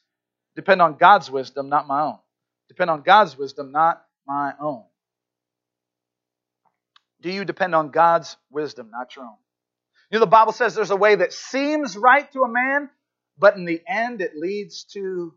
Depend 0.57 0.83
on 0.83 0.97
God's 0.97 1.31
wisdom, 1.31 1.69
not 1.69 1.87
my 1.87 2.03
own. 2.03 2.19
Depend 2.69 2.91
on 2.91 3.03
God's 3.03 3.37
wisdom, 3.37 3.71
not 3.71 4.03
my 4.29 4.53
own. 4.61 4.85
Do 7.21 7.33
you 7.33 7.45
depend 7.45 7.75
on 7.75 7.91
God's 7.91 8.37
wisdom, 8.51 8.91
not 8.93 9.17
your 9.17 9.25
own? 9.25 9.35
You 10.11 10.19
know, 10.19 10.25
the 10.25 10.31
Bible 10.31 10.53
says 10.53 10.75
there's 10.75 10.91
a 10.91 10.97
way 10.97 11.17
that 11.17 11.33
seems 11.33 11.97
right 11.97 12.31
to 12.33 12.43
a 12.43 12.49
man, 12.49 12.91
but 13.39 13.57
in 13.57 13.65
the 13.65 13.83
end 13.89 14.21
it 14.21 14.37
leads 14.37 14.85
to 14.93 15.35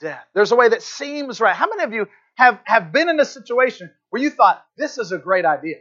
death. 0.00 0.24
There's 0.34 0.52
a 0.52 0.56
way 0.56 0.68
that 0.68 0.82
seems 0.82 1.40
right. 1.40 1.54
How 1.54 1.68
many 1.68 1.82
of 1.82 1.92
you 1.92 2.06
have, 2.36 2.60
have 2.64 2.92
been 2.92 3.08
in 3.08 3.18
a 3.18 3.24
situation 3.24 3.90
where 4.10 4.22
you 4.22 4.30
thought, 4.30 4.64
this 4.76 4.98
is 4.98 5.10
a 5.10 5.18
great 5.18 5.44
idea? 5.44 5.78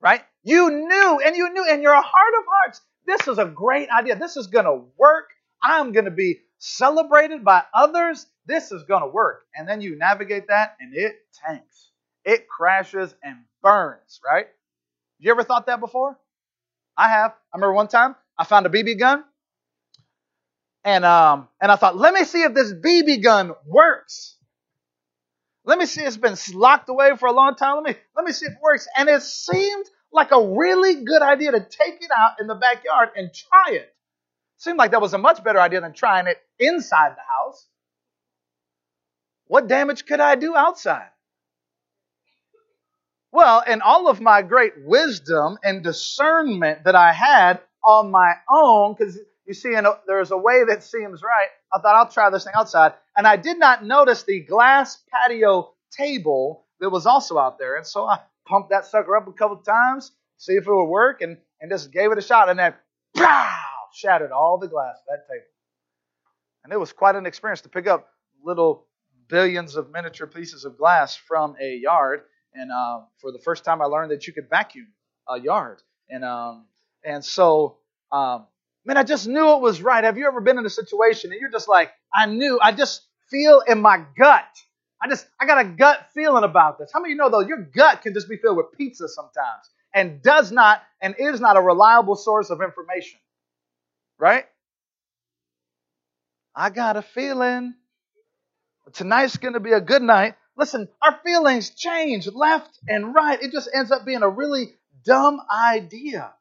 Right? 0.00 0.22
You 0.42 0.70
knew, 0.70 1.20
and 1.24 1.36
you 1.36 1.52
knew 1.52 1.68
in 1.72 1.82
your 1.82 1.94
heart 1.94 2.34
of 2.38 2.44
hearts, 2.48 2.80
this 3.06 3.28
is 3.28 3.38
a 3.38 3.44
great 3.44 3.88
idea. 3.88 4.16
This 4.16 4.36
is 4.36 4.48
going 4.48 4.64
to 4.64 4.84
work. 4.98 5.30
I'm 5.62 5.92
going 5.92 6.06
to 6.06 6.10
be 6.10 6.40
celebrated 6.58 7.44
by 7.44 7.62
others. 7.72 8.26
This 8.46 8.72
is 8.72 8.82
going 8.84 9.02
to 9.02 9.08
work. 9.08 9.42
And 9.54 9.68
then 9.68 9.80
you 9.80 9.96
navigate 9.96 10.48
that 10.48 10.76
and 10.80 10.94
it 10.94 11.14
tanks. 11.46 11.90
It 12.24 12.48
crashes 12.48 13.14
and 13.22 13.36
burns, 13.62 14.20
right? 14.24 14.46
You 15.18 15.30
ever 15.30 15.44
thought 15.44 15.66
that 15.66 15.80
before? 15.80 16.18
I 16.96 17.08
have. 17.08 17.32
I 17.52 17.56
remember 17.56 17.74
one 17.74 17.88
time 17.88 18.16
I 18.38 18.44
found 18.44 18.66
a 18.66 18.68
BB 18.68 18.98
gun 18.98 19.24
and 20.84 21.04
um 21.04 21.48
and 21.60 21.70
I 21.70 21.76
thought, 21.76 21.96
let 21.96 22.12
me 22.14 22.24
see 22.24 22.42
if 22.42 22.54
this 22.54 22.72
BB 22.72 23.22
gun 23.22 23.52
works. 23.66 24.36
Let 25.64 25.78
me 25.78 25.86
see 25.86 26.02
it's 26.02 26.16
been 26.16 26.36
locked 26.54 26.88
away 26.88 27.16
for 27.16 27.26
a 27.26 27.32
long 27.32 27.54
time. 27.54 27.76
Let 27.76 27.84
me 27.84 27.94
let 28.16 28.24
me 28.24 28.32
see 28.32 28.46
if 28.46 28.52
it 28.52 28.58
works. 28.62 28.88
And 28.96 29.08
it 29.08 29.22
seemed 29.22 29.86
like 30.12 30.32
a 30.32 30.56
really 30.56 31.04
good 31.04 31.22
idea 31.22 31.52
to 31.52 31.60
take 31.60 32.02
it 32.02 32.10
out 32.14 32.40
in 32.40 32.46
the 32.46 32.54
backyard 32.54 33.10
and 33.16 33.30
try 33.32 33.76
it. 33.76 33.94
Seemed 34.58 34.78
like 34.78 34.90
that 34.90 35.00
was 35.00 35.14
a 35.14 35.18
much 35.18 35.42
better 35.42 35.60
idea 35.60 35.80
than 35.80 35.92
trying 35.92 36.26
it 36.26 36.38
inside 36.58 37.12
the 37.12 37.22
house. 37.38 37.66
What 39.52 39.68
damage 39.68 40.06
could 40.06 40.18
I 40.18 40.36
do 40.36 40.56
outside? 40.56 41.10
Well, 43.32 43.62
in 43.68 43.82
all 43.82 44.08
of 44.08 44.18
my 44.18 44.40
great 44.40 44.72
wisdom 44.82 45.58
and 45.62 45.84
discernment 45.84 46.84
that 46.84 46.94
I 46.94 47.12
had 47.12 47.60
on 47.84 48.10
my 48.10 48.32
own, 48.50 48.94
because 48.94 49.18
you 49.46 49.52
see, 49.52 49.74
there's 50.06 50.30
a 50.30 50.38
way 50.38 50.64
that 50.68 50.82
seems 50.82 51.22
right, 51.22 51.48
I 51.70 51.80
thought 51.80 51.96
I'll 51.96 52.08
try 52.08 52.30
this 52.30 52.44
thing 52.44 52.54
outside. 52.56 52.94
And 53.14 53.26
I 53.26 53.36
did 53.36 53.58
not 53.58 53.84
notice 53.84 54.22
the 54.22 54.40
glass 54.40 54.96
patio 55.12 55.74
table 55.94 56.64
that 56.80 56.88
was 56.88 57.04
also 57.04 57.36
out 57.36 57.58
there. 57.58 57.76
And 57.76 57.86
so 57.86 58.06
I 58.06 58.20
pumped 58.48 58.70
that 58.70 58.86
sucker 58.86 59.14
up 59.18 59.28
a 59.28 59.32
couple 59.32 59.58
times, 59.58 60.12
see 60.38 60.54
if 60.54 60.66
it 60.66 60.72
would 60.72 60.86
work, 60.86 61.20
and, 61.20 61.36
and 61.60 61.70
just 61.70 61.92
gave 61.92 62.10
it 62.10 62.16
a 62.16 62.22
shot. 62.22 62.48
And 62.48 62.58
then, 62.58 62.72
pow, 63.14 63.50
shattered 63.92 64.32
all 64.32 64.56
the 64.56 64.68
glass 64.68 64.96
that 65.10 65.28
table. 65.28 65.44
And 66.64 66.72
it 66.72 66.80
was 66.80 66.94
quite 66.94 67.16
an 67.16 67.26
experience 67.26 67.60
to 67.60 67.68
pick 67.68 67.86
up 67.86 68.08
little 68.42 68.86
billions 69.32 69.74
of 69.74 69.90
miniature 69.90 70.28
pieces 70.28 70.64
of 70.64 70.78
glass 70.78 71.16
from 71.16 71.56
a 71.60 71.76
yard 71.76 72.22
and 72.54 72.70
uh, 72.70 73.00
for 73.18 73.32
the 73.32 73.38
first 73.38 73.64
time, 73.64 73.80
I 73.80 73.86
learned 73.86 74.10
that 74.10 74.26
you 74.26 74.32
could 74.32 74.48
vacuum 74.50 74.88
a 75.28 75.40
yard. 75.40 75.82
And 76.10 76.24
um, 76.24 76.66
and 77.04 77.24
so, 77.24 77.78
um, 78.10 78.46
man, 78.84 78.96
I 78.96 79.02
just 79.02 79.26
knew 79.26 79.54
it 79.54 79.60
was 79.60 79.80
right. 79.80 80.04
Have 80.04 80.18
you 80.18 80.26
ever 80.26 80.40
been 80.40 80.58
in 80.58 80.66
a 80.66 80.70
situation 80.70 81.32
and 81.32 81.40
you're 81.40 81.50
just 81.50 81.68
like, 81.68 81.90
I 82.14 82.26
knew, 82.26 82.60
I 82.62 82.72
just 82.72 83.02
feel 83.30 83.62
in 83.66 83.80
my 83.80 84.04
gut. 84.16 84.44
I 85.02 85.08
just, 85.08 85.26
I 85.40 85.46
got 85.46 85.58
a 85.58 85.64
gut 85.64 86.06
feeling 86.14 86.44
about 86.44 86.78
this. 86.78 86.90
How 86.92 87.00
many 87.00 87.12
of 87.12 87.16
you 87.16 87.22
know 87.22 87.30
though, 87.30 87.40
your 87.40 87.62
gut 87.74 88.02
can 88.02 88.14
just 88.14 88.28
be 88.28 88.36
filled 88.36 88.56
with 88.56 88.66
pizza 88.76 89.08
sometimes 89.08 89.70
and 89.94 90.22
does 90.22 90.52
not 90.52 90.82
and 91.00 91.14
is 91.18 91.40
not 91.40 91.56
a 91.56 91.60
reliable 91.60 92.14
source 92.14 92.50
of 92.50 92.62
information, 92.62 93.18
right? 94.18 94.44
I 96.54 96.70
got 96.70 96.96
a 96.96 97.02
feeling 97.02 97.74
tonight's 98.92 99.36
going 99.36 99.54
to 99.54 99.60
be 99.60 99.72
a 99.72 99.80
good 99.80 100.02
night. 100.02 100.34
Listen, 100.56 100.88
our 101.00 101.18
feelings 101.24 101.70
change 101.70 102.28
left 102.28 102.78
and 102.86 103.14
right. 103.14 103.42
It 103.42 103.52
just 103.52 103.68
ends 103.72 103.90
up 103.90 104.04
being 104.04 104.22
a 104.22 104.28
really 104.28 104.74
dumb 105.04 105.40
idea. 105.50 106.32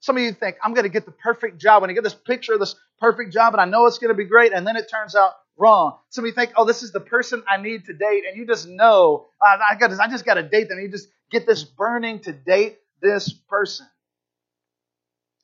Some 0.00 0.16
of 0.16 0.22
you 0.22 0.32
think, 0.32 0.56
I'm 0.62 0.74
going 0.74 0.84
to 0.84 0.90
get 0.90 1.06
the 1.06 1.12
perfect 1.12 1.60
job. 1.60 1.80
When 1.80 1.88
you 1.88 1.94
get 1.94 2.04
this 2.04 2.14
picture 2.14 2.54
of 2.54 2.60
this 2.60 2.74
perfect 3.00 3.32
job, 3.32 3.54
and 3.54 3.60
I 3.60 3.64
know 3.64 3.86
it's 3.86 3.98
going 3.98 4.12
to 4.12 4.16
be 4.16 4.24
great, 4.24 4.52
and 4.52 4.66
then 4.66 4.76
it 4.76 4.90
turns 4.90 5.14
out 5.14 5.32
wrong. 5.56 5.98
Some 6.10 6.24
of 6.24 6.28
you 6.28 6.34
think, 6.34 6.52
oh, 6.56 6.64
this 6.64 6.82
is 6.82 6.92
the 6.92 7.00
person 7.00 7.42
I 7.48 7.56
need 7.62 7.86
to 7.86 7.94
date, 7.94 8.24
and 8.28 8.36
you 8.36 8.46
just 8.46 8.68
know, 8.68 9.26
I, 9.42 9.76
got, 9.76 9.88
this. 9.88 9.98
I 9.98 10.08
just 10.08 10.26
got 10.26 10.34
to 10.34 10.42
date 10.42 10.68
them. 10.68 10.78
You 10.78 10.90
just 10.90 11.08
get 11.30 11.46
this 11.46 11.64
burning 11.64 12.20
to 12.20 12.32
date 12.32 12.78
this 13.00 13.32
person. 13.32 13.86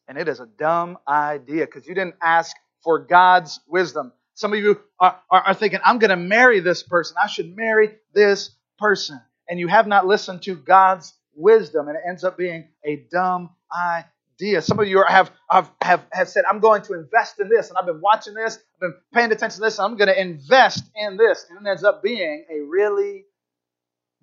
And 0.09 0.19
it 0.19 0.29
is 0.29 0.41
a 0.41 0.47
dumb 0.47 0.99
idea 1.07 1.65
because 1.65 1.87
you 1.87 1.95
didn't 1.95 2.17
ask 2.21 2.55
for 2.83 2.99
God's 2.99 3.61
wisdom. 3.69 4.13
Some 4.41 4.55
of 4.55 4.59
you 4.59 4.81
are, 4.99 5.21
are, 5.31 5.43
are 5.49 5.55
thinking, 5.55 5.81
I'm 5.85 5.99
going 5.99 6.09
to 6.09 6.17
marry 6.17 6.61
this 6.61 6.83
person. 6.83 7.15
I 7.23 7.27
should 7.27 7.55
marry 7.55 7.91
this 8.15 8.57
person. 8.79 9.21
And 9.47 9.61
you 9.61 9.69
have 9.69 9.87
not 9.87 10.07
listened 10.07 10.41
to 10.45 10.55
God's 10.55 11.13
wisdom, 11.35 11.89
and 11.89 11.97
it 11.99 12.03
ends 12.09 12.25
up 12.25 12.39
being 12.39 12.67
a 12.83 13.05
dumb 13.13 13.51
idea. 13.71 14.63
Some 14.63 14.81
of 14.81 14.89
you 14.89 15.05
have, 15.07 15.31
have, 15.51 15.71
have, 15.83 16.07
have 16.11 16.31
said, 16.31 16.45
I'm 16.49 16.61
going 16.61 16.81
to 16.85 16.95
invest 16.95 17.39
in 17.39 17.51
this, 17.51 17.69
and 17.69 17.77
I've 17.77 17.85
been 17.85 18.01
watching 18.01 18.33
this, 18.33 18.57
I've 18.77 18.81
been 18.81 18.95
paying 19.13 19.31
attention 19.31 19.57
to 19.57 19.61
this, 19.61 19.79
I'm 19.79 19.99
going 19.99 20.09
to 20.09 20.19
invest 20.19 20.91
in 20.97 21.19
this. 21.19 21.45
And 21.51 21.67
it 21.67 21.69
ends 21.69 21.85
up 21.85 22.03
being 22.03 22.47
a 22.51 22.63
really 22.63 23.27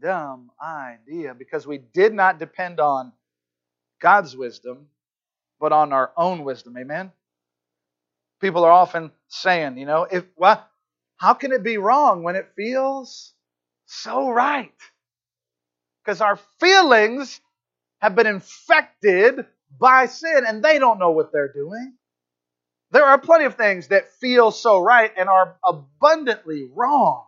dumb 0.01 0.49
idea 0.59 1.35
because 1.35 1.67
we 1.67 1.77
did 1.77 2.11
not 2.11 2.39
depend 2.39 2.79
on 2.79 3.11
God's 4.01 4.35
wisdom, 4.35 4.87
but 5.59 5.71
on 5.71 5.93
our 5.93 6.11
own 6.17 6.43
wisdom. 6.43 6.75
Amen? 6.75 7.11
People 8.39 8.63
are 8.63 8.71
often 8.71 9.11
saying, 9.27 9.77
you 9.77 9.85
know, 9.85 10.03
if 10.09 10.25
well, 10.35 10.65
how 11.17 11.33
can 11.33 11.51
it 11.51 11.63
be 11.63 11.77
wrong 11.77 12.23
when 12.23 12.35
it 12.35 12.51
feels 12.55 13.33
so 13.85 14.29
right? 14.29 14.71
Because 16.03 16.21
our 16.21 16.37
feelings 16.59 17.41
have 17.99 18.15
been 18.15 18.27
infected 18.27 19.45
by 19.79 20.05
sin 20.05 20.43
and 20.47 20.63
they 20.63 20.79
don't 20.79 20.99
know 20.99 21.11
what 21.11 21.31
they're 21.31 21.51
doing. 21.51 21.93
There 22.91 23.03
are 23.03 23.17
plenty 23.17 23.45
of 23.45 23.55
things 23.55 23.89
that 23.89 24.13
feel 24.13 24.51
so 24.51 24.79
right 24.79 25.11
and 25.17 25.27
are 25.27 25.57
abundantly 25.63 26.69
wrong. 26.73 27.25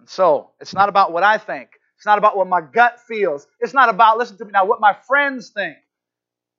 And 0.00 0.08
so, 0.08 0.50
it's 0.60 0.74
not 0.74 0.90
about 0.90 1.12
what 1.12 1.22
I 1.22 1.38
think. 1.38 1.70
It's 1.96 2.04
not 2.04 2.18
about 2.18 2.36
what 2.36 2.46
my 2.46 2.60
gut 2.60 3.00
feels. 3.08 3.46
It's 3.60 3.72
not 3.72 3.88
about, 3.88 4.18
listen 4.18 4.36
to 4.38 4.44
me 4.44 4.50
now, 4.52 4.66
what 4.66 4.80
my 4.80 4.94
friends 5.06 5.48
think. 5.50 5.76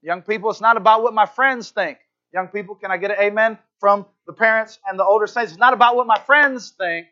Young 0.01 0.23
people, 0.23 0.49
it's 0.49 0.61
not 0.61 0.77
about 0.77 1.03
what 1.03 1.13
my 1.13 1.27
friends 1.27 1.69
think. 1.69 1.99
Young 2.35 2.49
people, 2.49 2.75
can 2.75 2.91
I 2.91 2.97
get 2.97 3.11
an 3.11 3.17
amen 3.21 3.57
from 3.79 4.05
the 4.27 4.33
parents 4.33 4.77
and 4.85 4.99
the 4.99 5.05
older 5.05 5.25
saints? 5.25 5.53
It's 5.53 5.59
not 5.59 5.71
about 5.71 5.95
what 5.95 6.05
my 6.05 6.19
friends 6.19 6.73
think, 6.77 7.07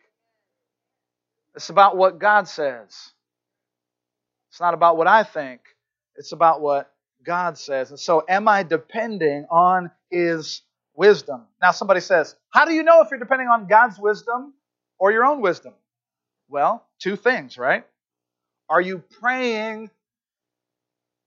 it's 1.56 1.70
about 1.70 1.96
what 1.96 2.20
God 2.20 2.50
says. 2.50 3.14
It's 4.50 4.60
not 4.60 4.74
about 4.74 4.98
what 4.98 5.08
I 5.08 5.24
think, 5.24 5.62
it's 6.18 6.34
about 6.34 6.60
what 6.60 6.92
God 7.26 7.58
says. 7.58 7.90
And 7.90 7.98
so, 7.98 8.26
am 8.28 8.50
I 8.50 8.64
depending 8.64 9.46
on 9.50 9.92
His 10.12 10.62
wisdom? 10.94 11.44
Now, 11.62 11.72
somebody 11.72 12.02
says, 12.02 12.36
How 12.50 12.66
do 12.66 12.74
you 12.74 12.84
know 12.84 13.02
if 13.02 13.08
you're 13.10 13.18
depending 13.18 13.48
on 13.48 13.68
God's 13.68 13.98
wisdom 13.98 14.54
or 15.00 15.14
your 15.14 15.24
own 15.24 15.40
wisdom? 15.40 15.74
Well, 16.50 16.86
two 17.00 17.16
things, 17.16 17.58
right? 17.58 17.86
Are 18.68 18.82
you 18.82 19.02
praying 19.22 19.90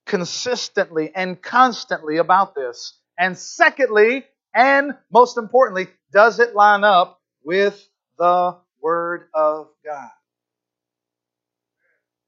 consistently 0.04 1.12
and 1.14 1.40
constantly 1.40 2.18
about 2.18 2.54
this? 2.54 2.92
And 3.18 3.36
secondly, 3.36 4.24
and 4.54 4.92
most 5.12 5.38
importantly, 5.38 5.88
does 6.12 6.40
it 6.40 6.54
line 6.54 6.84
up 6.84 7.20
with 7.44 7.88
the 8.18 8.56
Word 8.80 9.28
of 9.34 9.68
God? 9.84 10.10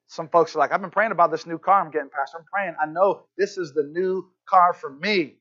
Some 0.07 0.29
folks 0.29 0.55
are 0.57 0.59
like, 0.59 0.73
I've 0.73 0.81
been 0.81 0.91
praying 0.91 1.13
about 1.13 1.31
this 1.31 1.47
new 1.47 1.59
car 1.59 1.81
I'm 1.81 1.91
getting, 1.91 2.09
Pastor. 2.11 2.39
I'm 2.39 2.45
praying. 2.45 2.75
I 2.81 2.87
know 2.87 3.25
this 3.37 3.59
is 3.59 3.73
the 3.73 3.83
new 3.83 4.27
car 4.47 4.73
for 4.73 4.91
me. 4.91 5.35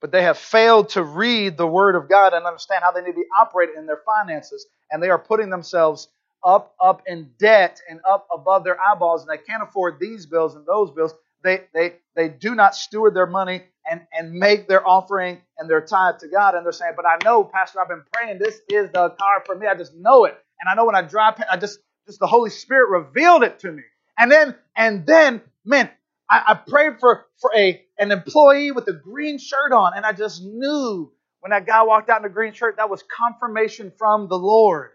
But 0.00 0.10
they 0.10 0.22
have 0.24 0.36
failed 0.36 0.88
to 0.90 1.04
read 1.04 1.56
the 1.56 1.66
Word 1.66 1.94
of 1.94 2.08
God 2.08 2.32
and 2.32 2.44
understand 2.44 2.82
how 2.82 2.90
they 2.90 3.02
need 3.02 3.12
to 3.12 3.18
be 3.20 3.26
operating 3.38 3.76
in 3.78 3.86
their 3.86 4.02
finances. 4.04 4.66
And 4.90 5.00
they 5.02 5.10
are 5.10 5.18
putting 5.18 5.48
themselves 5.48 6.08
up, 6.44 6.74
up 6.80 7.02
in 7.06 7.30
debt 7.38 7.80
and 7.88 8.00
up 8.08 8.26
above 8.32 8.64
their 8.64 8.76
eyeballs, 8.80 9.22
and 9.22 9.30
they 9.30 9.42
can't 9.42 9.62
afford 9.62 10.00
these 10.00 10.26
bills 10.26 10.56
and 10.56 10.66
those 10.66 10.90
bills. 10.90 11.14
They, 11.44 11.62
they, 11.72 11.94
they 12.16 12.28
do 12.28 12.56
not 12.56 12.74
steward 12.74 13.14
their 13.14 13.26
money 13.26 13.62
and, 13.90 14.02
and 14.12 14.32
make 14.32 14.68
their 14.68 14.86
offering 14.86 15.40
and 15.58 15.68
their 15.68 15.80
tithe 15.80 16.18
to 16.20 16.28
God. 16.28 16.54
And 16.54 16.64
they're 16.64 16.72
saying, 16.72 16.94
But 16.96 17.06
I 17.06 17.18
know, 17.24 17.44
Pastor, 17.44 17.80
I've 17.80 17.88
been 17.88 18.04
praying. 18.12 18.38
This 18.38 18.60
is 18.70 18.90
the 18.92 19.10
car 19.10 19.42
for 19.46 19.56
me. 19.56 19.66
I 19.66 19.74
just 19.74 19.94
know 19.94 20.24
it. 20.24 20.36
And 20.60 20.68
I 20.70 20.74
know 20.74 20.86
when 20.86 20.94
I 20.94 21.02
drive, 21.02 21.34
I 21.50 21.56
just, 21.56 21.80
just 22.06 22.20
the 22.20 22.26
Holy 22.26 22.50
Spirit 22.50 22.90
revealed 22.90 23.42
it 23.42 23.58
to 23.60 23.72
me. 23.72 23.82
And 24.18 24.30
then, 24.30 24.54
and 24.76 25.06
then, 25.06 25.42
man, 25.64 25.90
I, 26.30 26.42
I 26.48 26.54
prayed 26.54 27.00
for, 27.00 27.26
for 27.40 27.50
a, 27.56 27.82
an 27.98 28.12
employee 28.12 28.70
with 28.72 28.86
a 28.88 28.92
green 28.92 29.38
shirt 29.38 29.72
on. 29.72 29.92
And 29.96 30.04
I 30.06 30.12
just 30.12 30.42
knew 30.42 31.12
when 31.40 31.50
that 31.50 31.66
guy 31.66 31.82
walked 31.82 32.08
out 32.10 32.20
in 32.20 32.26
a 32.26 32.32
green 32.32 32.52
shirt, 32.52 32.76
that 32.76 32.88
was 32.90 33.02
confirmation 33.02 33.92
from 33.98 34.28
the 34.28 34.38
Lord. 34.38 34.90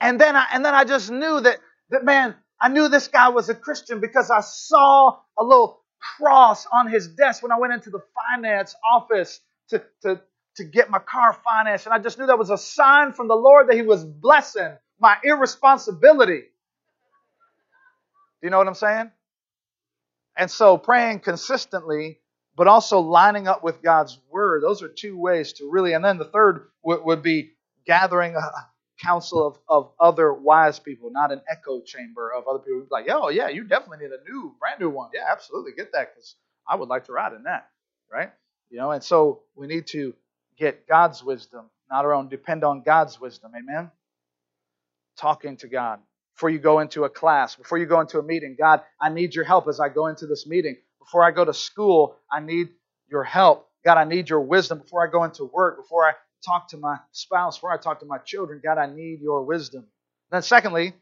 And 0.00 0.20
then 0.20 0.36
I, 0.36 0.46
and 0.52 0.64
then 0.64 0.74
I 0.74 0.84
just 0.84 1.10
knew 1.10 1.40
that, 1.40 1.58
that 1.90 2.04
man, 2.04 2.34
I 2.60 2.68
knew 2.68 2.88
this 2.88 3.08
guy 3.08 3.28
was 3.28 3.48
a 3.48 3.54
Christian 3.54 4.00
because 4.00 4.30
I 4.30 4.40
saw 4.40 5.18
a 5.38 5.44
little 5.44 5.80
cross 6.16 6.66
on 6.72 6.88
his 6.88 7.08
desk 7.08 7.42
when 7.42 7.52
I 7.52 7.58
went 7.58 7.72
into 7.72 7.90
the 7.90 8.00
finance 8.14 8.74
office 8.92 9.40
to, 9.68 9.82
to, 10.02 10.20
to 10.56 10.64
get 10.64 10.90
my 10.90 10.98
car 10.98 11.36
financed. 11.44 11.86
And 11.86 11.94
I 11.94 11.98
just 11.98 12.18
knew 12.18 12.26
that 12.26 12.38
was 12.38 12.50
a 12.50 12.58
sign 12.58 13.12
from 13.12 13.28
the 13.28 13.34
Lord 13.34 13.68
that 13.68 13.76
he 13.76 13.82
was 13.82 14.04
blessing 14.04 14.76
my 15.00 15.16
irresponsibility. 15.22 16.42
Do 18.40 18.46
you 18.46 18.50
know 18.50 18.58
what 18.58 18.68
I'm 18.68 18.74
saying? 18.74 19.10
And 20.36 20.50
so 20.50 20.78
praying 20.78 21.20
consistently, 21.20 22.20
but 22.56 22.68
also 22.68 23.00
lining 23.00 23.48
up 23.48 23.64
with 23.64 23.82
God's 23.82 24.18
word. 24.30 24.62
Those 24.62 24.82
are 24.82 24.88
two 24.88 25.18
ways 25.18 25.52
to 25.54 25.68
really. 25.70 25.92
And 25.92 26.04
then 26.04 26.18
the 26.18 26.24
third 26.24 26.68
would, 26.82 27.04
would 27.04 27.22
be 27.22 27.52
gathering 27.86 28.34
a 28.36 28.40
council 28.98 29.46
of, 29.46 29.58
of 29.68 29.92
other 30.00 30.32
wise 30.32 30.78
people, 30.78 31.10
not 31.10 31.32
an 31.32 31.40
echo 31.50 31.80
chamber 31.80 32.32
of 32.32 32.46
other 32.48 32.58
people. 32.60 32.86
Like, 32.90 33.06
oh 33.10 33.28
yeah, 33.28 33.48
you 33.48 33.64
definitely 33.64 34.06
need 34.06 34.12
a 34.12 34.30
new, 34.30 34.54
brand 34.60 34.80
new 34.80 34.90
one. 34.90 35.10
Yeah, 35.14 35.24
absolutely, 35.30 35.72
get 35.76 35.92
that 35.92 36.14
because 36.14 36.36
I 36.68 36.76
would 36.76 36.88
like 36.88 37.04
to 37.06 37.12
ride 37.12 37.32
in 37.32 37.44
that, 37.44 37.68
right? 38.12 38.30
You 38.70 38.78
know, 38.78 38.90
and 38.92 39.02
so 39.02 39.42
we 39.56 39.66
need 39.66 39.86
to 39.88 40.14
get 40.58 40.86
God's 40.88 41.22
wisdom, 41.22 41.66
not 41.90 42.04
our 42.04 42.12
own. 42.14 42.28
Depend 42.28 42.64
on 42.64 42.82
God's 42.82 43.20
wisdom. 43.20 43.52
Amen. 43.56 43.90
Talking 45.16 45.56
to 45.58 45.68
God 45.68 46.00
before 46.34 46.50
you 46.50 46.58
go 46.58 46.80
into 46.80 47.04
a 47.04 47.10
class, 47.10 47.56
before 47.56 47.78
you 47.78 47.86
go 47.86 48.00
into 48.00 48.18
a 48.18 48.22
meeting. 48.22 48.56
God, 48.58 48.82
I 49.00 49.08
need 49.08 49.34
your 49.34 49.44
help 49.44 49.68
as 49.68 49.80
I 49.80 49.88
go 49.88 50.06
into 50.06 50.26
this 50.26 50.46
meeting. 50.46 50.76
Before 51.00 51.24
I 51.24 51.30
go 51.32 51.44
to 51.44 51.54
school, 51.54 52.16
I 52.30 52.40
need 52.40 52.68
your 53.10 53.24
help. 53.24 53.68
God, 53.84 53.98
I 53.98 54.04
need 54.04 54.28
your 54.28 54.40
wisdom 54.40 54.78
before 54.78 55.06
I 55.06 55.10
go 55.10 55.24
into 55.24 55.44
work, 55.44 55.78
before 55.78 56.04
I 56.06 56.12
talk 56.44 56.68
to 56.70 56.76
my 56.76 56.98
spouse, 57.12 57.58
before 57.58 57.72
I 57.72 57.78
talk 57.78 58.00
to 58.00 58.06
my 58.06 58.18
children. 58.18 58.60
God, 58.62 58.78
I 58.78 58.86
need 58.86 59.20
your 59.20 59.42
wisdom. 59.44 59.86
Then, 60.30 60.42
secondly, 60.42 60.94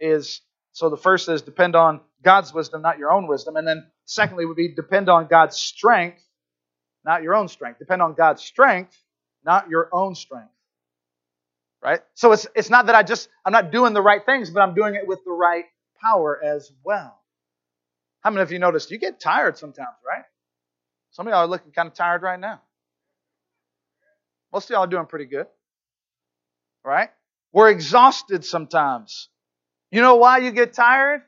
is 0.00 0.40
so 0.72 0.90
the 0.90 0.96
first 0.96 1.28
is 1.28 1.42
depend 1.42 1.76
on 1.76 2.00
God's 2.22 2.54
wisdom, 2.54 2.82
not 2.82 2.98
your 2.98 3.12
own 3.12 3.26
wisdom. 3.26 3.56
And 3.56 3.66
then, 3.66 3.86
secondly, 4.06 4.46
would 4.46 4.56
be 4.56 4.74
depend 4.74 5.08
on 5.08 5.26
God's 5.26 5.56
strength, 5.56 6.22
not 7.04 7.22
your 7.22 7.34
own 7.34 7.48
strength. 7.48 7.78
Depend 7.78 8.02
on 8.02 8.14
God's 8.14 8.42
strength, 8.42 8.96
not 9.44 9.68
your 9.68 9.88
own 9.92 10.14
strength 10.14 10.50
right? 11.82 12.00
So 12.14 12.32
it's, 12.32 12.46
it's 12.54 12.70
not 12.70 12.86
that 12.86 12.94
I 12.94 13.02
just, 13.02 13.28
I'm 13.44 13.52
not 13.52 13.72
doing 13.72 13.92
the 13.92 14.02
right 14.02 14.24
things, 14.24 14.50
but 14.50 14.60
I'm 14.60 14.74
doing 14.74 14.94
it 14.94 15.06
with 15.06 15.24
the 15.24 15.32
right 15.32 15.64
power 16.00 16.40
as 16.42 16.70
well. 16.84 17.18
How 18.20 18.30
many 18.30 18.42
of 18.42 18.52
you 18.52 18.58
noticed 18.58 18.90
you 18.90 18.98
get 18.98 19.20
tired 19.20 19.58
sometimes, 19.58 19.96
right? 20.06 20.24
Some 21.10 21.26
of 21.26 21.32
y'all 21.32 21.40
are 21.40 21.48
looking 21.48 21.72
kind 21.72 21.88
of 21.88 21.94
tired 21.94 22.22
right 22.22 22.38
now. 22.38 22.60
Most 24.52 24.70
of 24.70 24.74
y'all 24.74 24.86
doing 24.86 25.06
pretty 25.06 25.24
good, 25.24 25.46
right? 26.84 27.10
We're 27.52 27.70
exhausted 27.70 28.44
sometimes. 28.44 29.28
You 29.90 30.00
know 30.00 30.16
why 30.16 30.38
you 30.38 30.50
get 30.50 30.72
tired? 30.72 31.22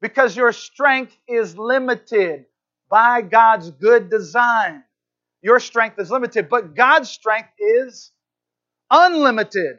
Because 0.00 0.36
your 0.36 0.52
strength 0.52 1.16
is 1.26 1.56
limited 1.56 2.46
by 2.88 3.22
God's 3.22 3.70
good 3.70 4.10
design. 4.10 4.82
Your 5.42 5.60
strength 5.60 5.98
is 5.98 6.10
limited, 6.10 6.48
but 6.48 6.74
God's 6.74 7.10
strength 7.10 7.50
is 7.58 8.12
unlimited. 8.90 9.78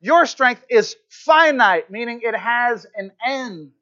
Your 0.00 0.26
strength 0.26 0.64
is 0.68 0.96
finite, 1.08 1.90
meaning 1.90 2.20
it 2.22 2.36
has 2.36 2.86
an 2.94 3.12
end. 3.24 3.72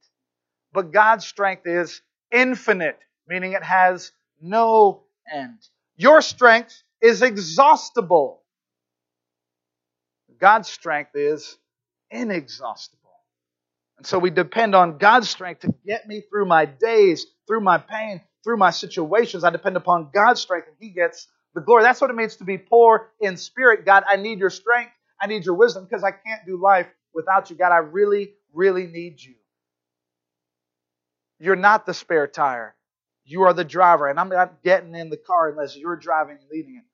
But 0.72 0.92
God's 0.92 1.26
strength 1.26 1.66
is 1.66 2.00
infinite, 2.30 2.98
meaning 3.26 3.52
it 3.52 3.64
has 3.64 4.12
no 4.40 5.02
end. 5.32 5.58
Your 5.96 6.22
strength 6.22 6.82
is 7.02 7.20
exhaustible. 7.22 8.42
God's 10.38 10.68
strength 10.68 11.10
is 11.14 11.56
inexhaustible. 12.10 13.02
And 13.98 14.06
so 14.06 14.18
we 14.18 14.30
depend 14.30 14.74
on 14.74 14.98
God's 14.98 15.28
strength 15.28 15.60
to 15.60 15.74
get 15.86 16.08
me 16.08 16.22
through 16.22 16.46
my 16.46 16.64
days, 16.64 17.26
through 17.46 17.60
my 17.60 17.78
pain, 17.78 18.20
through 18.42 18.56
my 18.56 18.70
situations. 18.70 19.44
I 19.44 19.50
depend 19.50 19.76
upon 19.76 20.10
God's 20.12 20.40
strength, 20.40 20.68
and 20.68 20.76
He 20.80 20.90
gets 20.90 21.28
the 21.54 21.60
glory. 21.60 21.82
That's 21.82 22.00
what 22.00 22.10
it 22.10 22.16
means 22.16 22.36
to 22.36 22.44
be 22.44 22.58
poor 22.58 23.10
in 23.20 23.36
spirit. 23.36 23.84
God, 23.84 24.04
I 24.08 24.16
need 24.16 24.38
your 24.38 24.50
strength. 24.50 24.92
I 25.20 25.26
need 25.26 25.44
your 25.44 25.54
wisdom 25.54 25.84
because 25.84 26.02
I 26.02 26.10
can't 26.10 26.44
do 26.46 26.60
life 26.60 26.88
without 27.14 27.50
you. 27.50 27.56
God, 27.56 27.72
I 27.72 27.78
really, 27.78 28.32
really 28.52 28.86
need 28.86 29.22
you. 29.22 29.34
You're 31.38 31.56
not 31.56 31.86
the 31.86 31.94
spare 31.94 32.26
tire. 32.26 32.74
You 33.24 33.42
are 33.42 33.52
the 33.52 33.64
driver, 33.64 34.08
and 34.08 34.18
I'm 34.18 34.28
not 34.28 34.62
getting 34.64 34.94
in 34.94 35.10
the 35.10 35.16
car 35.16 35.50
unless 35.50 35.76
you're 35.76 35.96
driving 35.96 36.38
and 36.40 36.50
leading 36.50 36.76
it. 36.76 36.84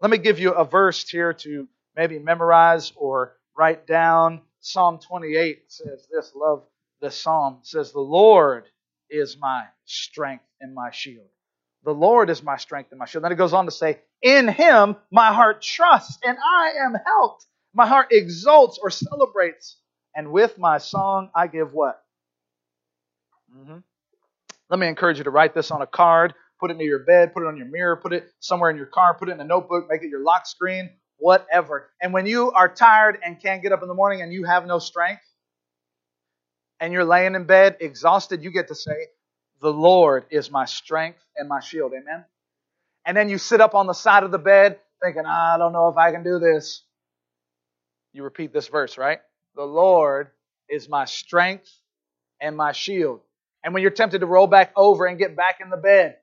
Let 0.00 0.10
me 0.10 0.18
give 0.18 0.38
you 0.38 0.52
a 0.52 0.64
verse 0.64 1.08
here 1.08 1.32
to 1.32 1.68
maybe 1.96 2.18
memorize 2.18 2.92
or 2.96 3.36
write 3.56 3.86
down. 3.86 4.42
Psalm 4.60 4.98
28 4.98 5.62
says 5.68 6.06
this. 6.10 6.32
Love 6.34 6.64
the 7.00 7.10
psalm. 7.10 7.58
Says, 7.62 7.92
The 7.92 8.00
Lord 8.00 8.64
is 9.10 9.36
my 9.38 9.64
strength 9.84 10.44
and 10.60 10.74
my 10.74 10.90
shield. 10.90 11.26
The 11.84 11.92
Lord 11.92 12.30
is 12.30 12.42
my 12.42 12.56
strength 12.56 12.90
and 12.90 12.98
my 12.98 13.06
shield. 13.06 13.24
Then 13.24 13.32
it 13.32 13.36
goes 13.36 13.52
on 13.52 13.66
to 13.66 13.70
say, 13.70 14.00
In 14.22 14.48
him 14.48 14.96
my 15.10 15.32
heart 15.32 15.62
trusts, 15.62 16.18
and 16.24 16.36
I 16.38 16.72
am 16.84 16.94
helped. 16.94 17.46
My 17.74 17.86
heart 17.86 18.08
exults 18.10 18.78
or 18.82 18.90
celebrates, 18.90 19.76
and 20.14 20.32
with 20.32 20.58
my 20.58 20.78
song 20.78 21.30
I 21.34 21.46
give 21.46 21.72
what? 21.72 22.02
Mm-hmm. 23.54 23.78
Let 24.70 24.78
me 24.78 24.86
encourage 24.86 25.18
you 25.18 25.24
to 25.24 25.30
write 25.30 25.54
this 25.54 25.70
on 25.70 25.82
a 25.82 25.86
card, 25.86 26.34
put 26.64 26.70
it 26.70 26.78
near 26.78 26.86
your 26.86 27.04
bed, 27.04 27.34
put 27.34 27.42
it 27.42 27.46
on 27.46 27.58
your 27.58 27.66
mirror, 27.66 27.94
put 27.94 28.14
it 28.14 28.26
somewhere 28.40 28.70
in 28.70 28.76
your 28.78 28.86
car, 28.86 29.12
put 29.12 29.28
it 29.28 29.32
in 29.32 29.40
a 29.40 29.44
notebook, 29.44 29.84
make 29.90 30.02
it 30.02 30.08
your 30.08 30.22
lock 30.22 30.46
screen, 30.46 30.88
whatever. 31.18 31.90
And 32.00 32.10
when 32.14 32.24
you 32.24 32.52
are 32.52 32.74
tired 32.74 33.18
and 33.22 33.38
can't 33.38 33.62
get 33.62 33.72
up 33.72 33.82
in 33.82 33.88
the 33.88 33.94
morning 33.94 34.22
and 34.22 34.32
you 34.32 34.44
have 34.44 34.64
no 34.64 34.78
strength, 34.78 35.20
and 36.80 36.90
you're 36.90 37.04
laying 37.04 37.34
in 37.34 37.44
bed 37.44 37.76
exhausted, 37.80 38.42
you 38.42 38.50
get 38.50 38.68
to 38.68 38.74
say, 38.74 39.08
the 39.60 39.70
Lord 39.70 40.24
is 40.30 40.50
my 40.50 40.64
strength 40.64 41.18
and 41.36 41.50
my 41.50 41.60
shield. 41.60 41.92
Amen. 41.92 42.24
And 43.04 43.14
then 43.14 43.28
you 43.28 43.36
sit 43.36 43.60
up 43.60 43.74
on 43.74 43.86
the 43.86 43.92
side 43.92 44.22
of 44.22 44.30
the 44.30 44.38
bed 44.38 44.78
thinking, 45.02 45.26
I 45.26 45.58
don't 45.58 45.74
know 45.74 45.88
if 45.88 45.98
I 45.98 46.12
can 46.12 46.24
do 46.24 46.38
this. 46.38 46.82
You 48.14 48.22
repeat 48.22 48.54
this 48.54 48.68
verse, 48.68 48.96
right? 48.96 49.20
The 49.54 49.64
Lord 49.64 50.30
is 50.70 50.88
my 50.88 51.04
strength 51.04 51.70
and 52.40 52.56
my 52.56 52.72
shield. 52.72 53.20
And 53.62 53.74
when 53.74 53.82
you're 53.82 53.90
tempted 53.90 54.20
to 54.20 54.26
roll 54.26 54.46
back 54.46 54.72
over 54.76 55.04
and 55.04 55.18
get 55.18 55.36
back 55.36 55.60
in 55.62 55.68
the 55.68 55.76
bed, 55.76 56.16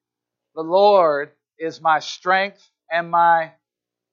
the 0.56 0.64
Lord 0.64 1.32
is 1.58 1.82
my 1.82 2.00
strength 2.00 2.68
and 2.92 3.10
my 3.10 3.52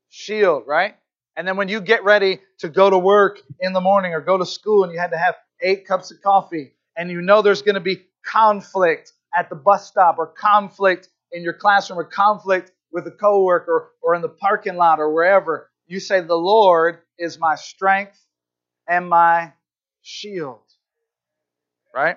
shield, 0.09 0.65
right? 0.67 0.95
And 1.37 1.47
then 1.47 1.57
when 1.57 1.69
you 1.69 1.81
get 1.81 2.05
ready 2.05 2.41
to 2.59 2.69
go 2.69 2.91
to 2.91 2.99
work 2.99 3.41
in 3.61 3.73
the 3.73 3.81
morning 3.81 4.13
or 4.13 4.21
go 4.21 4.39
to 4.39 4.47
school 4.47 4.85
and 4.85 4.93
you 4.93 4.99
had 4.99 5.13
to 5.13 5.19
have 5.19 5.37
eight 5.61 5.87
cups 5.87 6.11
of 6.11 6.21
coffee 6.23 6.73
and 6.97 7.11
you 7.11 7.21
know 7.21 7.43
there's 7.43 7.63
going 7.63 7.75
to 7.77 7.81
be 7.81 8.03
conflict 8.25 9.13
at 9.37 9.49
the 9.49 9.57
bus 9.57 9.89
stop 9.89 10.19
or 10.19 10.27
conflict 10.27 11.09
in 11.33 11.43
your 11.43 11.53
classroom 11.53 11.99
or 11.99 12.05
conflict 12.05 12.73
with 12.93 13.07
a 13.07 13.11
coworker 13.11 13.91
or 14.03 14.15
in 14.15 14.23
the 14.23 14.29
parking 14.29 14.77
lot 14.77 14.99
or 14.99 15.13
wherever, 15.13 15.71
you 15.87 16.01
say, 16.01 16.21
The 16.21 16.35
Lord 16.35 16.99
is 17.19 17.39
my 17.39 17.55
strength 17.55 18.19
and 18.89 19.09
my 19.09 19.53
shield. 20.03 20.61
Right? 21.95 22.17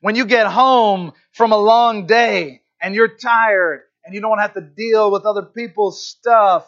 When 0.00 0.16
you 0.16 0.26
get 0.26 0.46
home 0.46 1.12
from 1.32 1.52
a 1.52 1.58
long 1.58 2.06
day 2.06 2.61
and 2.82 2.94
you're 2.94 3.16
tired 3.16 3.82
and 4.04 4.14
you 4.14 4.20
don't 4.20 4.38
have 4.38 4.54
to 4.54 4.60
deal 4.60 5.10
with 5.10 5.24
other 5.24 5.42
people's 5.42 6.04
stuff, 6.04 6.66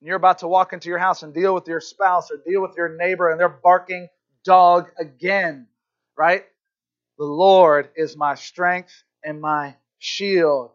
and 0.00 0.06
you're 0.06 0.16
about 0.16 0.38
to 0.38 0.48
walk 0.48 0.72
into 0.72 0.88
your 0.88 0.98
house 0.98 1.22
and 1.22 1.34
deal 1.34 1.54
with 1.54 1.66
your 1.66 1.80
spouse 1.80 2.30
or 2.30 2.36
deal 2.46 2.62
with 2.62 2.76
your 2.76 2.96
neighbor 2.96 3.30
and 3.30 3.40
their 3.40 3.48
barking 3.48 4.08
dog 4.44 4.88
again, 4.98 5.66
right? 6.16 6.44
The 7.18 7.24
Lord 7.24 7.88
is 7.96 8.16
my 8.16 8.36
strength 8.36 8.92
and 9.24 9.40
my 9.40 9.74
shield. 9.98 10.70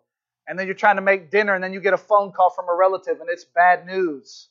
And 0.47 0.59
then 0.59 0.65
you're 0.65 0.75
trying 0.75 0.97
to 0.97 1.01
make 1.01 1.31
dinner, 1.31 1.53
and 1.53 1.63
then 1.63 1.71
you 1.71 1.79
get 1.79 1.93
a 1.93 1.97
phone 1.97 2.33
call 2.33 2.49
from 2.49 2.65
a 2.67 2.75
relative, 2.75 3.21
and 3.21 3.29
it's 3.29 3.45
bad 3.45 3.85
news. 3.85 4.49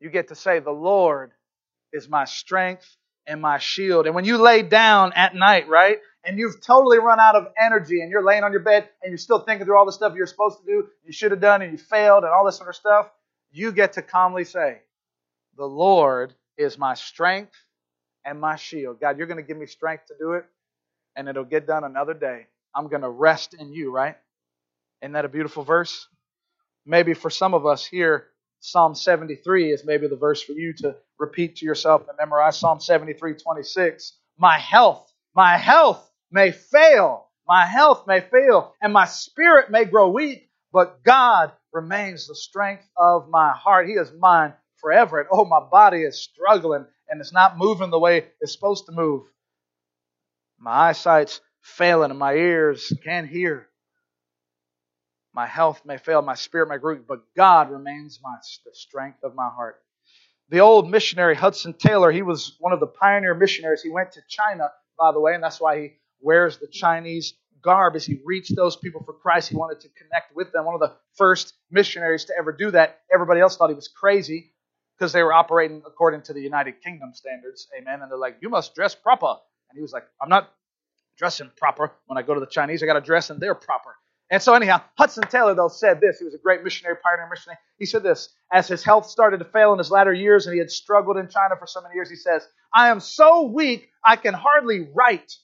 You 0.00 0.08
get 0.08 0.28
to 0.28 0.34
say, 0.34 0.60
The 0.60 0.70
Lord 0.70 1.32
is 1.92 2.08
my 2.08 2.24
strength 2.24 2.96
and 3.26 3.42
my 3.42 3.58
shield. 3.58 4.06
And 4.06 4.14
when 4.14 4.24
you 4.24 4.38
lay 4.38 4.62
down 4.62 5.12
at 5.14 5.34
night, 5.34 5.68
right, 5.68 5.98
and 6.24 6.38
you've 6.38 6.60
totally 6.60 6.98
run 6.98 7.20
out 7.20 7.36
of 7.36 7.48
energy, 7.60 8.00
and 8.00 8.10
you're 8.10 8.24
laying 8.24 8.44
on 8.44 8.52
your 8.52 8.62
bed, 8.62 8.88
and 9.02 9.10
you're 9.10 9.18
still 9.18 9.40
thinking 9.40 9.66
through 9.66 9.76
all 9.76 9.86
the 9.86 9.92
stuff 9.92 10.14
you're 10.16 10.26
supposed 10.26 10.60
to 10.60 10.66
do, 10.66 10.88
you 11.04 11.12
should 11.12 11.30
have 11.32 11.40
done, 11.40 11.62
and 11.62 11.72
you 11.72 11.78
failed, 11.78 12.24
and 12.24 12.32
all 12.32 12.44
this 12.44 12.56
sort 12.56 12.68
of 12.68 12.76
stuff, 12.76 13.10
you 13.50 13.72
get 13.72 13.94
to 13.94 14.02
calmly 14.02 14.44
say, 14.44 14.78
The 15.56 15.66
Lord 15.66 16.34
is 16.56 16.78
my 16.78 16.94
strength 16.94 17.54
and 18.24 18.40
my 18.40 18.56
shield. 18.56 19.00
God, 19.00 19.18
you're 19.18 19.26
going 19.26 19.38
to 19.38 19.42
give 19.42 19.56
me 19.56 19.66
strength 19.66 20.06
to 20.06 20.14
do 20.18 20.32
it 20.32 20.44
and 21.16 21.28
it'll 21.28 21.44
get 21.44 21.66
done 21.66 21.84
another 21.84 22.14
day. 22.14 22.46
I'm 22.74 22.88
going 22.88 23.02
to 23.02 23.10
rest 23.10 23.54
in 23.54 23.72
you, 23.72 23.92
right? 23.92 24.16
Isn't 25.02 25.12
that 25.12 25.24
a 25.24 25.28
beautiful 25.28 25.64
verse? 25.64 26.08
Maybe 26.86 27.14
for 27.14 27.30
some 27.30 27.54
of 27.54 27.66
us 27.66 27.84
here, 27.84 28.28
Psalm 28.60 28.94
73 28.94 29.72
is 29.72 29.84
maybe 29.84 30.06
the 30.06 30.16
verse 30.16 30.42
for 30.42 30.52
you 30.52 30.72
to 30.74 30.96
repeat 31.18 31.56
to 31.56 31.66
yourself 31.66 32.02
and 32.08 32.16
memorize 32.18 32.58
Psalm 32.58 32.80
73 32.80 33.34
26. 33.34 34.14
My 34.38 34.58
health, 34.58 35.12
my 35.34 35.56
health 35.58 36.08
may 36.32 36.52
fail, 36.52 37.28
my 37.46 37.66
health 37.66 38.06
may 38.06 38.20
fail, 38.20 38.74
and 38.80 38.92
my 38.92 39.04
spirit 39.04 39.70
may 39.70 39.84
grow 39.84 40.08
weak, 40.10 40.48
but 40.72 41.02
God 41.04 41.52
remains 41.72 42.26
the 42.26 42.34
strength 42.34 42.88
of 42.96 43.28
my 43.28 43.52
heart. 43.52 43.88
He 43.88 43.94
is 43.94 44.12
mine 44.18 44.54
forever. 44.82 45.20
And 45.20 45.28
oh, 45.32 45.44
my 45.44 45.60
body 45.60 46.02
is 46.02 46.22
struggling 46.22 46.86
and 47.08 47.20
it's 47.20 47.32
not 47.32 47.58
moving 47.58 47.90
the 47.90 47.98
way 47.98 48.26
it's 48.40 48.52
supposed 48.52 48.86
to 48.86 48.92
move. 48.92 49.22
My 50.58 50.88
eyesight's 50.88 51.40
failing 51.60 52.10
and 52.10 52.18
my 52.18 52.34
ears 52.34 52.92
can't 53.04 53.28
hear. 53.28 53.68
My 55.34 55.46
health 55.46 55.82
may 55.86 55.96
fail, 55.96 56.20
my 56.20 56.34
spirit 56.34 56.68
may 56.68 56.76
grow, 56.76 56.96
but 56.96 57.20
God 57.34 57.70
remains 57.70 58.20
my, 58.22 58.34
the 58.66 58.74
strength 58.74 59.24
of 59.24 59.34
my 59.34 59.48
heart. 59.48 59.80
The 60.50 60.60
old 60.60 60.90
missionary 60.90 61.34
Hudson 61.34 61.72
Taylor, 61.72 62.12
he 62.12 62.20
was 62.20 62.56
one 62.60 62.72
of 62.72 62.80
the 62.80 62.86
pioneer 62.86 63.34
missionaries. 63.34 63.80
He 63.82 63.88
went 63.88 64.12
to 64.12 64.22
China, 64.28 64.70
by 64.98 65.12
the 65.12 65.20
way, 65.20 65.34
and 65.34 65.42
that's 65.42 65.60
why 65.60 65.80
he 65.80 65.92
wears 66.22 66.58
the 66.58 66.66
Chinese 66.66 67.34
garb 67.62 67.94
as 67.96 68.04
he 68.04 68.20
reached 68.24 68.54
those 68.56 68.76
people 68.76 69.02
for 69.04 69.12
Christ. 69.12 69.48
He 69.48 69.56
wanted 69.56 69.80
to 69.80 69.88
connect 69.90 70.34
with 70.34 70.52
them. 70.52 70.64
One 70.64 70.74
of 70.74 70.80
the 70.80 70.92
first 71.14 71.54
missionaries 71.70 72.24
to 72.26 72.34
ever 72.38 72.52
do 72.52 72.70
that. 72.72 73.00
Everybody 73.12 73.40
else 73.40 73.56
thought 73.56 73.68
he 73.68 73.74
was 73.74 73.88
crazy 73.88 74.52
because 74.98 75.12
they 75.12 75.22
were 75.22 75.32
operating 75.32 75.82
according 75.86 76.22
to 76.22 76.32
the 76.32 76.40
United 76.40 76.82
Kingdom 76.82 77.12
standards. 77.14 77.68
Amen. 77.78 78.02
And 78.02 78.10
they're 78.10 78.18
like, 78.18 78.38
you 78.40 78.48
must 78.48 78.74
dress 78.74 78.94
proper. 78.94 79.36
And 79.70 79.76
he 79.76 79.82
was 79.82 79.92
like, 79.92 80.04
I'm 80.20 80.28
not 80.28 80.52
dressing 81.16 81.50
proper 81.56 81.92
when 82.06 82.18
I 82.18 82.22
go 82.22 82.34
to 82.34 82.40
the 82.40 82.46
Chinese. 82.46 82.82
I 82.82 82.86
got 82.86 82.94
to 82.94 83.00
dress 83.00 83.30
in 83.30 83.38
their 83.38 83.54
proper. 83.54 83.94
And 84.30 84.42
so, 84.42 84.54
anyhow, 84.54 84.80
Hudson 84.96 85.24
Taylor, 85.28 85.54
though, 85.54 85.68
said 85.68 86.00
this. 86.00 86.18
He 86.18 86.24
was 86.24 86.34
a 86.34 86.38
great 86.38 86.64
missionary, 86.64 86.96
pioneer 87.02 87.28
missionary. 87.28 87.58
He 87.78 87.84
said 87.84 88.02
this 88.02 88.30
As 88.50 88.66
his 88.66 88.82
health 88.82 89.06
started 89.06 89.38
to 89.38 89.44
fail 89.44 89.72
in 89.72 89.78
his 89.78 89.90
latter 89.90 90.12
years 90.12 90.46
and 90.46 90.54
he 90.54 90.58
had 90.58 90.70
struggled 90.70 91.18
in 91.18 91.28
China 91.28 91.54
for 91.58 91.66
so 91.66 91.82
many 91.82 91.94
years, 91.94 92.08
he 92.08 92.16
says, 92.16 92.46
I 92.72 92.88
am 92.88 93.00
so 93.00 93.42
weak 93.42 93.90
I 94.02 94.16
can 94.16 94.32
hardly 94.32 94.88
write. 94.94 95.36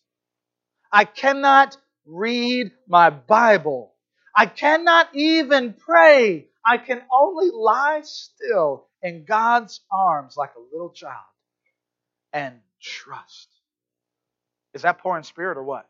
I 0.92 1.04
cannot 1.04 1.76
read 2.06 2.72
my 2.88 3.10
Bible. 3.10 3.94
I 4.34 4.46
cannot 4.46 5.08
even 5.14 5.74
pray. 5.74 6.48
I 6.64 6.78
can 6.78 7.02
only 7.12 7.50
lie 7.52 8.02
still 8.04 8.86
in 9.02 9.24
God's 9.24 9.80
arms 9.92 10.36
like 10.36 10.50
a 10.56 10.74
little 10.74 10.90
child 10.90 11.14
and 12.32 12.60
trust. 12.80 13.48
Is 14.74 14.82
that 14.82 14.98
poor 14.98 15.16
in 15.16 15.24
spirit 15.24 15.58
or 15.58 15.64
what? 15.64 15.88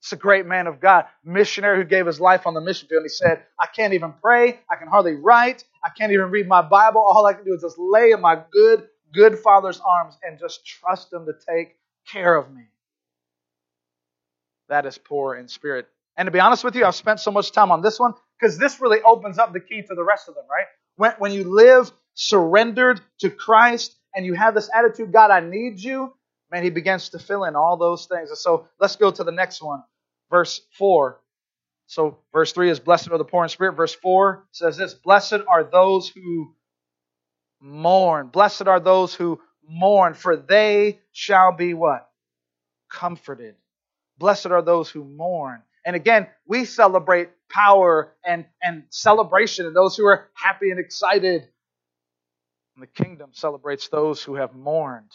It's 0.00 0.12
a 0.12 0.16
great 0.16 0.46
man 0.46 0.66
of 0.66 0.80
God, 0.80 1.06
missionary 1.24 1.78
who 1.78 1.84
gave 1.84 2.06
his 2.06 2.20
life 2.20 2.46
on 2.46 2.54
the 2.54 2.60
mission 2.60 2.88
field. 2.88 3.04
He 3.04 3.08
said, 3.08 3.42
I 3.58 3.66
can't 3.66 3.94
even 3.94 4.12
pray. 4.12 4.60
I 4.70 4.76
can 4.76 4.88
hardly 4.88 5.14
write. 5.14 5.64
I 5.82 5.88
can't 5.88 6.12
even 6.12 6.30
read 6.30 6.46
my 6.46 6.60
Bible. 6.60 7.00
All 7.00 7.24
I 7.24 7.32
can 7.32 7.44
do 7.44 7.54
is 7.54 7.62
just 7.62 7.78
lay 7.78 8.10
in 8.10 8.20
my 8.20 8.42
good, 8.52 8.86
good 9.14 9.38
Father's 9.38 9.80
arms 9.80 10.18
and 10.22 10.38
just 10.38 10.66
trust 10.66 11.12
Him 11.12 11.26
to 11.26 11.32
take 11.32 11.76
care 12.06 12.34
of 12.34 12.52
me. 12.52 12.64
That 14.74 14.86
is 14.86 14.98
poor 14.98 15.36
in 15.36 15.46
spirit. 15.46 15.86
And 16.16 16.26
to 16.26 16.32
be 16.32 16.40
honest 16.40 16.64
with 16.64 16.74
you, 16.74 16.84
I've 16.84 16.96
spent 16.96 17.20
so 17.20 17.30
much 17.30 17.52
time 17.52 17.70
on 17.70 17.80
this 17.80 18.00
one 18.00 18.14
because 18.40 18.58
this 18.58 18.80
really 18.80 19.00
opens 19.02 19.38
up 19.38 19.52
the 19.52 19.60
key 19.60 19.82
to 19.82 19.94
the 19.94 20.02
rest 20.02 20.28
of 20.28 20.34
them, 20.34 20.42
right? 20.50 20.66
When, 20.96 21.12
when 21.18 21.30
you 21.30 21.44
live 21.44 21.92
surrendered 22.14 23.00
to 23.20 23.30
Christ 23.30 23.94
and 24.16 24.26
you 24.26 24.34
have 24.34 24.52
this 24.52 24.68
attitude, 24.74 25.12
God, 25.12 25.30
I 25.30 25.38
need 25.38 25.78
you, 25.78 26.12
man, 26.50 26.64
He 26.64 26.70
begins 26.70 27.10
to 27.10 27.20
fill 27.20 27.44
in 27.44 27.54
all 27.54 27.76
those 27.76 28.06
things. 28.06 28.30
And 28.30 28.38
so 28.38 28.66
let's 28.80 28.96
go 28.96 29.12
to 29.12 29.22
the 29.22 29.30
next 29.30 29.62
one 29.62 29.84
verse 30.28 30.60
4. 30.78 31.20
So, 31.86 32.18
verse 32.32 32.52
3 32.52 32.70
is 32.70 32.80
blessed 32.80 33.10
are 33.12 33.18
the 33.18 33.24
poor 33.24 33.44
in 33.44 33.48
spirit. 33.48 33.76
Verse 33.76 33.94
4 33.94 34.44
says 34.50 34.76
this 34.76 34.94
Blessed 34.94 35.42
are 35.46 35.62
those 35.62 36.08
who 36.08 36.52
mourn. 37.60 38.26
Blessed 38.26 38.66
are 38.66 38.80
those 38.80 39.14
who 39.14 39.40
mourn, 39.68 40.14
for 40.14 40.36
they 40.36 40.98
shall 41.12 41.52
be 41.52 41.74
what? 41.74 42.10
Comforted. 42.90 43.54
Blessed 44.18 44.46
are 44.46 44.62
those 44.62 44.90
who 44.90 45.04
mourn. 45.04 45.62
And 45.84 45.94
again, 45.96 46.28
we 46.46 46.64
celebrate 46.64 47.30
power 47.50 48.14
and, 48.24 48.46
and 48.62 48.84
celebration 48.90 49.66
and 49.66 49.76
those 49.76 49.96
who 49.96 50.06
are 50.06 50.30
happy 50.34 50.70
and 50.70 50.80
excited. 50.80 51.42
And 52.74 52.82
the 52.82 52.86
kingdom 52.86 53.30
celebrates 53.32 53.88
those 53.88 54.22
who 54.22 54.34
have 54.36 54.54
mourned 54.54 55.10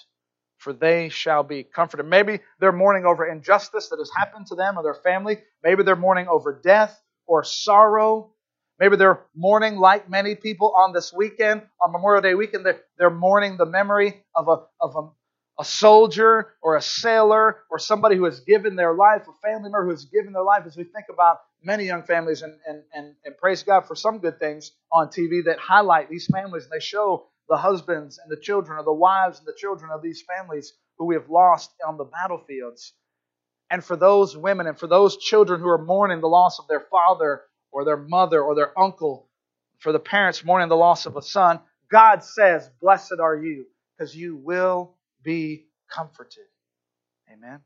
for 0.59 0.73
they 0.73 1.09
shall 1.09 1.41
be 1.41 1.63
comforted. 1.63 2.05
Maybe 2.05 2.41
they're 2.59 2.71
mourning 2.71 3.05
over 3.05 3.25
injustice 3.25 3.87
that 3.89 3.97
has 3.97 4.11
happened 4.15 4.47
to 4.47 4.55
them 4.55 4.77
or 4.77 4.83
their 4.83 4.93
family. 4.93 5.39
Maybe 5.63 5.83
they're 5.83 5.95
mourning 5.95 6.27
over 6.27 6.59
death 6.61 7.01
or 7.25 7.43
sorrow. 7.43 8.33
Maybe 8.77 8.97
they're 8.97 9.21
mourning, 9.35 9.77
like 9.77 10.09
many 10.09 10.35
people 10.35 10.73
on 10.75 10.93
this 10.93 11.11
weekend, 11.11 11.63
on 11.81 11.91
Memorial 11.91 12.21
Day 12.21 12.33
weekend, 12.33 12.65
they're, 12.65 12.81
they're 12.97 13.09
mourning 13.09 13.57
the 13.57 13.65
memory 13.65 14.23
of, 14.35 14.47
a, 14.47 14.61
of 14.79 14.95
a, 14.95 15.09
a 15.59 15.65
soldier 15.65 16.53
or 16.61 16.77
a 16.77 16.81
sailor 16.81 17.57
or 17.69 17.77
somebody 17.77 18.15
who 18.15 18.23
has 18.23 18.39
given 18.39 18.77
their 18.77 18.93
life, 18.93 19.23
a 19.27 19.33
family 19.45 19.63
member 19.63 19.83
who 19.83 19.89
has 19.89 20.05
given 20.05 20.31
their 20.31 20.43
life. 20.43 20.63
As 20.65 20.77
we 20.77 20.85
think 20.85 21.07
about 21.11 21.41
many 21.61 21.83
young 21.83 22.03
families 22.03 22.41
and, 22.41 22.55
and, 22.65 22.81
and, 22.93 23.13
and 23.25 23.37
praise 23.37 23.61
God 23.63 23.81
for 23.81 23.93
some 23.93 24.19
good 24.19 24.39
things 24.39 24.71
on 24.91 25.09
TV 25.09 25.43
that 25.45 25.59
highlight 25.59 26.09
these 26.09 26.27
families 26.27 26.63
and 26.63 26.71
they 26.71 26.83
show 26.83 27.27
the 27.49 27.57
husbands 27.57 28.19
and 28.19 28.31
the 28.31 28.41
children, 28.41 28.77
or 28.77 28.83
the 28.83 28.93
wives 28.93 29.39
and 29.39 29.47
the 29.47 29.57
children 29.57 29.91
of 29.91 30.01
these 30.01 30.23
families 30.23 30.73
who 30.97 31.05
we 31.05 31.15
have 31.15 31.29
lost 31.29 31.71
on 31.85 31.97
the 31.97 32.05
battlefields. 32.05 32.93
And 33.69 33.83
for 33.83 33.97
those 33.97 34.37
women 34.37 34.67
and 34.67 34.79
for 34.79 34.87
those 34.87 35.17
children 35.17 35.59
who 35.59 35.67
are 35.67 35.83
mourning 35.83 36.21
the 36.21 36.27
loss 36.27 36.59
of 36.59 36.67
their 36.67 36.85
father 36.91 37.41
or 37.71 37.83
their 37.83 37.97
mother 37.97 38.41
or 38.41 38.55
their 38.55 38.77
uncle, 38.79 39.27
for 39.79 39.91
the 39.91 39.99
parents 39.99 40.45
mourning 40.45 40.69
the 40.69 40.75
loss 40.77 41.05
of 41.05 41.17
a 41.17 41.21
son, 41.21 41.59
God 41.91 42.23
says, 42.23 42.69
Blessed 42.81 43.15
are 43.19 43.35
you, 43.35 43.65
because 43.97 44.15
you 44.15 44.37
will 44.37 44.95
be 45.23 45.67
comforted. 45.91 46.45
Amen. 47.31 47.61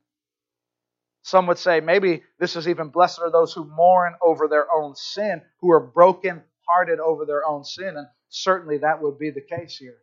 Some 1.23 1.47
would 1.47 1.57
say 1.57 1.79
maybe 1.79 2.23
this 2.39 2.55
is 2.55 2.67
even 2.67 2.89
blessed 2.89 3.19
are 3.19 3.31
those 3.31 3.53
who 3.53 3.63
mourn 3.65 4.15
over 4.21 4.47
their 4.47 4.67
own 4.71 4.95
sin, 4.95 5.41
who 5.61 5.71
are 5.71 5.79
broken 5.79 6.43
hearted 6.67 6.99
over 6.99 7.25
their 7.25 7.45
own 7.45 7.63
sin. 7.63 7.95
And 7.97 8.07
certainly 8.29 8.79
that 8.79 9.01
would 9.01 9.17
be 9.17 9.31
the 9.31 9.41
case 9.41 9.77
here. 9.77 9.97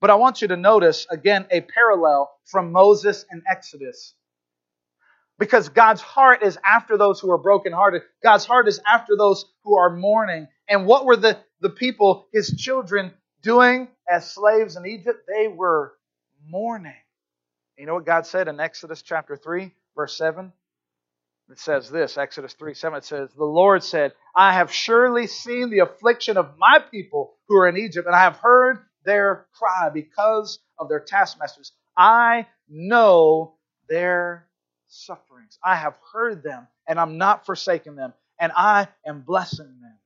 But 0.00 0.10
I 0.10 0.14
want 0.14 0.42
you 0.42 0.48
to 0.48 0.56
notice, 0.56 1.06
again, 1.10 1.46
a 1.50 1.60
parallel 1.60 2.30
from 2.44 2.72
Moses 2.72 3.24
and 3.30 3.42
Exodus. 3.50 4.14
Because 5.38 5.68
God's 5.68 6.00
heart 6.00 6.42
is 6.42 6.58
after 6.64 6.96
those 6.96 7.20
who 7.20 7.30
are 7.30 7.38
brokenhearted. 7.38 8.02
God's 8.22 8.44
heart 8.44 8.66
is 8.68 8.80
after 8.86 9.16
those 9.16 9.44
who 9.62 9.76
are 9.76 9.96
mourning. 9.96 10.48
And 10.68 10.86
what 10.86 11.04
were 11.04 11.16
the, 11.16 11.38
the 11.60 11.70
people, 11.70 12.26
his 12.32 12.54
children, 12.56 13.12
doing 13.42 13.88
as 14.10 14.32
slaves 14.32 14.76
in 14.76 14.86
Egypt? 14.86 15.28
They 15.28 15.46
were 15.48 15.94
mourning. 16.48 16.94
You 17.76 17.86
know 17.86 17.94
what 17.94 18.06
God 18.06 18.26
said 18.26 18.48
in 18.48 18.58
Exodus 18.60 19.02
chapter 19.02 19.36
3, 19.36 19.72
verse 19.94 20.16
7? 20.16 20.52
It 21.50 21.58
says 21.58 21.90
this, 21.90 22.18
Exodus 22.18 22.52
3 22.54 22.74
7, 22.74 22.98
it 22.98 23.04
says, 23.04 23.30
The 23.32 23.44
Lord 23.44 23.82
said, 23.82 24.12
I 24.36 24.52
have 24.52 24.72
surely 24.72 25.26
seen 25.26 25.70
the 25.70 25.78
affliction 25.78 26.36
of 26.36 26.58
my 26.58 26.78
people 26.90 27.34
who 27.48 27.56
are 27.56 27.68
in 27.68 27.78
Egypt, 27.78 28.06
and 28.06 28.14
I 28.14 28.24
have 28.24 28.36
heard 28.36 28.80
their 29.04 29.46
cry 29.54 29.88
because 29.88 30.58
of 30.78 30.88
their 30.88 31.00
taskmasters. 31.00 31.72
I 31.96 32.46
know 32.68 33.54
their 33.88 34.46
sufferings. 34.88 35.58
I 35.64 35.76
have 35.76 35.94
heard 36.12 36.42
them, 36.42 36.66
and 36.86 37.00
I'm 37.00 37.16
not 37.16 37.46
forsaking 37.46 37.96
them, 37.96 38.12
and 38.38 38.52
I 38.54 38.88
am 39.06 39.22
blessing 39.22 39.66
them. 39.80 39.98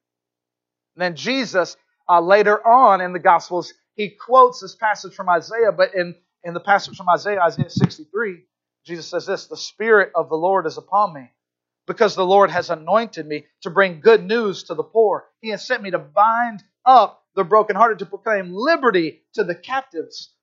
And 0.95 1.03
then 1.03 1.17
Jesus, 1.17 1.77
uh, 2.09 2.21
later 2.21 2.65
on 2.67 3.01
in 3.01 3.13
the 3.13 3.19
Gospels, 3.19 3.75
he 3.95 4.11
quotes 4.11 4.61
this 4.61 4.75
passage 4.77 5.15
from 5.15 5.29
Isaiah, 5.29 5.73
but 5.73 5.95
in, 5.95 6.15
in 6.45 6.55
the 6.55 6.61
passage 6.61 6.97
from 6.97 7.09
Isaiah, 7.09 7.41
Isaiah 7.41 7.71
63, 7.71 8.45
Jesus 8.85 9.09
says 9.09 9.27
this 9.27 9.47
The 9.47 9.57
Spirit 9.57 10.13
of 10.15 10.29
the 10.29 10.37
Lord 10.37 10.67
is 10.67 10.79
upon 10.79 11.15
me, 11.15 11.31
because 11.87 12.15
the 12.15 12.27
Lord 12.27 12.51
has 12.51 12.71
anointed 12.71 13.27
me 13.27 13.47
to 13.63 13.71
bring 13.71 14.01
good 14.01 14.25
news 14.25 14.65
to 14.65 14.75
the 14.75 14.83
poor. 14.83 15.27
He 15.41 15.51
has 15.51 15.67
sent 15.67 15.83
me 15.83 15.91
to 15.93 15.99
bind 15.99 16.63
up 16.85 17.25
the 17.35 17.45
brokenhearted, 17.45 18.01
to 18.01 18.07
proclaim 18.07 18.53
liberty 18.53 19.23
to 19.35 19.45
the 19.45 19.55
captives, 19.55 20.35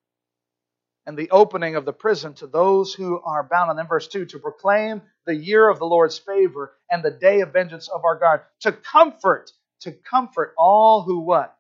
and 1.06 1.18
the 1.18 1.32
opening 1.32 1.76
of 1.76 1.86
the 1.86 1.94
prison 1.94 2.34
to 2.36 2.48
those 2.48 2.94
who 2.94 3.20
are 3.22 3.44
bound. 3.44 3.70
And 3.70 3.80
then 3.80 3.88
verse 3.88 4.08
2 4.08 4.26
to 4.28 4.40
proclaim 4.40 5.02
the 5.26 5.36
year 5.36 5.68
of 5.68 5.80
the 5.80 5.86
Lord's 5.86 6.18
favor 6.18 6.74
and 6.90 7.04
the 7.04 7.12
day 7.12 7.42
of 7.42 7.54
vengeance 7.54 7.88
of 7.88 8.06
our 8.06 8.18
God, 8.18 8.42
to 8.62 8.72
comfort, 8.72 9.52
to 9.82 9.92
comfort 9.92 10.54
all 10.58 11.02
who 11.02 11.20
what? 11.20 11.56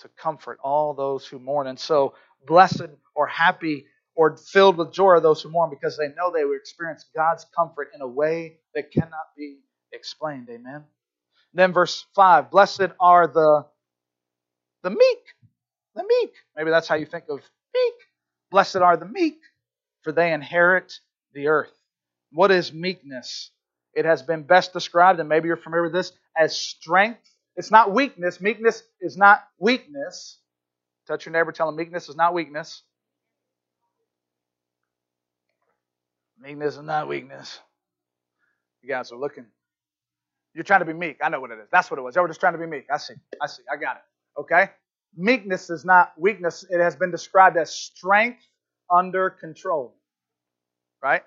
To 0.00 0.08
comfort 0.08 0.58
all 0.62 0.94
those 0.94 1.26
who 1.26 1.38
mourn. 1.38 1.66
And 1.66 1.78
so, 1.78 2.14
blessed 2.46 2.88
or 3.14 3.26
happy 3.26 3.86
or 4.14 4.36
filled 4.36 4.76
with 4.76 4.92
joy 4.92 5.06
are 5.06 5.20
those 5.20 5.42
who 5.42 5.50
mourn 5.50 5.70
because 5.70 5.96
they 5.96 6.08
know 6.08 6.32
they 6.32 6.44
will 6.44 6.56
experience 6.56 7.06
God's 7.14 7.46
comfort 7.56 7.90
in 7.94 8.00
a 8.00 8.08
way 8.08 8.58
that 8.74 8.92
cannot 8.92 9.34
be 9.36 9.58
explained. 9.92 10.48
Amen. 10.50 10.84
Then 11.54 11.72
verse 11.72 12.06
5, 12.14 12.50
blessed 12.50 12.90
are 13.00 13.26
the 13.26 13.66
the 14.82 14.90
meek. 14.90 15.18
The 15.94 16.04
meek. 16.04 16.32
Maybe 16.56 16.70
that's 16.70 16.88
how 16.88 16.94
you 16.94 17.06
think 17.06 17.24
of 17.28 17.40
meek. 17.74 17.94
Blessed 18.50 18.76
are 18.76 18.96
the 18.96 19.06
meek, 19.06 19.38
for 20.02 20.12
they 20.12 20.32
inherit 20.32 20.92
the 21.34 21.48
earth. 21.48 21.72
What 22.32 22.50
is 22.50 22.72
meekness? 22.72 23.50
It 23.94 24.04
has 24.04 24.22
been 24.22 24.44
best 24.44 24.72
described, 24.72 25.20
and 25.20 25.28
maybe 25.28 25.48
you're 25.48 25.56
familiar 25.56 25.84
with 25.84 25.92
this, 25.92 26.12
as 26.36 26.56
strength. 26.56 27.20
It's 27.56 27.70
not 27.70 27.92
weakness. 27.92 28.40
Meekness 28.40 28.82
is 29.00 29.16
not 29.16 29.42
weakness. 29.58 30.38
Touch 31.10 31.26
your 31.26 31.32
neighbor, 31.32 31.50
tell 31.50 31.68
him 31.68 31.74
meekness 31.74 32.08
is 32.08 32.14
not 32.14 32.34
weakness. 32.34 32.84
Meekness 36.40 36.76
is 36.76 36.82
not 36.84 37.08
weakness. 37.08 37.58
You 38.80 38.88
guys 38.88 39.10
are 39.10 39.16
looking. 39.16 39.46
You're 40.54 40.62
trying 40.62 40.82
to 40.82 40.86
be 40.86 40.92
meek. 40.92 41.16
I 41.20 41.28
know 41.28 41.40
what 41.40 41.50
it 41.50 41.58
is. 41.58 41.66
That's 41.72 41.90
what 41.90 41.98
it 41.98 42.02
was. 42.02 42.14
They 42.14 42.20
were 42.20 42.28
just 42.28 42.38
trying 42.38 42.52
to 42.52 42.60
be 42.60 42.66
meek. 42.66 42.86
I 42.92 42.96
see. 42.98 43.14
I 43.42 43.48
see. 43.48 43.64
I 43.68 43.74
got 43.74 43.96
it. 43.96 44.40
Okay? 44.40 44.70
Meekness 45.16 45.68
is 45.68 45.84
not 45.84 46.12
weakness. 46.16 46.64
It 46.70 46.78
has 46.80 46.94
been 46.94 47.10
described 47.10 47.56
as 47.56 47.74
strength 47.74 48.46
under 48.88 49.30
control. 49.30 49.96
Right? 51.02 51.24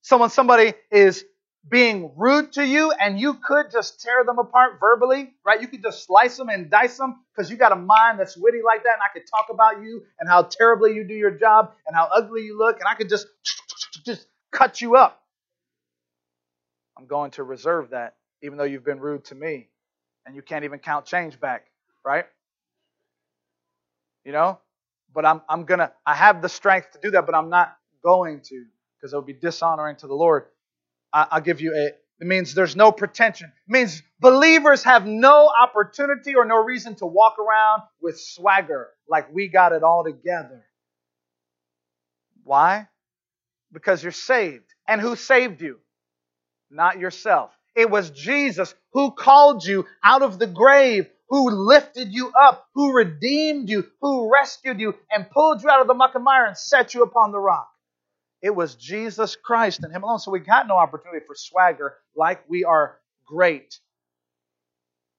Someone, 0.00 0.30
somebody 0.30 0.74
is 0.90 1.24
being 1.68 2.12
rude 2.16 2.52
to 2.52 2.66
you 2.66 2.90
and 2.92 3.18
you 3.18 3.34
could 3.34 3.70
just 3.70 4.00
tear 4.00 4.24
them 4.24 4.38
apart 4.38 4.80
verbally, 4.80 5.32
right? 5.44 5.60
You 5.60 5.68
could 5.68 5.82
just 5.82 6.04
slice 6.04 6.36
them 6.36 6.48
and 6.48 6.70
dice 6.70 6.96
them 6.96 7.20
because 7.34 7.50
you 7.50 7.56
got 7.56 7.72
a 7.72 7.76
mind 7.76 8.18
that's 8.18 8.36
witty 8.36 8.60
like 8.64 8.82
that 8.84 8.94
and 8.94 9.02
I 9.02 9.12
could 9.12 9.26
talk 9.30 9.46
about 9.50 9.82
you 9.82 10.02
and 10.18 10.28
how 10.28 10.42
terribly 10.42 10.94
you 10.94 11.04
do 11.04 11.14
your 11.14 11.30
job 11.30 11.72
and 11.86 11.94
how 11.94 12.08
ugly 12.12 12.42
you 12.42 12.58
look 12.58 12.80
and 12.80 12.88
I 12.88 12.94
could 12.94 13.08
just 13.08 13.26
just 14.04 14.26
cut 14.50 14.80
you 14.80 14.96
up. 14.96 15.22
I'm 16.98 17.06
going 17.06 17.30
to 17.32 17.44
reserve 17.44 17.90
that 17.90 18.16
even 18.42 18.58
though 18.58 18.64
you've 18.64 18.84
been 18.84 19.00
rude 19.00 19.24
to 19.26 19.34
me 19.34 19.68
and 20.26 20.34
you 20.34 20.42
can't 20.42 20.64
even 20.64 20.80
count 20.80 21.06
change 21.06 21.38
back, 21.40 21.66
right? 22.04 22.26
You 24.24 24.32
know? 24.32 24.58
But 25.14 25.26
I'm 25.26 25.42
I'm 25.48 25.64
to 25.66 25.92
I 26.06 26.14
have 26.14 26.42
the 26.42 26.48
strength 26.48 26.92
to 26.92 26.98
do 27.00 27.10
that, 27.12 27.26
but 27.26 27.34
I'm 27.34 27.50
not 27.50 27.76
going 28.02 28.40
to 28.40 28.64
because 28.96 29.12
it 29.12 29.16
would 29.16 29.26
be 29.26 29.32
dishonoring 29.32 29.96
to 29.96 30.06
the 30.06 30.14
Lord. 30.14 30.46
I'll 31.12 31.40
give 31.40 31.60
you 31.60 31.74
a. 31.74 31.86
It 32.20 32.26
means 32.28 32.54
there's 32.54 32.76
no 32.76 32.92
pretension. 32.92 33.52
It 33.66 33.72
means 33.72 34.02
believers 34.20 34.84
have 34.84 35.06
no 35.06 35.50
opportunity 35.60 36.36
or 36.36 36.44
no 36.44 36.56
reason 36.62 36.94
to 36.96 37.06
walk 37.06 37.36
around 37.38 37.82
with 38.00 38.20
swagger 38.20 38.90
like 39.08 39.32
we 39.34 39.48
got 39.48 39.72
it 39.72 39.82
all 39.82 40.04
together. 40.04 40.64
Why? 42.44 42.88
Because 43.72 44.02
you're 44.02 44.12
saved. 44.12 44.64
And 44.86 45.00
who 45.00 45.16
saved 45.16 45.62
you? 45.62 45.78
Not 46.70 46.98
yourself. 46.98 47.50
It 47.74 47.90
was 47.90 48.10
Jesus 48.10 48.74
who 48.92 49.10
called 49.12 49.64
you 49.64 49.86
out 50.04 50.22
of 50.22 50.38
the 50.38 50.46
grave, 50.46 51.08
who 51.28 51.50
lifted 51.50 52.12
you 52.12 52.30
up, 52.40 52.68
who 52.74 52.94
redeemed 52.94 53.68
you, 53.68 53.86
who 54.00 54.30
rescued 54.32 54.78
you, 54.78 54.94
and 55.10 55.30
pulled 55.30 55.62
you 55.62 55.70
out 55.70 55.80
of 55.80 55.86
the 55.86 55.94
muck 55.94 56.14
and 56.14 56.22
mire 56.22 56.46
and 56.46 56.56
set 56.56 56.94
you 56.94 57.02
upon 57.02 57.32
the 57.32 57.40
rock. 57.40 57.71
It 58.42 58.54
was 58.54 58.74
Jesus 58.74 59.36
Christ 59.36 59.84
and 59.84 59.92
Him 59.92 60.02
alone. 60.02 60.18
So 60.18 60.30
we 60.30 60.40
got 60.40 60.66
no 60.66 60.76
opportunity 60.76 61.24
for 61.26 61.34
swagger 61.34 61.96
like 62.16 62.42
we 62.48 62.64
are 62.64 62.98
great. 63.24 63.78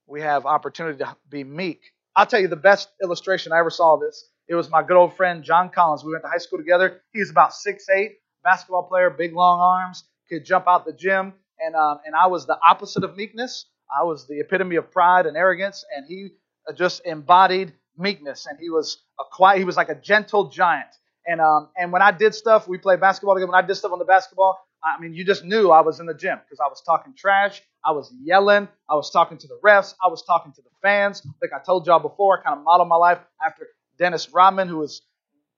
We 0.07 0.21
have 0.21 0.45
opportunity 0.45 0.97
to 0.99 1.15
be 1.29 1.43
meek. 1.43 1.81
I'll 2.15 2.25
tell 2.25 2.41
you 2.41 2.47
the 2.47 2.55
best 2.55 2.89
illustration 3.01 3.51
I 3.53 3.59
ever 3.59 3.69
saw 3.69 3.95
of 3.95 4.01
this. 4.01 4.29
It 4.47 4.55
was 4.55 4.69
my 4.69 4.83
good 4.83 4.97
old 4.97 5.15
friend 5.15 5.43
John 5.43 5.69
Collins. 5.69 6.03
We 6.03 6.11
went 6.11 6.23
to 6.23 6.29
high 6.29 6.37
school 6.37 6.59
together. 6.59 7.01
He 7.13 7.19
was 7.19 7.29
about 7.29 7.53
six 7.53 7.87
eight, 7.89 8.17
basketball 8.43 8.83
player, 8.83 9.09
big 9.09 9.33
long 9.33 9.59
arms, 9.59 10.03
could 10.29 10.45
jump 10.45 10.67
out 10.67 10.85
the 10.85 10.93
gym, 10.93 11.33
and 11.59 11.75
um, 11.75 11.99
and 12.05 12.13
I 12.13 12.27
was 12.27 12.45
the 12.45 12.57
opposite 12.67 13.03
of 13.03 13.15
meekness. 13.15 13.65
I 13.95 14.03
was 14.03 14.27
the 14.27 14.39
epitome 14.39 14.75
of 14.75 14.91
pride 14.91 15.25
and 15.25 15.37
arrogance, 15.37 15.85
and 15.95 16.05
he 16.05 16.29
just 16.75 17.01
embodied 17.05 17.73
meekness. 17.97 18.45
And 18.47 18.59
he 18.59 18.69
was 18.69 18.97
a 19.19 19.23
quiet. 19.31 19.59
He 19.59 19.65
was 19.65 19.77
like 19.77 19.89
a 19.89 19.95
gentle 19.95 20.49
giant. 20.49 20.89
And 21.25 21.39
um, 21.41 21.69
and 21.77 21.91
when 21.91 22.01
I 22.01 22.11
did 22.11 22.35
stuff, 22.35 22.67
we 22.67 22.77
played 22.77 22.99
basketball 22.99 23.35
together. 23.35 23.51
When 23.51 23.63
I 23.63 23.65
did 23.65 23.75
stuff 23.75 23.91
on 23.91 23.99
the 23.99 24.05
basketball, 24.05 24.57
I 24.83 24.99
mean, 24.99 25.13
you 25.13 25.23
just 25.23 25.45
knew 25.45 25.71
I 25.71 25.81
was 25.81 25.99
in 25.99 26.05
the 26.05 26.13
gym 26.13 26.39
because 26.43 26.59
I 26.59 26.67
was 26.67 26.81
talking 26.81 27.13
trash. 27.15 27.61
I 27.85 27.91
was 27.91 28.13
yelling. 28.21 28.67
I 28.89 28.95
was 28.95 29.09
talking 29.09 29.37
to 29.37 29.47
the 29.47 29.57
refs. 29.63 29.95
I 30.03 30.07
was 30.07 30.23
talking 30.23 30.51
to 30.53 30.61
the 30.61 30.69
fans. 30.81 31.25
Like 31.41 31.51
I 31.53 31.63
told 31.63 31.87
y'all 31.87 31.99
before, 31.99 32.39
I 32.39 32.43
kind 32.43 32.57
of 32.57 32.65
modeled 32.65 32.89
my 32.89 32.97
life 32.97 33.19
after 33.45 33.67
Dennis 33.97 34.29
Rodman, 34.33 34.67
who 34.67 34.77
was 34.77 35.01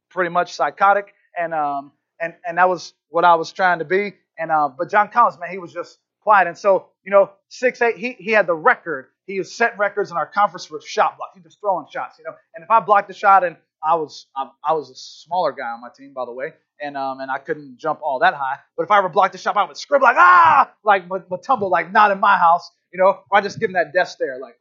pretty 0.10 0.30
much 0.30 0.54
psychotic, 0.54 1.14
and 1.38 1.54
um, 1.54 1.92
and 2.20 2.36
and 2.48 2.58
that 2.58 2.70
was 2.70 2.94
what 3.10 3.26
I 3.26 3.36
was 3.36 3.52
trying 3.52 3.80
to 3.80 3.86
be. 3.86 4.14
And 4.38 4.52
uh, 4.52 4.70
but 4.70 4.90
John 4.92 5.10
Collins, 5.10 5.40
man, 5.40 5.50
he 5.50 5.58
was 5.58 5.74
just 5.74 5.98
quiet. 6.22 6.48
And 6.48 6.58
so 6.58 6.90
you 7.04 7.12
know, 7.12 7.32
six 7.50 7.82
eight, 7.82 7.98
he 7.98 8.14
he 8.14 8.32
had 8.32 8.48
the 8.48 8.56
record. 8.56 9.08
He 9.26 9.42
set 9.44 9.78
records 9.80 10.12
in 10.12 10.18
our 10.18 10.28
conference 10.28 10.66
for 10.66 10.80
shot 10.82 11.18
block. 11.18 11.32
He 11.34 11.42
was 11.42 11.58
throwing 11.60 11.88
shots, 11.92 12.20
you 12.20 12.26
know. 12.26 12.36
And 12.54 12.64
if 12.64 12.70
I 12.70 12.80
blocked 12.80 13.10
a 13.10 13.14
shot 13.14 13.44
and 13.44 13.58
I 13.86 13.96
was 13.96 14.26
I, 14.36 14.50
I, 14.64 14.74
was 14.74 14.90
a 14.90 14.96
smaller 14.96 15.52
guy 15.52 15.68
on 15.68 15.82
my 15.82 15.90
team, 15.96 16.14
by 16.14 16.26
the 16.26 16.32
way, 16.32 16.54
and 16.82 16.98
um 16.98 17.20
and 17.20 17.30
I 17.30 17.38
couldn't 17.38 17.78
jump 17.78 18.00
all 18.02 18.20
that 18.20 18.34
high. 18.34 18.58
But 18.76 18.84
if 18.84 18.92
I 18.92 18.98
ever 18.98 19.10
blocked 19.10 19.34
the 19.34 19.38
shot, 19.38 19.56
I 19.56 19.64
would 19.64 19.78
scream 19.78 20.02
like 20.02 20.18
ah, 20.18 20.72
like 20.84 21.08
but, 21.08 21.30
Mutombo 21.30 21.70
like 21.70 21.92
not 21.92 22.12
in 22.12 22.20
my 22.20 22.38
house, 22.38 22.72
you 22.92 23.00
know. 23.00 23.20
Or 23.30 23.38
I 23.38 23.42
just 23.42 23.60
give 23.60 23.70
him 23.70 23.74
that 23.74 23.94
death 23.94 24.10
stare, 24.10 24.40
like, 24.40 24.60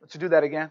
let's 0.00 0.14
do 0.14 0.28
that 0.28 0.44
again, 0.44 0.70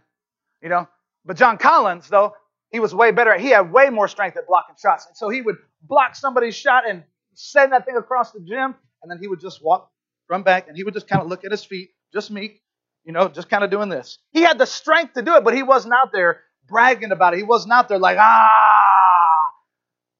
you 0.61 0.69
know. 0.69 0.87
But 1.25 1.37
John 1.37 1.57
Collins, 1.57 2.07
though, 2.07 2.33
he 2.71 2.79
was 2.79 2.95
way 2.95 3.11
better. 3.11 3.37
He 3.37 3.49
had 3.49 3.71
way 3.71 3.89
more 3.89 4.07
strength 4.07 4.37
at 4.37 4.47
blocking 4.47 4.75
shots, 4.81 5.07
and 5.07 5.17
so 5.17 5.29
he 5.29 5.41
would 5.41 5.57
block 5.81 6.15
somebody's 6.15 6.55
shot 6.55 6.87
and 6.87 7.03
send 7.33 7.73
that 7.73 7.85
thing 7.85 7.97
across 7.97 8.31
the 8.31 8.39
gym, 8.39 8.75
and 9.03 9.11
then 9.11 9.19
he 9.19 9.27
would 9.27 9.41
just 9.41 9.63
walk, 9.63 9.91
run 10.29 10.43
back, 10.43 10.67
and 10.69 10.77
he 10.77 10.83
would 10.83 10.93
just 10.93 11.07
kind 11.07 11.21
of 11.21 11.27
look 11.27 11.43
at 11.43 11.51
his 11.51 11.65
feet, 11.65 11.89
just 12.13 12.31
meek, 12.31 12.61
you 13.05 13.13
know, 13.13 13.27
just 13.27 13.49
kind 13.49 13.63
of 13.63 13.69
doing 13.69 13.89
this. 13.89 14.17
He 14.31 14.41
had 14.41 14.57
the 14.57 14.65
strength 14.65 15.13
to 15.13 15.21
do 15.21 15.35
it, 15.35 15.43
but 15.43 15.53
he 15.53 15.63
wasn't 15.63 15.93
out 15.93 16.11
there 16.11 16.41
bragging 16.67 17.11
about 17.11 17.33
it. 17.33 17.37
He 17.37 17.43
wasn't 17.43 17.73
out 17.73 17.87
there 17.87 17.99
like, 17.99 18.17
ah. 18.19 19.51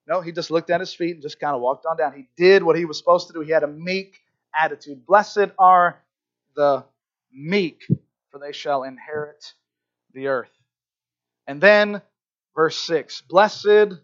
No, 0.08 0.20
he 0.20 0.30
just 0.30 0.52
looked 0.52 0.70
at 0.70 0.78
his 0.78 0.94
feet 0.94 1.14
and 1.14 1.22
just 1.22 1.40
kind 1.40 1.54
of 1.54 1.60
walked 1.60 1.84
on 1.84 1.96
down. 1.96 2.12
He 2.14 2.28
did 2.36 2.62
what 2.62 2.76
he 2.76 2.84
was 2.84 2.96
supposed 2.96 3.26
to 3.26 3.32
do. 3.32 3.40
He 3.40 3.50
had 3.50 3.64
a 3.64 3.68
meek 3.68 4.20
attitude. 4.58 5.04
Blessed 5.04 5.50
are 5.58 6.00
the 6.54 6.84
meek, 7.32 7.82
for 8.30 8.38
they 8.38 8.52
shall 8.52 8.84
inherit 8.84 9.52
the 10.14 10.28
earth. 10.28 10.50
And 11.48 11.60
then, 11.60 12.00
verse 12.54 12.76
6 12.78 13.22
Blessed 13.22 13.98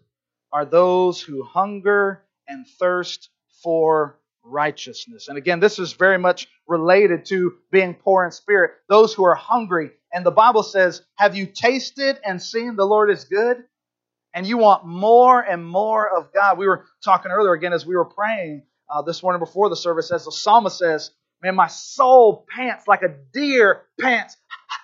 are 0.51 0.65
those 0.65 1.21
who 1.21 1.43
hunger 1.43 2.21
and 2.49 2.67
thirst 2.79 3.29
for 3.63 4.19
righteousness. 4.43 5.27
And 5.27 5.37
again, 5.37 5.59
this 5.59 5.79
is 5.79 5.93
very 5.93 6.17
much 6.17 6.47
related 6.67 7.25
to 7.25 7.53
being 7.71 7.93
poor 7.93 8.25
in 8.25 8.31
spirit. 8.31 8.71
Those 8.89 9.13
who 9.13 9.23
are 9.25 9.35
hungry. 9.35 9.91
And 10.11 10.25
the 10.25 10.31
Bible 10.31 10.63
says, 10.63 11.01
Have 11.15 11.35
you 11.35 11.45
tasted 11.45 12.19
and 12.25 12.41
seen 12.41 12.75
the 12.75 12.85
Lord 12.85 13.09
is 13.09 13.25
good? 13.25 13.63
And 14.33 14.47
you 14.47 14.57
want 14.57 14.85
more 14.85 15.41
and 15.41 15.65
more 15.65 16.09
of 16.09 16.33
God. 16.33 16.57
We 16.57 16.67
were 16.67 16.85
talking 17.03 17.31
earlier 17.31 17.53
again 17.53 17.73
as 17.73 17.85
we 17.85 17.95
were 17.95 18.05
praying 18.05 18.63
uh, 18.89 19.01
this 19.01 19.21
morning 19.23 19.39
before 19.39 19.69
the 19.69 19.75
service, 19.75 20.11
as 20.11 20.25
the 20.25 20.31
psalmist 20.31 20.77
says, 20.77 21.11
Man, 21.41 21.55
my 21.55 21.67
soul 21.67 22.45
pants 22.55 22.87
like 22.87 23.01
a 23.01 23.15
deer 23.33 23.83
pants 23.99 24.37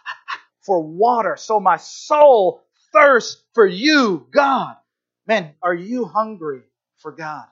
for 0.66 0.82
water. 0.82 1.36
So 1.38 1.60
my 1.60 1.78
soul 1.78 2.64
thirsts 2.94 3.42
for 3.54 3.66
you, 3.66 4.28
God. 4.32 4.76
Man, 5.28 5.54
are 5.62 5.74
you 5.74 6.06
hungry 6.06 6.64
for 6.98 7.12
God? 7.12 7.46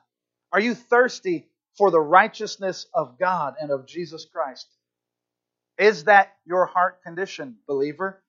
Are 0.52 0.60
you 0.60 0.74
thirsty 0.74 1.48
for 1.78 1.90
the 1.92 2.00
righteousness 2.00 2.86
of 2.92 3.18
God 3.18 3.54
and 3.60 3.70
of 3.70 3.86
Jesus 3.86 4.26
Christ. 4.30 4.66
Is 5.78 6.04
that 6.04 6.34
your 6.44 6.66
heart 6.66 7.02
condition, 7.04 7.56
believer? 7.68 8.20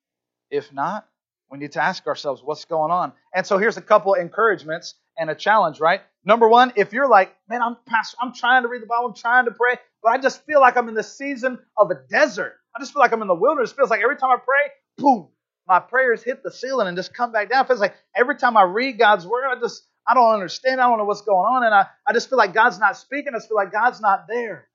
If 0.51 0.71
not, 0.71 1.07
we 1.51 1.57
need 1.57 1.71
to 1.73 1.83
ask 1.83 2.05
ourselves 2.05 2.43
what's 2.43 2.65
going 2.65 2.91
on. 2.91 3.11
And 3.33 3.45
so 3.45 3.57
here's 3.57 3.77
a 3.77 3.81
couple 3.81 4.13
encouragements 4.13 4.93
and 5.17 5.31
a 5.31 5.35
challenge, 5.35 5.79
right? 5.79 6.01
Number 6.23 6.47
one, 6.47 6.73
if 6.75 6.93
you're 6.93 7.09
like, 7.09 7.35
man, 7.49 7.61
I'm 7.63 7.75
pastor, 7.87 8.17
I'm 8.21 8.33
trying 8.33 8.63
to 8.63 8.69
read 8.69 8.83
the 8.83 8.85
Bible, 8.85 9.07
I'm 9.07 9.15
trying 9.15 9.45
to 9.45 9.51
pray, 9.51 9.77
but 10.03 10.11
I 10.11 10.19
just 10.19 10.45
feel 10.45 10.61
like 10.61 10.77
I'm 10.77 10.87
in 10.87 10.93
the 10.93 11.03
season 11.03 11.57
of 11.75 11.89
a 11.89 11.95
desert. 12.09 12.53
I 12.75 12.79
just 12.79 12.93
feel 12.93 12.99
like 12.99 13.11
I'm 13.11 13.21
in 13.23 13.27
the 13.27 13.35
wilderness. 13.35 13.71
It 13.71 13.77
feels 13.77 13.89
like 13.89 14.01
every 14.01 14.15
time 14.17 14.29
I 14.29 14.37
pray, 14.37 14.71
boom, 14.97 15.29
my 15.67 15.79
prayers 15.79 16.21
hit 16.21 16.43
the 16.43 16.51
ceiling 16.51 16.87
and 16.87 16.95
just 16.95 17.13
come 17.15 17.31
back 17.31 17.49
down. 17.49 17.65
It 17.65 17.67
feels 17.67 17.79
like 17.79 17.95
every 18.15 18.35
time 18.35 18.55
I 18.57 18.63
read 18.63 18.99
God's 18.99 19.25
word, 19.25 19.45
I 19.49 19.59
just 19.59 19.87
I 20.09 20.15
don't 20.15 20.33
understand. 20.33 20.81
I 20.81 20.89
don't 20.89 20.97
know 20.97 21.05
what's 21.05 21.21
going 21.21 21.45
on. 21.45 21.63
And 21.63 21.73
I, 21.73 21.85
I 22.05 22.13
just 22.13 22.29
feel 22.29 22.39
like 22.39 22.51
God's 22.51 22.79
not 22.79 22.97
speaking. 22.97 23.33
I 23.35 23.37
just 23.37 23.47
feel 23.47 23.57
like 23.57 23.71
God's 23.71 24.01
not 24.01 24.25
there. 24.27 24.67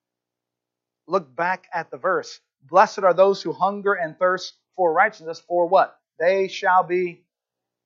Look 1.08 1.34
back 1.34 1.66
at 1.74 1.90
the 1.90 1.96
verse. 1.96 2.38
Blessed 2.62 3.00
are 3.00 3.12
those 3.12 3.42
who 3.42 3.52
hunger 3.52 3.94
and 3.94 4.16
thirst 4.16 4.54
for 4.76 4.92
righteousness. 4.92 5.42
For 5.46 5.66
what? 5.66 5.98
They 6.20 6.46
shall 6.46 6.84
be 6.84 7.24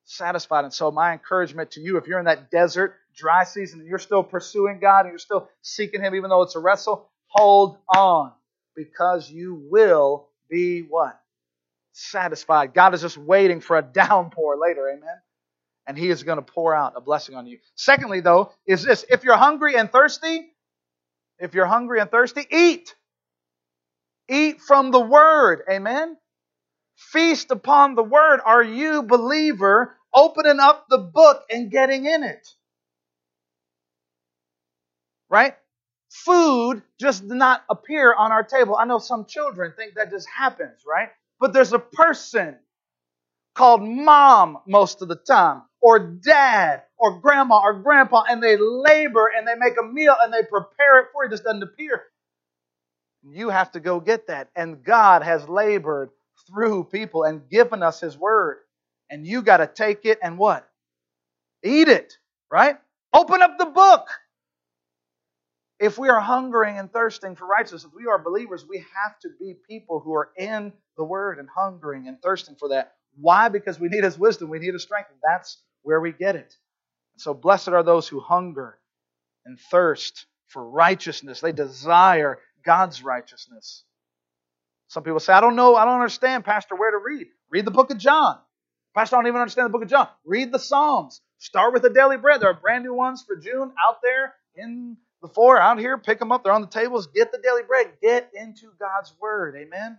satisfied. 0.05 0.63
And 0.63 0.73
so, 0.73 0.91
my 0.91 1.13
encouragement 1.13 1.71
to 1.71 1.81
you, 1.81 1.97
if 1.97 2.05
you're 2.05 2.19
in 2.19 2.25
that 2.25 2.51
desert, 2.51 2.95
dry 3.15 3.43
season, 3.45 3.79
and 3.79 3.89
you're 3.89 3.97
still 3.97 4.23
pursuing 4.23 4.79
God 4.79 5.01
and 5.01 5.09
you're 5.09 5.17
still 5.17 5.49
seeking 5.63 6.01
Him, 6.01 6.13
even 6.13 6.29
though 6.29 6.43
it's 6.43 6.55
a 6.55 6.59
wrestle, 6.59 7.09
hold 7.27 7.79
on 7.95 8.31
because 8.75 9.29
you 9.29 9.67
will 9.69 10.29
be 10.49 10.81
what? 10.81 11.19
Satisfied. 11.93 12.75
God 12.75 12.93
is 12.93 13.01
just 13.01 13.17
waiting 13.17 13.59
for 13.59 13.75
a 13.75 13.81
downpour 13.93 14.57
later. 14.57 14.87
Amen 14.87 15.17
and 15.89 15.97
he 15.97 16.09
is 16.09 16.21
going 16.21 16.37
to 16.37 16.43
pour 16.43 16.75
out 16.75 16.93
a 16.95 17.01
blessing 17.01 17.33
on 17.33 17.47
you. 17.47 17.57
Secondly, 17.73 18.21
though, 18.21 18.51
is 18.67 18.83
this 18.83 19.03
if 19.09 19.23
you're 19.23 19.35
hungry 19.35 19.75
and 19.75 19.91
thirsty, 19.91 20.47
if 21.39 21.55
you're 21.55 21.65
hungry 21.65 21.99
and 21.99 22.11
thirsty, 22.11 22.45
eat. 22.51 22.93
Eat 24.29 24.61
from 24.61 24.91
the 24.91 24.99
word. 24.99 25.63
Amen. 25.67 26.15
Feast 26.95 27.49
upon 27.49 27.95
the 27.95 28.03
word. 28.03 28.39
Are 28.45 28.61
you, 28.61 29.01
believer, 29.01 29.95
opening 30.13 30.59
up 30.59 30.85
the 30.89 30.99
book 30.99 31.41
and 31.49 31.71
getting 31.71 32.05
in 32.05 32.21
it? 32.21 32.47
Right? 35.27 35.55
Food 36.11 36.83
just 36.99 37.27
did 37.27 37.35
not 37.35 37.63
appear 37.67 38.13
on 38.13 38.31
our 38.31 38.43
table. 38.43 38.75
I 38.75 38.85
know 38.85 38.99
some 38.99 39.25
children 39.25 39.73
think 39.75 39.95
that 39.95 40.11
just 40.11 40.27
happens, 40.29 40.83
right? 40.87 41.09
But 41.39 41.51
there's 41.51 41.73
a 41.73 41.79
person 41.79 42.59
called 43.59 43.83
mom 43.83 44.57
most 44.65 45.01
of 45.01 45.09
the 45.09 45.17
time 45.17 45.63
or 45.81 45.99
dad 45.99 46.81
or 46.97 47.19
grandma 47.19 47.59
or 47.59 47.73
grandpa 47.73 48.23
and 48.29 48.41
they 48.41 48.55
labor 48.57 49.29
and 49.37 49.45
they 49.45 49.55
make 49.55 49.73
a 49.77 49.85
meal 49.85 50.15
and 50.23 50.33
they 50.33 50.43
prepare 50.43 51.01
it 51.01 51.07
for 51.11 51.25
you. 51.25 51.27
It 51.27 51.31
just 51.31 51.43
doesn't 51.43 51.61
appear. 51.61 52.03
You 53.29 53.49
have 53.49 53.71
to 53.73 53.81
go 53.81 53.99
get 53.99 54.27
that. 54.27 54.49
And 54.55 54.81
God 54.81 55.23
has 55.23 55.49
labored 55.49 56.11
through 56.47 56.85
people 56.85 57.25
and 57.25 57.49
given 57.49 57.83
us 57.83 57.99
His 57.99 58.17
word. 58.17 58.59
And 59.09 59.27
you 59.27 59.41
got 59.41 59.57
to 59.57 59.67
take 59.67 60.05
it 60.05 60.19
and 60.23 60.37
what? 60.37 60.65
Eat 61.61 61.89
it, 61.89 62.13
right? 62.49 62.77
Open 63.13 63.41
up 63.41 63.57
the 63.57 63.65
book. 63.65 64.07
If 65.81 65.97
we 65.97 66.07
are 66.07 66.21
hungering 66.21 66.77
and 66.77 66.91
thirsting 66.93 67.35
for 67.35 67.45
righteousness, 67.45 67.85
if 67.85 67.91
we 67.93 68.07
are 68.07 68.23
believers, 68.23 68.65
we 68.69 68.77
have 68.77 69.19
to 69.21 69.29
be 69.37 69.55
people 69.67 69.99
who 69.99 70.13
are 70.13 70.29
in 70.37 70.71
the 70.97 71.03
Word 71.03 71.39
and 71.39 71.49
hungering 71.53 72.07
and 72.07 72.21
thirsting 72.21 72.55
for 72.57 72.69
that. 72.69 72.93
Why? 73.15 73.49
Because 73.49 73.79
we 73.79 73.89
need 73.89 74.03
His 74.03 74.17
wisdom, 74.17 74.49
we 74.49 74.59
need 74.59 74.73
His 74.73 74.83
strength. 74.83 75.09
And 75.09 75.19
that's 75.23 75.61
where 75.83 75.99
we 76.01 76.11
get 76.11 76.35
it. 76.35 76.53
So 77.17 77.33
blessed 77.33 77.69
are 77.69 77.83
those 77.83 78.07
who 78.07 78.19
hunger 78.19 78.79
and 79.45 79.59
thirst 79.71 80.25
for 80.47 80.67
righteousness. 80.67 81.41
They 81.41 81.51
desire 81.51 82.39
God's 82.65 83.03
righteousness. 83.03 83.83
Some 84.87 85.03
people 85.03 85.19
say, 85.19 85.33
I 85.33 85.41
don't 85.41 85.55
know, 85.55 85.75
I 85.75 85.85
don't 85.85 85.95
understand, 85.95 86.45
Pastor, 86.45 86.75
where 86.75 86.91
to 86.91 86.97
read. 86.97 87.27
Read 87.49 87.65
the 87.65 87.71
book 87.71 87.91
of 87.91 87.97
John. 87.97 88.37
Pastor, 88.95 89.15
I 89.15 89.19
don't 89.19 89.27
even 89.27 89.41
understand 89.41 89.65
the 89.67 89.71
book 89.71 89.83
of 89.83 89.89
John. 89.89 90.07
Read 90.25 90.51
the 90.51 90.59
Psalms. 90.59 91.21
Start 91.37 91.73
with 91.73 91.83
the 91.83 91.89
daily 91.89 92.17
bread. 92.17 92.41
There 92.41 92.49
are 92.49 92.59
brand 92.59 92.83
new 92.83 92.93
ones 92.93 93.23
for 93.25 93.35
June 93.35 93.71
out 93.87 93.97
there 94.01 94.33
in 94.55 94.97
the 95.21 95.27
floor, 95.27 95.59
out 95.59 95.79
here. 95.79 95.97
Pick 95.97 96.19
them 96.19 96.31
up. 96.31 96.43
They're 96.43 96.53
on 96.53 96.61
the 96.61 96.67
tables. 96.67 97.07
Get 97.07 97.31
the 97.31 97.37
daily 97.37 97.61
bread. 97.67 97.93
Get 98.01 98.31
into 98.33 98.71
God's 98.79 99.13
word. 99.21 99.55
Amen. 99.57 99.97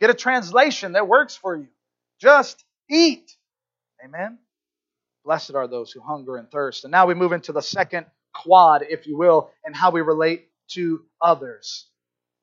Get 0.00 0.10
a 0.10 0.14
translation 0.14 0.92
that 0.92 1.06
works 1.06 1.36
for 1.36 1.56
you. 1.56 1.68
Just 2.22 2.64
eat. 2.88 3.36
Amen. 4.04 4.38
Blessed 5.24 5.56
are 5.56 5.66
those 5.66 5.90
who 5.90 6.00
hunger 6.00 6.36
and 6.36 6.48
thirst. 6.52 6.84
And 6.84 6.92
now 6.92 7.04
we 7.06 7.14
move 7.14 7.32
into 7.32 7.50
the 7.50 7.60
second 7.60 8.06
quad, 8.32 8.84
if 8.88 9.08
you 9.08 9.18
will, 9.18 9.50
and 9.64 9.74
how 9.74 9.90
we 9.90 10.02
relate 10.02 10.46
to 10.68 11.04
others. 11.20 11.88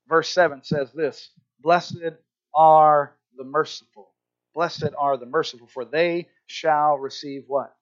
Verse 0.06 0.28
7 0.28 0.62
says 0.64 0.92
this 0.92 1.30
Blessed 1.60 2.12
are 2.54 3.16
the 3.38 3.44
merciful. 3.44 4.10
Blessed 4.54 4.90
are 4.98 5.16
the 5.16 5.24
merciful, 5.24 5.66
for 5.66 5.86
they 5.86 6.28
shall 6.46 6.98
receive 6.98 7.44
what? 7.46 7.74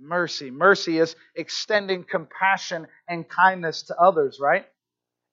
Mercy. 0.00 0.50
Mercy 0.50 0.98
is 0.98 1.14
extending 1.36 2.02
compassion 2.02 2.88
and 3.08 3.28
kindness 3.28 3.82
to 3.84 3.96
others, 3.96 4.38
right? 4.40 4.66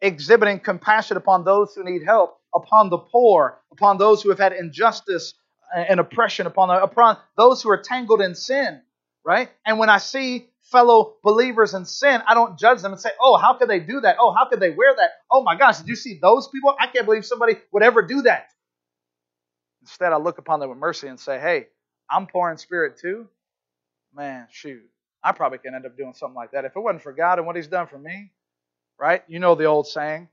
Exhibiting 0.01 0.59
compassion 0.59 1.17
upon 1.17 1.43
those 1.43 1.73
who 1.73 1.83
need 1.83 2.03
help, 2.05 2.37
upon 2.53 2.91
the 2.91 2.99
poor, 2.99 3.59
upon 3.71 3.97
those 3.97 4.21
who 4.21 4.29
have 4.29 4.39
had 4.39 4.53
injustice 4.53 5.33
and 5.75 5.99
oppression, 5.99 6.47
upon, 6.47 6.69
upon 6.69 7.17
those 7.37 7.61
who 7.61 7.69
are 7.69 7.77
tangled 7.77 8.21
in 8.21 8.35
sin, 8.35 8.81
right? 9.25 9.49
And 9.65 9.79
when 9.79 9.89
I 9.89 9.97
see 9.97 10.49
fellow 10.63 11.15
believers 11.23 11.73
in 11.73 11.85
sin, 11.85 12.21
I 12.27 12.33
don't 12.33 12.57
judge 12.57 12.81
them 12.81 12.93
and 12.93 13.01
say, 13.01 13.09
oh, 13.19 13.37
how 13.37 13.55
could 13.55 13.69
they 13.69 13.79
do 13.79 14.01
that? 14.01 14.17
Oh, 14.19 14.31
how 14.33 14.45
could 14.45 14.59
they 14.59 14.71
wear 14.71 14.95
that? 14.95 15.11
Oh 15.29 15.43
my 15.43 15.55
gosh, 15.55 15.79
did 15.79 15.87
you 15.87 15.95
see 15.95 16.19
those 16.21 16.47
people? 16.47 16.75
I 16.79 16.87
can't 16.87 17.05
believe 17.05 17.25
somebody 17.25 17.57
would 17.71 17.83
ever 17.83 18.01
do 18.01 18.23
that. 18.23 18.49
Instead, 19.81 20.13
I 20.13 20.17
look 20.17 20.37
upon 20.37 20.59
them 20.59 20.69
with 20.69 20.77
mercy 20.77 21.07
and 21.07 21.19
say, 21.19 21.39
hey, 21.39 21.67
I'm 22.09 22.27
poor 22.27 22.49
in 22.51 22.57
spirit 22.57 22.97
too. 22.99 23.27
Man, 24.15 24.47
shoot. 24.51 24.81
I 25.23 25.31
probably 25.31 25.57
can 25.57 25.73
end 25.73 25.85
up 25.85 25.97
doing 25.97 26.13
something 26.13 26.35
like 26.35 26.51
that. 26.51 26.65
If 26.65 26.75
it 26.75 26.79
wasn't 26.79 27.03
for 27.03 27.13
God 27.13 27.37
and 27.39 27.47
what 27.47 27.55
He's 27.55 27.67
done 27.67 27.87
for 27.87 27.97
me, 27.97 28.31
right? 28.99 29.23
You 29.27 29.39
know 29.39 29.55
the 29.55 29.65
old 29.65 29.87
saying, 29.87 30.29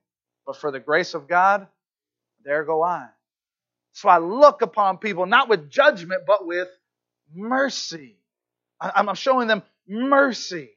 but 0.46 0.56
for 0.56 0.70
the 0.70 0.80
grace 0.80 1.14
of 1.14 1.28
God, 1.28 1.66
there 2.44 2.64
go 2.64 2.82
I. 2.82 3.08
So 3.92 4.08
I 4.08 4.18
look 4.18 4.62
upon 4.62 4.98
people 4.98 5.26
not 5.26 5.48
with 5.48 5.70
judgment, 5.70 6.22
but 6.26 6.46
with 6.46 6.68
mercy. 7.34 8.16
I'm 8.80 9.14
showing 9.14 9.48
them 9.48 9.62
mercy. 9.88 10.70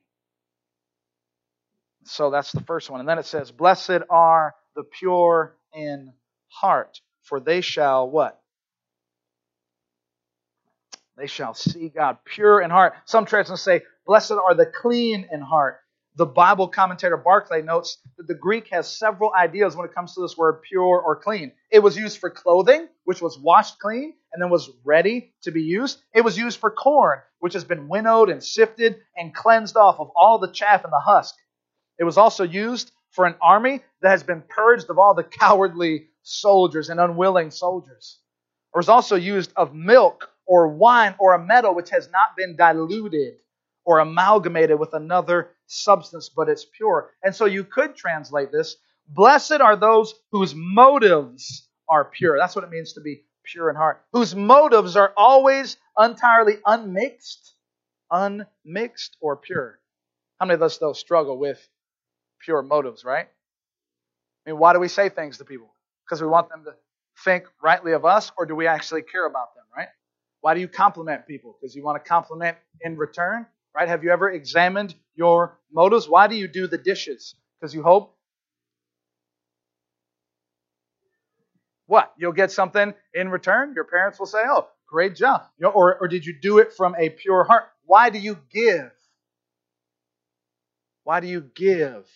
So 2.05 2.31
that's 2.31 2.51
the 2.51 2.61
first 2.61 2.89
one. 2.89 2.99
And 2.99 3.07
then 3.07 3.19
it 3.19 3.25
says, 3.25 3.51
Blessed 3.51 4.01
are 4.09 4.55
the 4.75 4.83
pure 4.83 5.55
in 5.73 6.13
heart, 6.47 6.99
for 7.23 7.39
they 7.39 7.61
shall 7.61 8.09
what? 8.09 8.41
They 11.17 11.27
shall 11.27 11.53
see 11.53 11.89
God 11.89 12.17
pure 12.25 12.61
in 12.61 12.71
heart. 12.71 12.93
Some 13.05 13.25
translations 13.25 13.61
say, 13.61 13.83
Blessed 14.05 14.31
are 14.33 14.55
the 14.55 14.65
clean 14.65 15.27
in 15.31 15.41
heart. 15.41 15.79
The 16.15 16.25
Bible 16.27 16.67
commentator 16.67 17.17
Barclay 17.17 17.63
notes 17.63 17.97
that 18.17 18.27
the 18.27 18.35
Greek 18.35 18.67
has 18.67 18.87
several 18.87 19.33
ideas 19.33 19.75
when 19.75 19.87
it 19.87 19.95
comes 19.95 20.13
to 20.13 20.21
this 20.21 20.37
word 20.37 20.61
pure 20.61 21.01
or 21.01 21.15
clean. 21.15 21.51
It 21.71 21.79
was 21.79 21.97
used 21.97 22.19
for 22.19 22.29
clothing, 22.29 22.87
which 23.03 23.19
was 23.19 23.39
washed 23.39 23.79
clean 23.79 24.13
and 24.31 24.41
then 24.41 24.51
was 24.51 24.69
ready 24.83 25.33
to 25.41 25.51
be 25.51 25.63
used. 25.63 25.99
It 26.13 26.21
was 26.21 26.37
used 26.37 26.59
for 26.59 26.69
corn, 26.69 27.19
which 27.39 27.53
has 27.53 27.63
been 27.63 27.87
winnowed 27.87 28.29
and 28.29 28.43
sifted 28.43 28.97
and 29.17 29.33
cleansed 29.33 29.75
off 29.75 29.99
of 29.99 30.11
all 30.15 30.37
the 30.37 30.51
chaff 30.51 30.83
and 30.83 30.93
the 30.93 30.99
husk. 30.99 31.33
It 31.97 32.03
was 32.03 32.17
also 32.17 32.43
used 32.43 32.91
for 33.09 33.25
an 33.25 33.35
army 33.41 33.81
that 34.01 34.09
has 34.09 34.21
been 34.21 34.43
purged 34.47 34.91
of 34.91 34.99
all 34.99 35.15
the 35.15 35.23
cowardly 35.23 36.09
soldiers 36.21 36.89
and 36.89 36.99
unwilling 36.99 37.49
soldiers. 37.49 38.19
It 38.73 38.77
was 38.77 38.89
also 38.89 39.15
used 39.15 39.51
of 39.55 39.73
milk 39.73 40.29
or 40.45 40.67
wine 40.67 41.15
or 41.19 41.33
a 41.33 41.43
metal 41.43 41.73
which 41.73 41.89
has 41.89 42.07
not 42.11 42.35
been 42.37 42.55
diluted 42.55 43.35
or 43.85 43.99
amalgamated 43.99 44.79
with 44.79 44.93
another 44.93 45.51
substance, 45.67 46.29
but 46.29 46.49
it's 46.49 46.65
pure. 46.65 47.11
And 47.23 47.35
so 47.35 47.45
you 47.45 47.63
could 47.63 47.95
translate 47.95 48.51
this 48.51 48.77
Blessed 49.07 49.59
are 49.61 49.75
those 49.75 50.15
whose 50.31 50.55
motives 50.55 51.67
are 51.89 52.05
pure. 52.05 52.37
That's 52.37 52.55
what 52.55 52.63
it 52.63 52.71
means 52.71 52.93
to 52.93 53.01
be 53.01 53.23
pure 53.43 53.69
in 53.69 53.75
heart. 53.75 54.03
Whose 54.13 54.35
motives 54.35 54.95
are 54.95 55.13
always 55.17 55.77
entirely 55.99 56.55
unmixed, 56.65 57.53
unmixed 58.11 59.17
or 59.19 59.35
pure. 59.35 59.79
How 60.39 60.45
many 60.45 60.55
of 60.55 60.61
us, 60.61 60.77
though, 60.77 60.93
struggle 60.93 61.37
with 61.37 61.67
pure 62.39 62.61
motives, 62.61 63.03
right? 63.03 63.27
I 64.45 64.49
mean, 64.49 64.59
why 64.59 64.73
do 64.73 64.79
we 64.79 64.87
say 64.87 65.09
things 65.09 65.37
to 65.37 65.45
people? 65.45 65.73
Because 66.05 66.21
we 66.21 66.27
want 66.27 66.49
them 66.49 66.63
to 66.65 66.73
think 67.23 67.45
rightly 67.61 67.93
of 67.93 68.05
us, 68.05 68.31
or 68.37 68.45
do 68.45 68.55
we 68.55 68.67
actually 68.67 69.03
care 69.03 69.25
about 69.25 69.55
them, 69.55 69.63
right? 69.75 69.89
Why 70.41 70.53
do 70.53 70.59
you 70.59 70.67
compliment 70.67 71.27
people? 71.27 71.55
Because 71.59 71.75
you 71.75 71.83
want 71.83 72.03
to 72.03 72.07
compliment 72.07 72.57
in 72.81 72.97
return? 72.97 73.45
Right? 73.75 73.87
Have 73.87 74.03
you 74.03 74.11
ever 74.11 74.29
examined 74.29 74.95
your 75.15 75.57
motives? 75.71 76.07
Why 76.07 76.27
do 76.27 76.35
you 76.35 76.47
do 76.47 76.67
the 76.67 76.77
dishes? 76.77 77.35
Because 77.59 77.73
you 77.73 77.83
hope 77.83 78.15
what? 81.87 82.13
You'll 82.17 82.33
get 82.33 82.51
something 82.51 82.93
in 83.13 83.29
return. 83.29 83.73
Your 83.75 83.85
parents 83.85 84.19
will 84.19 84.25
say, 84.25 84.43
"Oh, 84.47 84.67
great 84.87 85.15
job." 85.15 85.43
You 85.57 85.65
know, 85.65 85.71
or, 85.71 85.97
or 85.99 86.07
did 86.07 86.25
you 86.25 86.33
do 86.39 86.59
it 86.59 86.73
from 86.73 86.95
a 86.97 87.09
pure 87.09 87.43
heart? 87.43 87.65
Why 87.85 88.09
do 88.09 88.19
you 88.19 88.37
give? 88.51 88.91
Why 91.03 91.19
do 91.19 91.27
you 91.27 91.41
give? 91.41 92.07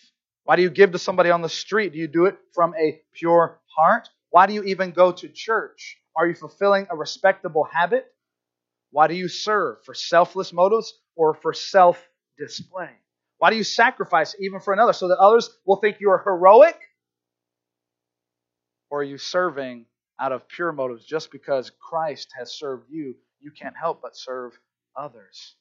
Why 0.44 0.56
do 0.56 0.62
you 0.62 0.70
give 0.70 0.92
to 0.92 0.98
somebody 0.98 1.30
on 1.30 1.42
the 1.42 1.48
street? 1.48 1.92
Do 1.92 1.98
you 1.98 2.08
do 2.08 2.26
it 2.26 2.38
from 2.54 2.74
a 2.74 3.00
pure 3.12 3.60
heart? 3.76 4.08
Why 4.30 4.46
do 4.46 4.54
you 4.54 4.62
even 4.64 4.92
go 4.92 5.12
to 5.12 5.28
church? 5.28 5.98
Are 6.16 6.26
you 6.26 6.34
fulfilling 6.34 6.86
a 6.90 6.96
respectable 6.96 7.64
habit? 7.64 8.06
Why 8.90 9.06
do 9.06 9.14
you 9.14 9.28
serve? 9.28 9.84
For 9.84 9.94
selfless 9.94 10.52
motives 10.52 10.94
or 11.18 11.34
for 11.34 11.52
self 11.52 12.08
display? 12.38 12.90
Why 13.38 13.50
do 13.50 13.56
you 13.56 13.64
sacrifice 13.64 14.36
even 14.40 14.60
for 14.60 14.72
another 14.72 14.94
so 14.94 15.08
that 15.08 15.18
others 15.18 15.50
will 15.66 15.76
think 15.76 15.98
you 16.00 16.10
are 16.10 16.22
heroic? 16.24 16.78
Or 18.90 19.00
are 19.00 19.04
you 19.04 19.18
serving 19.18 19.86
out 20.20 20.32
of 20.32 20.48
pure 20.48 20.72
motives 20.72 21.04
just 21.04 21.30
because 21.30 21.70
Christ 21.80 22.28
has 22.38 22.52
served 22.54 22.86
you? 22.90 23.16
You 23.40 23.50
can't 23.50 23.76
help 23.76 24.00
but 24.02 24.16
serve 24.16 24.58
others. 24.96 25.56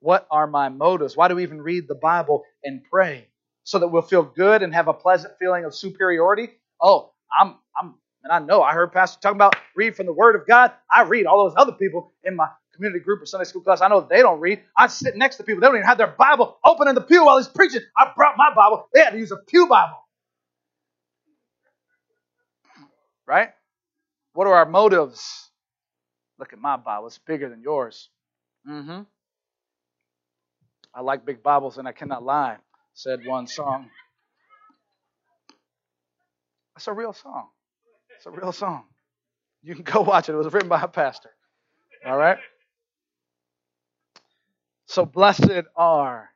What 0.00 0.26
are 0.30 0.46
my 0.46 0.68
motives? 0.68 1.16
Why 1.16 1.28
do 1.28 1.36
we 1.36 1.42
even 1.44 1.62
read 1.62 1.88
the 1.88 1.94
Bible 1.96 2.44
and 2.64 2.82
pray? 2.90 3.28
So 3.64 3.78
that 3.80 3.88
we'll 3.88 4.02
feel 4.02 4.22
good 4.24 4.62
and 4.62 4.74
have 4.74 4.88
a 4.88 4.94
pleasant 4.94 5.34
feeling 5.38 5.64
of 5.64 5.74
superiority? 5.74 6.50
Oh, 6.80 7.12
I'm 7.38 7.56
I'm 7.80 7.94
and 8.24 8.32
I 8.32 8.38
know 8.40 8.62
I 8.62 8.72
heard 8.72 8.92
Pastor 8.92 9.20
talking 9.20 9.36
about 9.36 9.56
read 9.76 9.96
from 9.96 10.06
the 10.06 10.12
Word 10.12 10.36
of 10.36 10.46
God. 10.46 10.72
I 10.90 11.02
read 11.02 11.26
all 11.26 11.44
those 11.48 11.54
other 11.56 11.72
people 11.72 12.12
in 12.24 12.36
my 12.36 12.48
community 12.74 13.02
group 13.02 13.22
or 13.22 13.26
Sunday 13.26 13.44
school 13.44 13.62
class. 13.62 13.80
I 13.80 13.88
know 13.88 14.06
they 14.08 14.20
don't 14.20 14.40
read. 14.40 14.62
I 14.76 14.86
sit 14.86 15.16
next 15.16 15.36
to 15.36 15.44
people. 15.44 15.60
They 15.60 15.66
don't 15.66 15.76
even 15.76 15.86
have 15.86 15.98
their 15.98 16.14
Bible 16.18 16.58
open 16.64 16.88
in 16.88 16.94
the 16.94 17.00
pew 17.00 17.24
while 17.24 17.38
he's 17.38 17.48
preaching. 17.48 17.82
I 17.96 18.12
brought 18.16 18.36
my 18.36 18.52
Bible. 18.54 18.88
They 18.92 19.00
had 19.00 19.10
to 19.10 19.18
use 19.18 19.32
a 19.32 19.36
pew 19.36 19.66
Bible. 19.66 19.98
Right? 23.26 23.50
What 24.34 24.46
are 24.46 24.54
our 24.54 24.66
motives? 24.66 25.50
Look 26.38 26.52
at 26.52 26.58
my 26.58 26.76
Bible. 26.76 27.06
It's 27.06 27.18
bigger 27.18 27.48
than 27.48 27.62
yours. 27.62 28.08
Mm-hmm. 28.68 29.02
I 30.94 31.00
like 31.00 31.24
big 31.24 31.42
Bibles 31.42 31.78
and 31.78 31.88
I 31.88 31.92
cannot 31.92 32.22
lie, 32.22 32.56
said 32.94 33.20
one 33.24 33.46
song. 33.46 33.88
That's 36.74 36.88
a 36.88 36.92
real 36.92 37.12
song. 37.12 37.48
It's 38.16 38.26
a 38.26 38.30
real 38.30 38.52
song. 38.52 38.84
You 39.62 39.74
can 39.74 39.84
go 39.84 40.00
watch 40.02 40.28
it. 40.28 40.32
It 40.32 40.36
was 40.36 40.52
written 40.52 40.68
by 40.68 40.82
a 40.82 40.88
pastor. 40.88 41.30
All 42.04 42.16
right? 42.16 42.38
So 44.92 45.06
blessed 45.06 45.64
are 45.74 46.28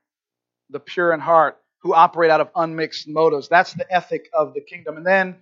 the 0.70 0.80
pure 0.80 1.12
in 1.12 1.20
heart 1.20 1.58
who 1.82 1.92
operate 1.92 2.30
out 2.30 2.40
of 2.40 2.48
unmixed 2.56 3.06
motives. 3.06 3.50
That's 3.50 3.74
the 3.74 3.84
ethic 3.92 4.30
of 4.32 4.54
the 4.54 4.62
kingdom. 4.62 4.96
And 4.96 5.04
then 5.04 5.36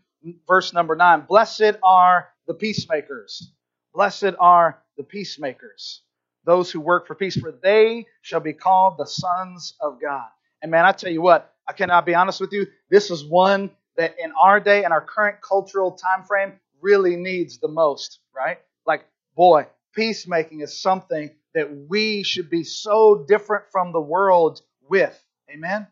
verse 0.48 0.72
number 0.72 0.96
nine 0.96 1.20
blessed 1.20 1.76
are 1.84 2.30
the 2.48 2.54
peacemakers. 2.54 3.52
Blessed 3.94 4.34
are 4.40 4.82
the 4.96 5.04
peacemakers, 5.04 6.02
those 6.44 6.72
who 6.72 6.80
work 6.80 7.06
for 7.06 7.14
peace, 7.14 7.36
for 7.36 7.52
they 7.52 8.04
shall 8.22 8.40
be 8.40 8.52
called 8.52 8.98
the 8.98 9.06
sons 9.06 9.74
of 9.80 10.00
God. 10.02 10.26
And 10.60 10.72
man, 10.72 10.84
I 10.84 10.90
tell 10.90 11.12
you 11.12 11.22
what, 11.22 11.54
I 11.68 11.72
cannot 11.72 12.06
be 12.06 12.16
honest 12.16 12.40
with 12.40 12.52
you. 12.52 12.66
This 12.90 13.12
is 13.12 13.24
one 13.24 13.70
that 13.96 14.16
in 14.18 14.32
our 14.32 14.58
day 14.58 14.82
and 14.82 14.92
our 14.92 15.00
current 15.00 15.36
cultural 15.40 15.92
time 15.92 16.24
frame 16.24 16.54
really 16.80 17.14
needs 17.14 17.58
the 17.58 17.68
most, 17.68 18.18
right? 18.34 18.58
Like, 18.84 19.04
boy, 19.36 19.68
peacemaking 19.94 20.62
is 20.62 20.82
something 20.82 21.30
that 21.55 21.86
we 21.88 22.22
should 22.22 22.50
be 22.50 22.64
so 22.64 23.24
different 23.26 23.64
from 23.70 23.92
the 23.92 24.00
world 24.00 24.61
with. 24.88 25.18
Amen? 25.50 25.86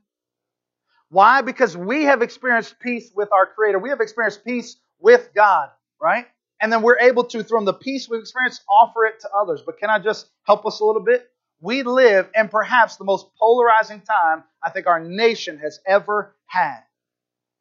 Why? 1.08 1.42
Because 1.42 1.76
we 1.76 2.04
have 2.04 2.22
experienced 2.22 2.78
peace 2.80 3.10
with 3.14 3.30
our 3.32 3.46
Creator. 3.46 3.78
We 3.78 3.90
have 3.90 4.00
experienced 4.00 4.44
peace 4.44 4.76
with 4.98 5.30
God, 5.34 5.68
right? 6.00 6.26
And 6.60 6.72
then 6.72 6.82
we're 6.82 6.98
able 6.98 7.24
to, 7.24 7.44
from 7.44 7.64
the 7.64 7.74
peace 7.74 8.08
we've 8.08 8.20
experienced, 8.20 8.62
offer 8.68 9.04
it 9.04 9.20
to 9.20 9.28
others. 9.30 9.62
But 9.64 9.78
can 9.78 9.90
I 9.90 9.98
just 9.98 10.30
help 10.44 10.64
us 10.64 10.80
a 10.80 10.84
little 10.84 11.02
bit? 11.02 11.28
We 11.60 11.82
live 11.82 12.28
in 12.34 12.48
perhaps 12.48 12.96
the 12.96 13.04
most 13.04 13.26
polarizing 13.38 14.00
time 14.00 14.44
I 14.62 14.70
think 14.70 14.86
our 14.86 15.00
nation 15.00 15.58
has 15.58 15.80
ever 15.86 16.34
had. 16.46 16.80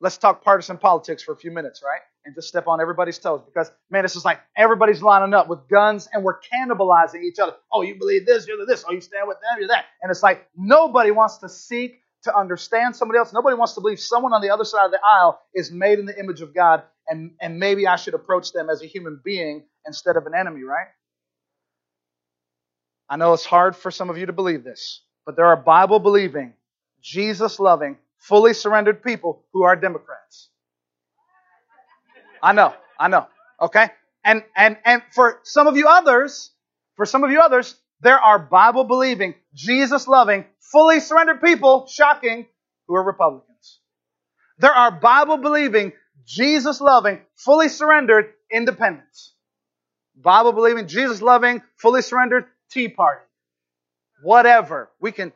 Let's 0.02 0.18
talk 0.18 0.43
partisan 0.43 0.78
politics 0.78 1.22
for 1.22 1.32
a 1.32 1.38
few 1.38 1.52
minutes, 1.52 1.84
right? 1.86 2.02
And 2.26 2.34
just 2.36 2.47
step 2.47 2.68
on 2.68 2.82
everybody's 2.82 3.20
toes 3.20 3.41
because, 3.45 3.72
man, 3.89 4.04
this 4.04 4.16
is 4.16 4.26
like 4.26 4.39
everybody's 4.58 5.02
lining 5.02 5.34
up 5.34 5.47
with 5.47 5.68
guns 5.70 6.10
and 6.12 6.24
we're 6.24 6.39
cannibalizing 6.39 7.24
each 7.24 7.39
other. 7.39 7.54
Oh, 7.72 7.84
you 7.84 7.95
believe 7.95 8.26
this, 8.26 8.47
you're 8.47 8.66
this. 8.66 8.84
Oh, 8.88 8.91
you 8.91 9.02
stand 9.02 9.28
with 9.28 9.38
them, 9.38 9.60
you're 9.60 9.68
that. 9.68 9.86
And 10.02 10.10
it's 10.10 10.24
like 10.24 10.47
nobody 10.58 11.12
wants 11.12 11.38
to 11.39 11.49
seek 11.49 12.02
to 12.24 12.36
understand 12.36 12.95
somebody 12.95 13.20
else. 13.20 13.32
Nobody 13.32 13.56
wants 13.56 13.74
to 13.74 13.82
believe 13.82 13.99
someone 13.99 14.34
on 14.34 14.41
the 14.41 14.49
other 14.49 14.66
side 14.66 14.86
of 14.86 14.91
the 14.91 14.99
aisle 15.04 15.39
is 15.54 15.72
made 15.72 15.99
in 15.99 16.06
the 16.06 16.18
image 16.20 16.41
of 16.41 16.54
God 16.54 16.84
and, 17.08 17.32
and 17.41 17.60
maybe 17.60 17.88
I 17.88 17.95
should 17.95 18.14
approach 18.14 18.54
them 18.54 18.70
as 18.70 18.82
a 18.82 18.86
human 18.86 19.20
being 19.24 19.64
instead 19.86 20.18
of 20.18 20.26
an 20.26 20.34
enemy, 20.34 20.64
right? 20.64 20.88
I 23.10 23.18
know 23.18 23.34
it's 23.34 23.45
hard 23.45 23.76
for 23.76 23.91
some 23.91 24.10
of 24.10 24.18
you 24.18 24.28
to 24.28 24.34
believe 24.34 24.64
this, 24.64 25.02
but 25.26 25.36
there 25.36 25.45
are 25.45 25.58
Bible 25.58 25.99
believing, 25.99 26.54
Jesus 27.02 27.60
loving, 27.60 27.97
fully 28.22 28.53
surrendered 28.53 29.03
people 29.03 29.43
who 29.51 29.63
are 29.63 29.76
Democrats. 29.76 30.49
I 32.41 32.53
know, 32.53 32.74
I 32.99 33.07
know. 33.07 33.28
Okay? 33.59 33.89
And 34.24 34.43
and 34.55 34.78
and 34.86 35.01
for 35.13 35.39
some 35.43 35.67
of 35.67 35.76
you 35.78 35.88
others, 35.88 36.51
for 36.95 37.05
some 37.05 37.24
of 37.24 37.32
you 37.32 37.39
others, 37.39 37.76
there 38.01 38.19
are 38.19 38.39
Bible 38.39 38.84
believing, 38.84 39.36
Jesus 39.53 40.07
loving, 40.07 40.45
fully 40.59 40.99
surrendered 40.99 41.41
people, 41.41 41.88
shocking, 41.88 42.47
who 42.88 42.95
are 42.95 43.03
Republicans. 43.03 43.80
There 44.59 44.74
are 44.74 44.91
Bible 44.91 45.38
believing, 45.38 45.93
Jesus 46.26 46.82
loving, 46.82 47.19
fully 47.36 47.69
surrendered 47.69 48.34
independents. 48.51 49.34
Bible 50.15 50.51
believing, 50.51 50.88
Jesus 50.88 51.22
loving, 51.22 51.61
fully 51.78 52.03
surrendered 52.03 52.45
Tea 52.69 52.89
Party. 52.89 53.26
Whatever. 54.24 54.89
We 54.99 55.11
can. 55.11 55.34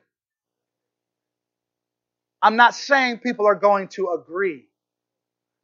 I'm 2.46 2.58
not 2.58 2.76
saying 2.76 3.22
people 3.24 3.48
are 3.48 3.56
going 3.56 3.88
to 3.96 4.10
agree, 4.10 4.68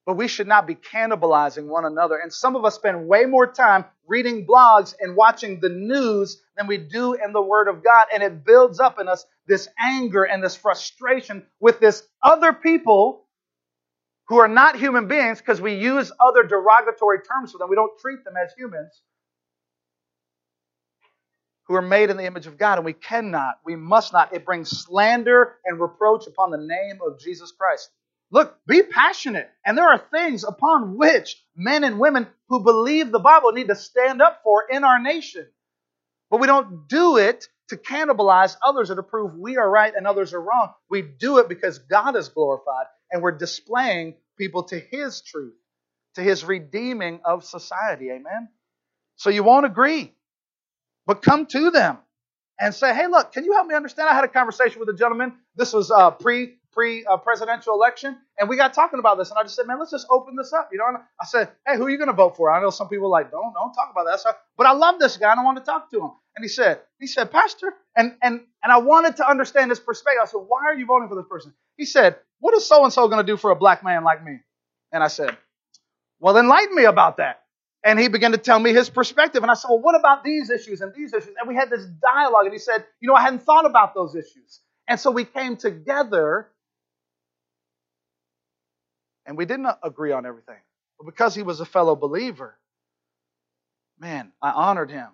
but 0.08 0.18
we 0.18 0.28
should 0.28 0.48
not 0.48 0.66
be 0.66 0.74
cannibalizing 0.74 1.68
one 1.68 1.86
another. 1.86 2.18
And 2.18 2.34
some 2.34 2.56
of 2.56 2.66
us 2.66 2.74
spend 2.74 3.08
way 3.08 3.26
more 3.26 3.46
time 3.46 3.86
reading 4.08 4.48
blogs 4.48 4.96
and 5.00 5.16
watching 5.16 5.60
the 5.60 5.70
news 5.70 6.42
than 6.58 6.66
we 6.66 6.78
do 6.78 7.14
in 7.14 7.34
the 7.34 7.42
Word 7.42 7.68
of 7.68 7.84
God. 7.84 8.08
And 8.12 8.24
it 8.24 8.44
builds 8.44 8.80
up 8.80 9.00
in 9.00 9.08
us 9.08 9.24
this 9.46 9.68
anger 9.80 10.24
and 10.24 10.44
this 10.44 10.56
frustration 10.56 11.46
with 11.60 11.80
this 11.80 12.02
other 12.24 12.52
people 12.52 13.28
who 14.30 14.40
are 14.40 14.48
not 14.48 14.76
human 14.76 15.08
beings 15.08 15.38
because 15.38 15.62
we 15.62 15.76
use 15.76 16.12
other 16.20 16.42
derogatory 16.42 17.20
terms 17.20 17.52
for 17.52 17.60
them. 17.60 17.70
We 17.70 17.76
don't 17.76 17.96
treat 18.00 18.24
them 18.24 18.34
as 18.44 18.54
humans 18.58 19.02
who 21.72 21.78
are 21.78 21.82
made 21.82 22.09
in 22.09 22.17
the 22.17 22.26
image 22.26 22.47
of 22.47 22.57
God, 22.57 22.78
and 22.80 22.86
we 22.86 22.91
cannot, 22.91 23.55
we 23.63 23.78
must 23.78 24.11
not. 24.11 24.34
It 24.34 24.43
brings 24.43 24.69
slander 24.69 25.55
and 25.63 25.80
reproach 25.80 26.28
upon 26.28 26.51
the 26.51 26.57
name 26.57 26.99
of 27.05 27.17
Jesus 27.17 27.53
Christ. 27.53 27.89
Look, 28.30 28.57
be 28.67 28.84
passionate. 28.84 29.49
And 29.65 29.78
there 29.78 29.88
are 29.88 30.03
things 30.13 30.43
upon 30.43 30.97
which 30.97 31.41
men 31.55 31.86
and 31.86 31.97
women 31.97 32.28
who 32.49 32.65
believe 32.65 33.09
the 33.09 33.19
Bible 33.19 33.53
need 33.53 33.69
to 33.69 33.76
stand 33.76 34.22
up 34.22 34.41
for 34.43 34.65
in 34.69 34.84
our 34.84 35.01
nation. 35.01 35.47
But 36.30 36.41
we 36.41 36.47
don't 36.47 36.89
do 36.89 37.15
it 37.15 37.47
to 37.69 37.78
cannibalize 37.78 38.57
others 38.61 38.91
or 38.91 38.95
to 38.95 39.03
prove 39.03 39.38
we 39.38 39.55
are 39.55 39.69
right 39.69 39.93
and 39.95 40.05
others 40.05 40.34
are 40.34 40.41
wrong. 40.41 40.74
We 40.89 41.01
do 41.01 41.38
it 41.38 41.47
because 41.47 41.80
God 41.80 42.17
is 42.17 42.28
glorified 42.28 42.88
and 43.11 43.24
we're 43.24 43.38
displaying 43.38 44.15
people 44.38 44.63
to 44.63 44.78
His 44.78 45.22
truth, 45.22 45.55
to 46.15 46.22
His 46.22 46.43
redeeming 46.43 47.22
of 47.24 47.45
society. 47.45 48.09
Amen? 48.09 48.49
So 49.15 49.30
you 49.30 49.43
won't 49.43 49.65
agree. 49.65 50.13
But 51.12 51.22
come 51.22 51.45
to 51.47 51.72
them 51.72 51.97
and 52.57 52.74
say, 52.74 52.95
hey, 52.95 53.07
look, 53.07 53.34
can 53.34 53.43
you 53.43 53.51
help 53.51 53.68
me 53.68 53.76
understand? 53.76 54.07
I 54.07 54.16
had 54.16 54.24
a 54.24 54.30
conversation 54.30 54.80
with 54.80 54.88
a 54.88 54.93
gentleman. 54.93 55.34
This 55.57 55.74
was 55.74 55.91
uh, 55.91 56.12
pre 56.12 56.55
pre 56.72 57.03
uh, 57.03 57.18
presidential 57.18 57.74
election, 57.74 58.16
and 58.39 58.47
we 58.47 58.55
got 58.55 58.74
talking 58.74 58.97
about 58.97 59.18
this. 59.18 59.30
And 59.30 59.38
I 59.38 59.43
just 59.43 59.57
said, 59.57 59.68
man, 59.68 59.78
let's 59.78 59.91
just 59.91 60.07
open 60.09 60.38
this 60.38 60.53
up. 60.53 60.70
You 60.72 60.78
know, 60.78 60.86
and 60.88 60.99
I 61.20 61.26
said, 61.26 61.49
hey, 61.68 61.76
who 61.76 61.84
are 61.84 61.89
you 61.89 61.97
going 61.97 62.07
to 62.07 62.14
vote 62.16 62.38
for? 62.38 62.49
I 62.49 62.62
know 62.62 62.70
some 62.70 62.88
people 62.88 63.09
like, 63.09 63.30
don't 63.30 63.53
don't 63.53 63.74
talk 63.74 63.89
about 63.91 64.05
that. 64.05 64.22
So, 64.22 64.32
but 64.55 64.68
I 64.68 64.72
love 64.72 64.99
this 64.99 65.18
guy, 65.18 65.32
and 65.32 65.39
I 65.41 65.43
want 65.43 65.57
to 65.57 65.66
talk 65.66 65.91
to 65.91 65.99
him. 65.99 66.12
And 66.38 66.45
he 66.45 66.47
said, 66.47 66.80
he 66.97 67.07
said, 67.07 67.30
Pastor, 67.30 67.74
and 67.97 68.16
and 68.22 68.39
and 68.64 68.72
I 68.72 68.78
wanted 68.78 69.18
to 69.18 69.30
understand 69.30 69.70
his 69.70 69.82
perspective. 69.82 70.22
I 70.24 70.28
said, 70.28 70.45
why 70.47 70.62
are 70.64 70.76
you 70.76 70.86
voting 70.86 71.09
for 71.09 71.16
this 71.16 71.28
person? 71.30 71.53
He 71.76 71.84
said, 71.84 72.16
what 72.39 72.55
is 72.55 72.66
so 72.66 72.86
and 72.86 72.93
so 72.93 73.09
going 73.09 73.20
to 73.26 73.30
do 73.30 73.36
for 73.36 73.51
a 73.51 73.55
black 73.57 73.84
man 73.84 74.05
like 74.05 74.24
me? 74.24 74.39
And 74.93 75.03
I 75.03 75.07
said, 75.09 75.36
well, 76.22 76.38
enlighten 76.38 76.74
me 76.74 76.86
about 76.86 77.18
that. 77.18 77.41
And 77.84 78.00
he 78.00 78.10
began 78.10 78.32
to 78.34 78.38
tell 78.38 78.60
me 78.60 78.74
his 78.74 78.90
perspective. 78.90 79.42
And 79.42 79.52
I 79.52 79.56
said, 79.56 79.70
Well, 79.70 79.80
what 79.80 79.96
about 80.00 80.24
these 80.24 80.50
issues 80.50 80.82
and 80.82 80.94
these 80.94 81.14
issues? 81.14 81.34
And 81.40 81.48
we 81.48 81.56
had 81.56 81.70
this 81.70 81.86
dialogue. 81.86 82.46
And 82.46 82.54
he 82.54 82.60
said, 82.60 82.86
You 83.00 83.08
know, 83.08 83.16
I 83.16 83.22
hadn't 83.22 83.44
thought 83.44 83.66
about 83.66 83.96
those 83.96 84.16
issues. 84.16 84.60
And 84.88 85.00
so 85.00 85.10
we 85.12 85.26
came 85.26 85.58
together 85.58 86.48
and 89.26 89.38
we 89.38 89.46
didn't 89.46 89.68
agree 89.84 90.12
on 90.12 90.26
everything. 90.26 90.58
But 91.00 91.06
because 91.06 91.34
he 91.34 91.44
was 91.44 91.60
a 91.60 91.66
fellow 91.66 91.96
believer, 91.96 92.56
man, 94.00 94.32
I 94.42 94.52
honored 94.52 94.92
him. 94.92 95.08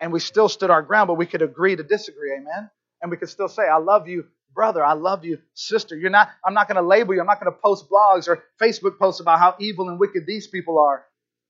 And 0.00 0.12
we 0.12 0.20
still 0.20 0.48
stood 0.48 0.70
our 0.70 0.82
ground, 0.82 1.08
but 1.08 1.14
we 1.14 1.26
could 1.26 1.42
agree 1.42 1.76
to 1.76 1.82
disagree. 1.82 2.32
Amen. 2.32 2.70
And 3.02 3.10
we 3.10 3.16
could 3.16 3.28
still 3.28 3.48
say, 3.48 3.62
I 3.68 3.76
love 3.76 4.08
you, 4.08 4.26
brother. 4.54 4.84
I 4.84 4.94
love 4.94 5.24
you, 5.24 5.38
sister. 5.54 5.96
You're 5.96 6.10
not, 6.10 6.28
I'm 6.44 6.54
not 6.54 6.68
going 6.68 6.76
to 6.76 6.86
label 6.86 7.14
you. 7.14 7.20
I'm 7.20 7.26
not 7.26 7.40
going 7.40 7.52
to 7.52 7.58
post 7.58 7.86
blogs 7.90 8.28
or 8.28 8.42
Facebook 8.60 8.98
posts 8.98 9.20
about 9.20 9.38
how 9.38 9.56
evil 9.60 9.88
and 9.88 9.98
wicked 9.98 10.26
these 10.26 10.46
people 10.46 10.78
are. 10.78 11.04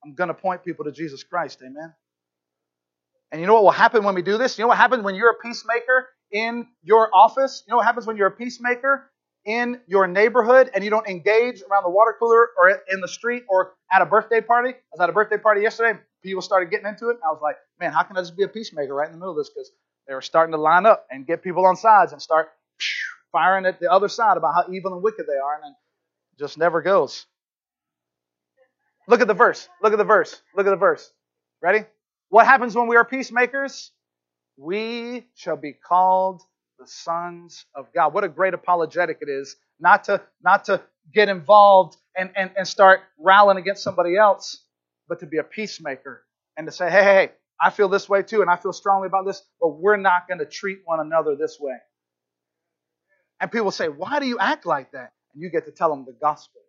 I'm 0.05 0.15
going 0.15 0.29
to 0.29 0.35
point 0.35 0.65
people 0.65 0.85
to 0.85 0.93
Jesus 0.93 1.23
Christ. 1.23 1.61
Amen. 1.63 1.95
And 3.33 3.41
you 3.41 3.47
know 3.47 3.55
what 3.55 3.63
will 3.63 3.71
happen 3.71 4.03
when 4.03 4.15
we 4.15 4.23
do 4.23 4.39
this? 4.39 4.59
You 4.59 4.65
know 4.65 4.69
what 4.69 4.79
happens 4.79 5.05
when 5.05 5.15
you're 5.15 5.31
a 5.31 5.39
peacemaker 5.43 6.09
in 6.33 6.67
your 6.83 7.15
office? 7.15 7.63
You 7.67 7.73
know 7.73 7.77
what 7.77 7.87
happens 7.87 8.07
when 8.07 8.17
you're 8.17 8.29
a 8.29 8.33
peacemaker 8.33 9.11
in 9.45 9.81
your 9.87 10.07
neighborhood 10.07 10.71
and 10.75 10.83
you 10.83 10.91
don't 10.91 11.07
engage 11.09 11.63
around 11.63 11.85
the 11.85 11.91
water 11.91 12.15
cooler 12.19 12.49
or 12.59 12.81
in 12.91 13.01
the 13.01 13.09
street 13.09 13.45
or 13.49 13.75
at 13.93 14.03
a 14.03 14.07
birthday 14.07 14.41
party? 14.41 14.71
I 14.71 14.83
was 14.93 15.01
at 15.01 15.11
a 15.11 15.13
birthday 15.13 15.39
party 15.39 15.61
yesterday. 15.61 15.99
People 16.25 16.43
started 16.43 16.71
getting 16.71 16.87
into 16.87 17.09
it. 17.11 17.19
I 17.25 17.31
was 17.31 17.41
like, 17.43 17.57
man, 17.79 17.93
how 17.93 18.03
can 18.03 18.17
I 18.17 18.21
just 18.21 18.37
be 18.37 18.43
a 18.43 18.49
peacemaker 18.49 18.95
right 18.95 19.07
in 19.07 19.13
the 19.13 19.19
middle 19.19 19.33
of 19.33 19.39
this? 19.39 19.49
Because 19.49 19.71
they 20.09 20.15
were 20.15 20.23
starting 20.23 20.53
to 20.53 20.61
line 20.61 20.87
up 20.87 21.07
and 21.11 21.27
get 21.27 21.43
people 21.43 21.67
on 21.67 21.77
sides 21.77 22.13
and 22.13 22.21
start 22.21 22.49
firing 23.31 23.65
at 23.65 23.79
the 23.79 23.91
other 23.91 24.09
side 24.09 24.37
about 24.37 24.55
how 24.55 24.73
evil 24.73 24.93
and 24.93 25.03
wicked 25.03 25.27
they 25.27 25.39
are. 25.39 25.61
And 25.63 25.73
it 25.73 26.39
just 26.39 26.59
never 26.59 26.83
goes. 26.83 27.27
Look 29.09 29.21
at 29.21 29.29
the 29.29 29.35
verse. 29.35 29.69
Look 29.83 29.93
at 29.93 29.99
the 29.99 30.05
verse. 30.05 30.41
Look 30.57 30.67
at 30.67 30.71
the 30.71 30.77
verse. 30.77 31.11
Ready? 31.63 31.85
What 32.29 32.47
happens 32.47 32.77
when 32.77 32.87
we 32.87 32.97
are 32.97 33.05
peacemakers? 33.05 33.91
We 34.57 35.27
shall 35.35 35.57
be 35.57 35.73
called 35.73 36.43
the 36.79 36.87
sons 36.87 37.67
of 37.75 37.87
God. 37.95 38.15
What 38.15 38.25
a 38.25 38.29
great 38.29 38.55
apologetic 38.55 39.19
it 39.21 39.29
is 39.29 39.57
not 39.81 40.05
to 40.05 40.23
not 40.43 40.67
to 40.67 40.81
get 41.13 41.29
involved 41.29 41.97
and, 42.17 42.31
and, 42.37 42.51
and 42.57 42.69
start 42.69 43.01
rallying 43.19 43.59
against 43.59 43.83
somebody 43.83 44.17
else, 44.17 44.65
but 45.09 45.21
to 45.21 45.27
be 45.27 45.39
a 45.39 45.43
peacemaker 45.43 46.23
and 46.57 46.67
to 46.67 46.73
say, 46.73 46.91
hey, 46.91 47.03
hey, 47.03 47.15
hey, 47.15 47.31
I 47.61 47.71
feel 47.71 47.89
this 47.89 48.09
way 48.09 48.23
too, 48.23 48.43
and 48.43 48.51
I 48.51 48.57
feel 48.57 48.73
strongly 48.73 49.07
about 49.07 49.27
this, 49.27 49.43
but 49.61 49.69
we're 49.69 49.97
not 49.97 50.29
going 50.29 50.39
to 50.39 50.47
treat 50.47 50.81
one 50.85 51.01
another 51.01 51.37
this 51.37 51.59
way. 51.61 51.77
And 53.41 53.51
people 53.51 53.71
say, 53.71 53.89
why 53.89 54.21
do 54.21 54.27
you 54.27 54.39
act 54.39 54.67
like 54.67 54.93
that? 54.93 55.13
And 55.33 55.43
you 55.43 55.51
get 55.51 55.65
to 55.67 55.73
tell 55.73 55.91
them 55.91 56.05
the 56.05 56.13
gospel. 56.13 56.61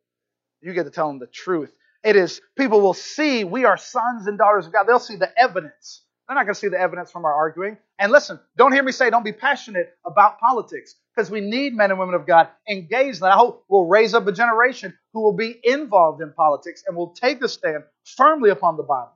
You 0.61 0.73
get 0.73 0.83
to 0.83 0.91
tell 0.91 1.07
them 1.07 1.19
the 1.19 1.27
truth. 1.27 1.73
It 2.03 2.15
is, 2.15 2.41
people 2.57 2.81
will 2.81 2.95
see 2.95 3.43
we 3.43 3.65
are 3.65 3.77
sons 3.77 4.27
and 4.27 4.37
daughters 4.37 4.65
of 4.65 4.73
God. 4.73 4.85
They'll 4.85 4.99
see 4.99 5.17
the 5.17 5.31
evidence. 5.39 6.03
They're 6.27 6.35
not 6.35 6.45
going 6.45 6.55
to 6.55 6.59
see 6.59 6.69
the 6.69 6.79
evidence 6.79 7.11
from 7.11 7.25
our 7.25 7.33
arguing. 7.33 7.77
And 7.99 8.11
listen, 8.11 8.39
don't 8.57 8.71
hear 8.71 8.83
me 8.83 8.91
say 8.91 9.09
don't 9.09 9.25
be 9.25 9.33
passionate 9.33 9.93
about 10.05 10.39
politics 10.39 10.95
because 11.15 11.29
we 11.29 11.41
need 11.41 11.75
men 11.75 11.91
and 11.91 11.99
women 11.99 12.15
of 12.15 12.25
God 12.25 12.47
engaged. 12.67 13.21
And 13.21 13.31
I 13.31 13.35
hope 13.35 13.65
we'll 13.69 13.85
raise 13.85 14.13
up 14.13 14.25
a 14.25 14.31
generation 14.31 14.97
who 15.13 15.21
will 15.21 15.33
be 15.33 15.59
involved 15.63 16.21
in 16.21 16.33
politics 16.33 16.83
and 16.87 16.95
will 16.95 17.13
take 17.13 17.43
a 17.43 17.49
stand 17.49 17.83
firmly 18.05 18.49
upon 18.49 18.77
the 18.77 18.83
Bible. 18.83 19.13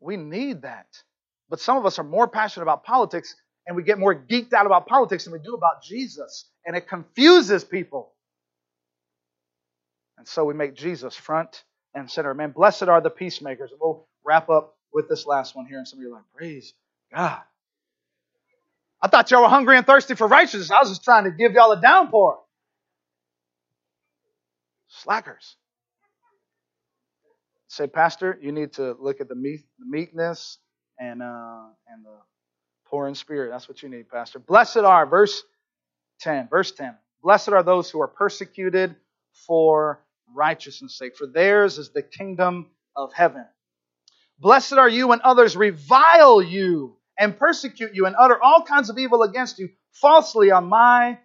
We 0.00 0.16
need 0.16 0.62
that. 0.62 0.88
But 1.48 1.60
some 1.60 1.76
of 1.76 1.86
us 1.86 1.98
are 1.98 2.04
more 2.04 2.26
passionate 2.26 2.64
about 2.64 2.84
politics 2.84 3.36
and 3.66 3.76
we 3.76 3.84
get 3.84 3.98
more 3.98 4.14
geeked 4.14 4.52
out 4.52 4.66
about 4.66 4.86
politics 4.86 5.24
than 5.24 5.32
we 5.32 5.38
do 5.38 5.54
about 5.54 5.82
Jesus. 5.82 6.50
And 6.66 6.76
it 6.76 6.88
confuses 6.88 7.62
people. 7.62 8.11
And 10.22 10.28
so 10.28 10.44
we 10.44 10.54
make 10.54 10.76
Jesus 10.76 11.16
front 11.16 11.64
and 11.96 12.08
center. 12.08 12.32
Man, 12.32 12.52
blessed 12.52 12.84
are 12.84 13.00
the 13.00 13.10
peacemakers. 13.10 13.72
And 13.72 13.80
we'll 13.82 14.06
wrap 14.24 14.48
up 14.48 14.76
with 14.94 15.08
this 15.08 15.26
last 15.26 15.56
one 15.56 15.66
here. 15.66 15.78
And 15.78 15.88
some 15.88 15.98
of 15.98 16.04
you 16.04 16.10
are 16.10 16.18
like, 16.18 16.32
praise 16.32 16.74
God. 17.12 17.40
I 19.02 19.08
thought 19.08 19.28
y'all 19.32 19.42
were 19.42 19.48
hungry 19.48 19.76
and 19.76 19.84
thirsty 19.84 20.14
for 20.14 20.28
righteousness. 20.28 20.70
I 20.70 20.78
was 20.78 20.90
just 20.90 21.02
trying 21.02 21.24
to 21.24 21.32
give 21.32 21.54
y'all 21.54 21.72
a 21.72 21.80
downpour. 21.80 22.38
Slackers. 24.86 25.56
Say, 27.66 27.88
Pastor, 27.88 28.38
you 28.40 28.52
need 28.52 28.74
to 28.74 28.96
look 29.00 29.20
at 29.20 29.28
the, 29.28 29.34
meek, 29.34 29.64
the 29.80 29.86
meekness 29.86 30.58
and 31.00 31.20
uh, 31.20 31.64
and 31.88 32.04
the 32.04 32.16
poor 32.86 33.08
in 33.08 33.16
spirit. 33.16 33.50
That's 33.50 33.68
what 33.68 33.82
you 33.82 33.88
need, 33.88 34.08
Pastor. 34.08 34.38
Blessed 34.38 34.76
are 34.76 35.04
verse 35.04 35.42
ten. 36.20 36.46
Verse 36.48 36.70
ten. 36.70 36.94
Blessed 37.24 37.48
are 37.48 37.64
those 37.64 37.90
who 37.90 38.00
are 38.00 38.06
persecuted 38.06 38.94
for 39.48 40.04
righteousness' 40.34 40.98
sake, 40.98 41.16
for 41.16 41.26
theirs 41.26 41.78
is 41.78 41.90
the 41.90 42.02
kingdom 42.02 42.70
of 42.96 43.12
heaven. 43.12 43.44
Blessed 44.38 44.74
are 44.74 44.88
you 44.88 45.08
when 45.08 45.20
others 45.22 45.56
revile 45.56 46.42
you 46.42 46.96
and 47.18 47.38
persecute 47.38 47.94
you 47.94 48.06
and 48.06 48.16
utter 48.18 48.42
all 48.42 48.62
kinds 48.62 48.90
of 48.90 48.98
evil 48.98 49.22
against 49.22 49.58
you 49.58 49.68
falsely 49.92 50.50
on 50.50 50.64
my 50.64 51.18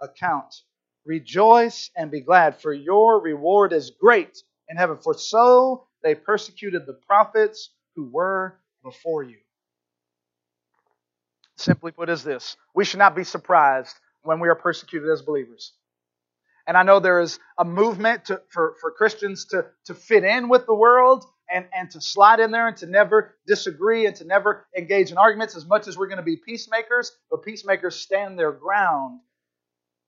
account. 0.00 0.54
Rejoice 1.04 1.90
and 1.96 2.10
be 2.10 2.20
glad, 2.20 2.60
for 2.60 2.72
your 2.72 3.20
reward 3.20 3.72
is 3.72 3.90
great 3.90 4.42
in 4.68 4.76
heaven. 4.76 4.98
For 5.02 5.14
so 5.14 5.86
they 6.02 6.14
persecuted 6.14 6.86
the 6.86 6.92
prophets 6.92 7.70
who 7.96 8.08
were 8.10 8.58
before 8.82 9.22
you. 9.22 9.38
Simply 11.56 11.92
put, 11.92 12.08
is 12.08 12.22
this 12.22 12.56
we 12.74 12.84
should 12.84 12.98
not 12.98 13.16
be 13.16 13.24
surprised 13.24 13.96
when 14.22 14.40
we 14.40 14.48
are 14.48 14.54
persecuted 14.54 15.10
as 15.10 15.22
believers. 15.22 15.72
And 16.70 16.78
I 16.78 16.84
know 16.84 17.00
there 17.00 17.18
is 17.18 17.40
a 17.58 17.64
movement 17.64 18.26
to, 18.26 18.42
for, 18.48 18.76
for 18.80 18.92
Christians 18.92 19.46
to, 19.46 19.66
to 19.86 19.94
fit 19.94 20.22
in 20.22 20.48
with 20.48 20.66
the 20.66 20.74
world 20.74 21.24
and, 21.52 21.66
and 21.76 21.90
to 21.90 22.00
slide 22.00 22.38
in 22.38 22.52
there 22.52 22.68
and 22.68 22.76
to 22.76 22.86
never 22.86 23.34
disagree 23.44 24.06
and 24.06 24.14
to 24.14 24.24
never 24.24 24.68
engage 24.78 25.10
in 25.10 25.18
arguments 25.18 25.56
as 25.56 25.66
much 25.66 25.88
as 25.88 25.98
we're 25.98 26.06
going 26.06 26.18
to 26.18 26.22
be 26.22 26.36
peacemakers. 26.36 27.10
But 27.28 27.42
peacemakers 27.42 27.96
stand 27.96 28.38
their 28.38 28.52
ground 28.52 29.18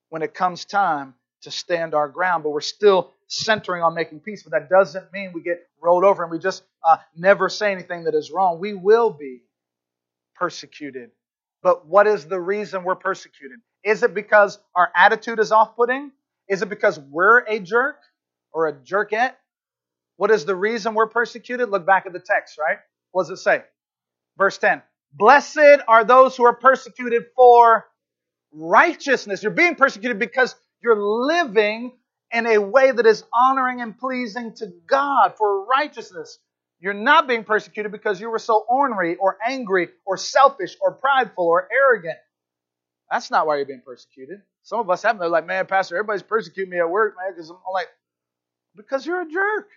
when 0.07 0.21
it 0.21 0.33
comes 0.33 0.63
time 0.63 1.15
to 1.41 1.51
stand 1.51 1.93
our 1.93 2.07
ground. 2.07 2.43
But 2.43 2.51
we're 2.51 2.61
still 2.61 3.11
centering 3.27 3.83
on 3.83 3.93
making 3.93 4.21
peace. 4.21 4.43
But 4.43 4.53
that 4.53 4.69
doesn't 4.69 5.11
mean 5.11 5.33
we 5.33 5.41
get 5.41 5.67
rolled 5.81 6.05
over 6.05 6.23
and 6.23 6.31
we 6.31 6.39
just 6.39 6.63
uh, 6.81 6.95
never 7.13 7.49
say 7.49 7.73
anything 7.73 8.05
that 8.05 8.15
is 8.15 8.31
wrong. 8.31 8.57
We 8.61 8.73
will 8.73 9.09
be 9.09 9.41
persecuted. 10.35 11.11
But 11.61 11.87
what 11.87 12.07
is 12.07 12.23
the 12.23 12.39
reason 12.39 12.85
we're 12.85 12.95
persecuted? 12.95 13.59
Is 13.83 14.01
it 14.01 14.13
because 14.13 14.59
our 14.73 14.89
attitude 14.95 15.39
is 15.39 15.51
off 15.51 15.75
putting? 15.75 16.13
Is 16.53 16.61
it 16.61 16.69
because 16.69 16.99
we're 16.99 17.39
a 17.39 17.59
jerk 17.59 17.97
or 18.51 18.67
a 18.67 18.73
jerkette? 18.73 19.33
What 20.17 20.29
is 20.29 20.45
the 20.45 20.55
reason 20.55 20.93
we're 20.93 21.09
persecuted? 21.09 21.69
Look 21.69 21.83
back 21.83 22.05
at 22.05 22.13
the 22.13 22.19
text, 22.19 22.59
right? 22.59 22.77
What 23.11 23.23
does 23.23 23.31
it 23.31 23.37
say? 23.37 23.63
Verse 24.37 24.59
10 24.59 24.83
Blessed 25.13 25.81
are 25.87 26.03
those 26.03 26.37
who 26.37 26.45
are 26.45 26.55
persecuted 26.55 27.23
for 27.35 27.85
righteousness. 28.51 29.41
You're 29.41 29.51
being 29.51 29.73
persecuted 29.73 30.19
because 30.19 30.55
you're 30.83 31.01
living 31.01 31.93
in 32.31 32.45
a 32.45 32.59
way 32.59 32.91
that 32.91 33.07
is 33.07 33.23
honoring 33.33 33.81
and 33.81 33.97
pleasing 33.97 34.53
to 34.57 34.67
God 34.85 35.33
for 35.35 35.65
righteousness. 35.65 36.37
You're 36.79 36.93
not 36.93 37.27
being 37.27 37.45
persecuted 37.45 37.91
because 37.91 38.21
you 38.21 38.29
were 38.29 38.37
so 38.37 38.63
ornery 38.69 39.15
or 39.15 39.39
angry 39.43 39.89
or 40.05 40.17
selfish 40.17 40.77
or 40.79 40.91
prideful 40.91 41.47
or 41.47 41.67
arrogant. 41.73 42.19
That's 43.09 43.31
not 43.31 43.47
why 43.47 43.57
you're 43.57 43.65
being 43.65 43.81
persecuted. 43.83 44.43
Some 44.63 44.79
of 44.79 44.89
us 44.89 45.03
have. 45.03 45.19
They're 45.19 45.29
like, 45.29 45.45
man, 45.45 45.65
Pastor, 45.65 45.95
everybody's 45.95 46.23
persecuting 46.23 46.71
me 46.71 46.79
at 46.79 46.89
work, 46.89 47.15
man, 47.17 47.33
because 47.33 47.49
I'm 47.49 47.57
like, 47.73 47.87
because 48.75 49.05
you're 49.05 49.21
a 49.21 49.29
jerk. 49.29 49.69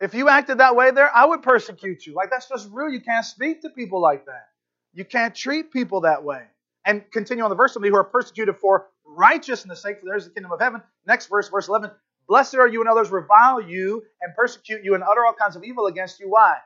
If 0.00 0.14
you 0.14 0.28
acted 0.28 0.58
that 0.58 0.76
way 0.76 0.90
there, 0.90 1.10
I 1.14 1.24
would 1.24 1.42
persecute 1.42 2.06
you. 2.06 2.14
Like, 2.14 2.30
that's 2.30 2.48
just 2.48 2.68
real. 2.72 2.90
You 2.90 3.00
can't 3.00 3.24
speak 3.24 3.62
to 3.62 3.70
people 3.70 4.00
like 4.00 4.26
that. 4.26 4.48
You 4.92 5.04
can't 5.04 5.34
treat 5.34 5.72
people 5.72 6.02
that 6.02 6.24
way. 6.24 6.42
And 6.84 7.02
continue 7.10 7.44
on 7.44 7.50
the 7.50 7.56
verse 7.56 7.74
with 7.74 7.82
me 7.82 7.88
who 7.88 7.96
are 7.96 8.04
persecuted 8.04 8.56
for 8.56 8.88
righteousness' 9.04 9.82
sake, 9.82 10.00
for 10.00 10.06
there's 10.06 10.24
the 10.24 10.30
kingdom 10.30 10.52
of 10.52 10.60
heaven. 10.60 10.82
Next 11.06 11.26
verse, 11.26 11.48
verse 11.48 11.68
11. 11.68 11.90
Blessed 12.28 12.56
are 12.56 12.68
you 12.68 12.80
when 12.80 12.88
others 12.88 13.10
revile 13.10 13.60
you 13.60 14.02
and 14.20 14.34
persecute 14.34 14.84
you 14.84 14.94
and 14.94 15.02
utter 15.02 15.24
all 15.24 15.34
kinds 15.34 15.56
of 15.56 15.64
evil 15.64 15.86
against 15.86 16.20
you. 16.20 16.28
Why? 16.28 16.56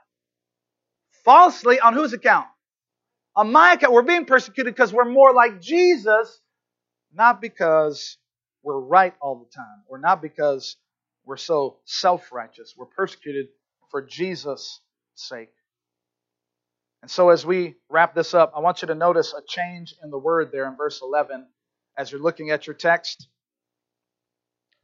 Falsely, 1.24 1.80
on 1.80 1.94
whose 1.94 2.12
account? 2.12 2.46
On 3.36 3.52
my 3.52 3.74
account. 3.74 3.92
We're 3.92 4.02
being 4.02 4.24
persecuted 4.24 4.74
because 4.74 4.92
we're 4.92 5.04
more 5.04 5.32
like 5.32 5.60
Jesus, 5.60 6.40
not 7.14 7.40
because 7.40 8.18
we're 8.62 8.80
right 8.80 9.14
all 9.20 9.36
the 9.38 9.50
time, 9.54 9.82
or 9.88 9.98
not 9.98 10.22
because 10.22 10.76
we're 11.24 11.36
so 11.36 11.78
self 11.84 12.32
righteous. 12.32 12.74
We're 12.76 12.86
persecuted 12.86 13.48
for 13.90 14.02
Jesus' 14.02 14.80
sake. 15.14 15.50
And 17.02 17.10
so, 17.10 17.30
as 17.30 17.46
we 17.46 17.76
wrap 17.88 18.14
this 18.14 18.34
up, 18.34 18.52
I 18.54 18.60
want 18.60 18.82
you 18.82 18.88
to 18.88 18.94
notice 18.94 19.32
a 19.32 19.42
change 19.46 19.94
in 20.02 20.10
the 20.10 20.18
word 20.18 20.50
there 20.52 20.68
in 20.68 20.76
verse 20.76 21.00
11 21.02 21.46
as 21.96 22.12
you're 22.12 22.20
looking 22.20 22.50
at 22.50 22.66
your 22.66 22.74
text, 22.74 23.28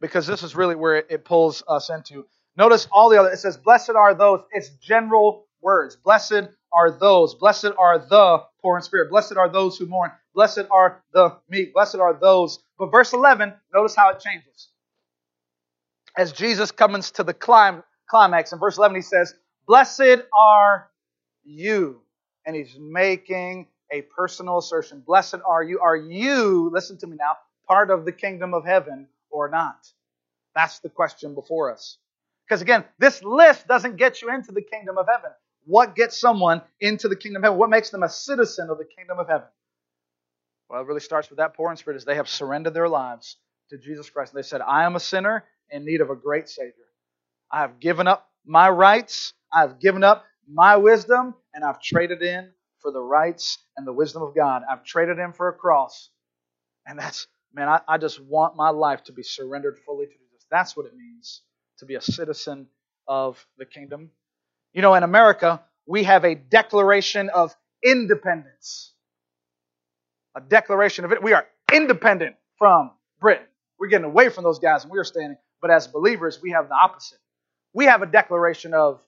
because 0.01 0.27
this 0.27 0.43
is 0.43 0.57
really 0.57 0.74
where 0.74 0.97
it 0.97 1.24
pulls 1.24 1.62
us 1.68 1.91
into. 1.91 2.27
Notice 2.57 2.89
all 2.91 3.11
the 3.11 3.20
other, 3.20 3.31
it 3.31 3.39
says, 3.39 3.57
Blessed 3.59 3.91
are 3.91 4.14
those, 4.14 4.41
it's 4.51 4.70
general 4.77 5.47
words. 5.61 5.97
Blessed 5.97 6.49
are 6.72 6.91
those. 6.91 7.35
Blessed 7.35 7.72
are 7.79 7.99
the 7.99 8.43
poor 8.62 8.77
in 8.77 8.83
spirit. 8.83 9.11
Blessed 9.11 9.37
are 9.37 9.49
those 9.49 9.77
who 9.77 9.87
mourn. 9.87 10.11
Blessed 10.37 10.66
are 10.70 11.03
the 11.12 11.37
meek. 11.49 11.74
Blessed 11.74 11.97
are 11.97 12.14
those. 12.14 12.61
But 12.78 12.93
verse 12.93 13.12
11, 13.12 13.55
notice 13.74 13.97
how 13.97 14.11
it 14.11 14.20
changes 14.20 14.68
as 16.16 16.32
Jesus 16.32 16.72
comes 16.72 17.11
to 17.12 17.22
the 17.22 17.34
climax 17.34 18.53
in 18.53 18.59
verse 18.59 18.78
11, 18.78 18.97
he 18.97 19.03
says, 19.03 19.34
Blessed 19.66 20.22
are 20.37 20.91
you. 21.45 22.01
And 22.47 22.57
he's 22.57 22.76
making 22.78 23.66
a 23.93 24.03
personal 24.03 24.59
assertion. 24.59 25.03
Blessed 25.07 25.37
are 25.47 25.62
you. 25.62 25.80
Are 25.80 25.97
you, 25.97 26.70
listen 26.72 26.97
to 26.99 27.07
me 27.07 27.16
now, 27.18 27.37
part 27.68 27.91
of 27.91 28.05
the 28.05 28.12
kingdom 28.12 28.55
of 28.55 28.64
heaven 28.64 29.09
or 29.30 29.49
not? 29.49 29.87
That's 30.55 30.78
the 30.78 30.89
question 30.89 31.34
before 31.34 31.72
us. 31.72 31.99
Because 32.49 32.62
again, 32.62 32.84
this 32.99 33.22
list 33.22 33.66
doesn't 33.66 33.97
get 33.97 34.22
you 34.22 34.32
into 34.32 34.53
the 34.53 34.62
kingdom 34.62 34.97
of 34.97 35.07
heaven. 35.12 35.30
What 35.64 35.97
gets 35.97 36.18
someone 36.18 36.62
into 36.80 37.09
the 37.09 37.16
kingdom 37.16 37.43
of 37.43 37.47
heaven? 37.47 37.59
What 37.59 37.70
makes 37.70 37.91
them 37.91 38.05
a 38.05 38.09
citizen 38.09 38.70
of 38.70 38.78
the 38.78 38.84
kingdom 38.84 39.18
of 39.18 39.26
heaven? 39.26 39.49
Well, 40.69 40.81
it 40.81 40.87
really 40.87 41.01
starts 41.01 41.31
with 41.31 41.39
that 41.39 41.55
poor 41.55 41.71
in 41.71 41.77
spirit, 41.77 41.97
is 41.97 42.05
they 42.05 42.17
have 42.17 42.29
surrendered 42.29 42.75
their 42.75 42.89
lives 42.89 43.37
to 43.71 43.79
Jesus 43.79 44.11
Christ. 44.11 44.35
They 44.35 44.43
said, 44.43 44.61
I 44.61 44.85
am 44.85 44.97
a 44.97 45.01
sinner 45.01 45.45
in 45.71 45.85
need 45.85 46.01
of 46.01 46.11
a 46.11 46.17
great 46.17 46.49
Savior. 46.49 46.73
I 47.51 47.61
have 47.61 47.79
given 47.81 48.07
up 48.09 48.29
my 48.45 48.69
rights, 48.69 49.33
I've 49.53 49.81
given 49.81 50.05
up 50.05 50.25
my 50.49 50.77
wisdom, 50.77 51.35
and 51.55 51.64
I've 51.64 51.81
traded 51.81 52.23
in 52.23 52.51
for 52.81 52.93
the 52.93 53.01
rights 53.01 53.59
and 53.77 53.87
the 53.87 53.93
wisdom 53.93 54.23
of 54.23 54.35
God. 54.35 54.62
I've 54.71 54.85
traded 54.85 55.19
in 55.19 55.33
for 55.33 55.49
a 55.49 55.53
cross. 55.53 56.11
And 56.87 56.99
that's, 56.99 57.27
man, 57.53 57.69
I, 57.69 57.81
I 57.89 57.99
just 57.99 58.21
want 58.21 58.57
my 58.57 58.71
life 58.71 59.05
to 59.05 59.12
be 59.12 59.23
surrendered 59.23 59.79
fully 59.85 60.07
to 60.07 60.12
Jesus. 60.12 60.47
That's 60.51 60.77
what 60.77 60.87
it 60.87 60.97
means 60.97 61.43
to 61.79 61.87
be 61.87 61.97
a 61.97 62.01
citizen 62.01 62.69
of 63.09 63.45
the 63.59 63.67
kingdom. 63.67 64.11
You 64.73 64.83
know, 64.83 64.95
in 64.95 65.03
America, 65.03 65.62
we 65.87 66.05
have 66.05 66.25
a 66.25 66.35
declaration 66.35 67.29
of 67.31 67.55
independence. 67.85 68.93
A 70.37 70.41
declaration 70.41 71.05
of 71.05 71.12
it. 71.12 71.22
We 71.22 71.32
are 71.32 71.47
independent 71.72 72.37
from 72.59 72.93
Britain. 73.20 73.47
We're 73.78 73.89
getting 73.89 74.05
away 74.05 74.28
from 74.28 74.45
those 74.45 74.61
guys 74.61 74.84
and 74.84 74.93
we're 74.93 75.05
standing 75.05 75.37
but 75.61 75.70
as 75.70 75.89
believers, 75.89 76.41
we 76.41 76.51
have 76.53 76.68
the 76.68 76.74
opposite. 76.74 77.18
We 77.72 77.87
have 77.87 78.03
a 78.03 78.07
declaration 78.07 78.74
of 78.74 79.01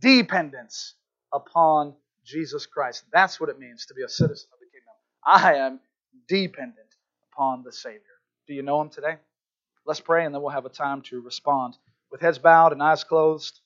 dependence 0.00 0.94
upon 1.32 1.94
Jesus 2.24 2.66
Christ. 2.66 3.04
That's 3.12 3.40
what 3.40 3.48
it 3.48 3.58
means 3.58 3.86
to 3.86 3.94
be 3.94 4.02
a 4.02 4.08
citizen 4.08 4.48
of 4.52 4.58
the 4.60 4.66
kingdom. 4.66 4.94
I 5.26 5.54
am 5.66 5.80
dependent 6.28 6.94
upon 7.32 7.62
the 7.62 7.72
Savior. 7.72 8.00
Do 8.46 8.54
you 8.54 8.62
know 8.62 8.80
him 8.80 8.90
today? 8.90 9.16
Let's 9.86 10.00
pray 10.00 10.24
and 10.24 10.34
then 10.34 10.42
we'll 10.42 10.52
have 10.52 10.66
a 10.66 10.70
time 10.70 11.02
to 11.02 11.20
respond. 11.20 11.76
With 12.10 12.20
heads 12.20 12.38
bowed 12.38 12.72
and 12.72 12.82
eyes 12.82 13.04
closed. 13.04 13.60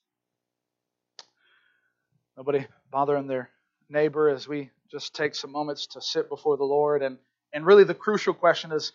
Nobody 2.36 2.66
bothering 2.90 3.26
their 3.26 3.50
neighbor 3.88 4.28
as 4.28 4.48
we 4.48 4.70
just 4.90 5.14
take 5.14 5.34
some 5.34 5.52
moments 5.52 5.86
to 5.88 6.00
sit 6.00 6.28
before 6.28 6.56
the 6.56 6.64
Lord. 6.64 7.02
And, 7.02 7.18
and 7.52 7.66
really, 7.66 7.84
the 7.84 7.94
crucial 7.94 8.34
question 8.34 8.72
is, 8.72 8.92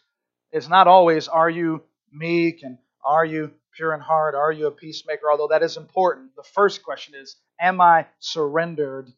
is 0.51 0.67
not 0.67 0.87
always, 0.87 1.27
are 1.27 1.49
you 1.49 1.83
meek 2.11 2.63
and 2.63 2.77
are 3.03 3.25
you 3.25 3.51
pure 3.75 3.93
in 3.93 3.99
heart? 3.99 4.35
Are 4.35 4.51
you 4.51 4.67
a 4.67 4.71
peacemaker? 4.71 5.31
Although 5.31 5.49
that 5.49 5.63
is 5.63 5.77
important. 5.77 6.35
The 6.35 6.43
first 6.43 6.83
question 6.83 7.15
is 7.15 7.35
Am 7.59 7.81
I 7.81 8.07
surrendered 8.19 9.11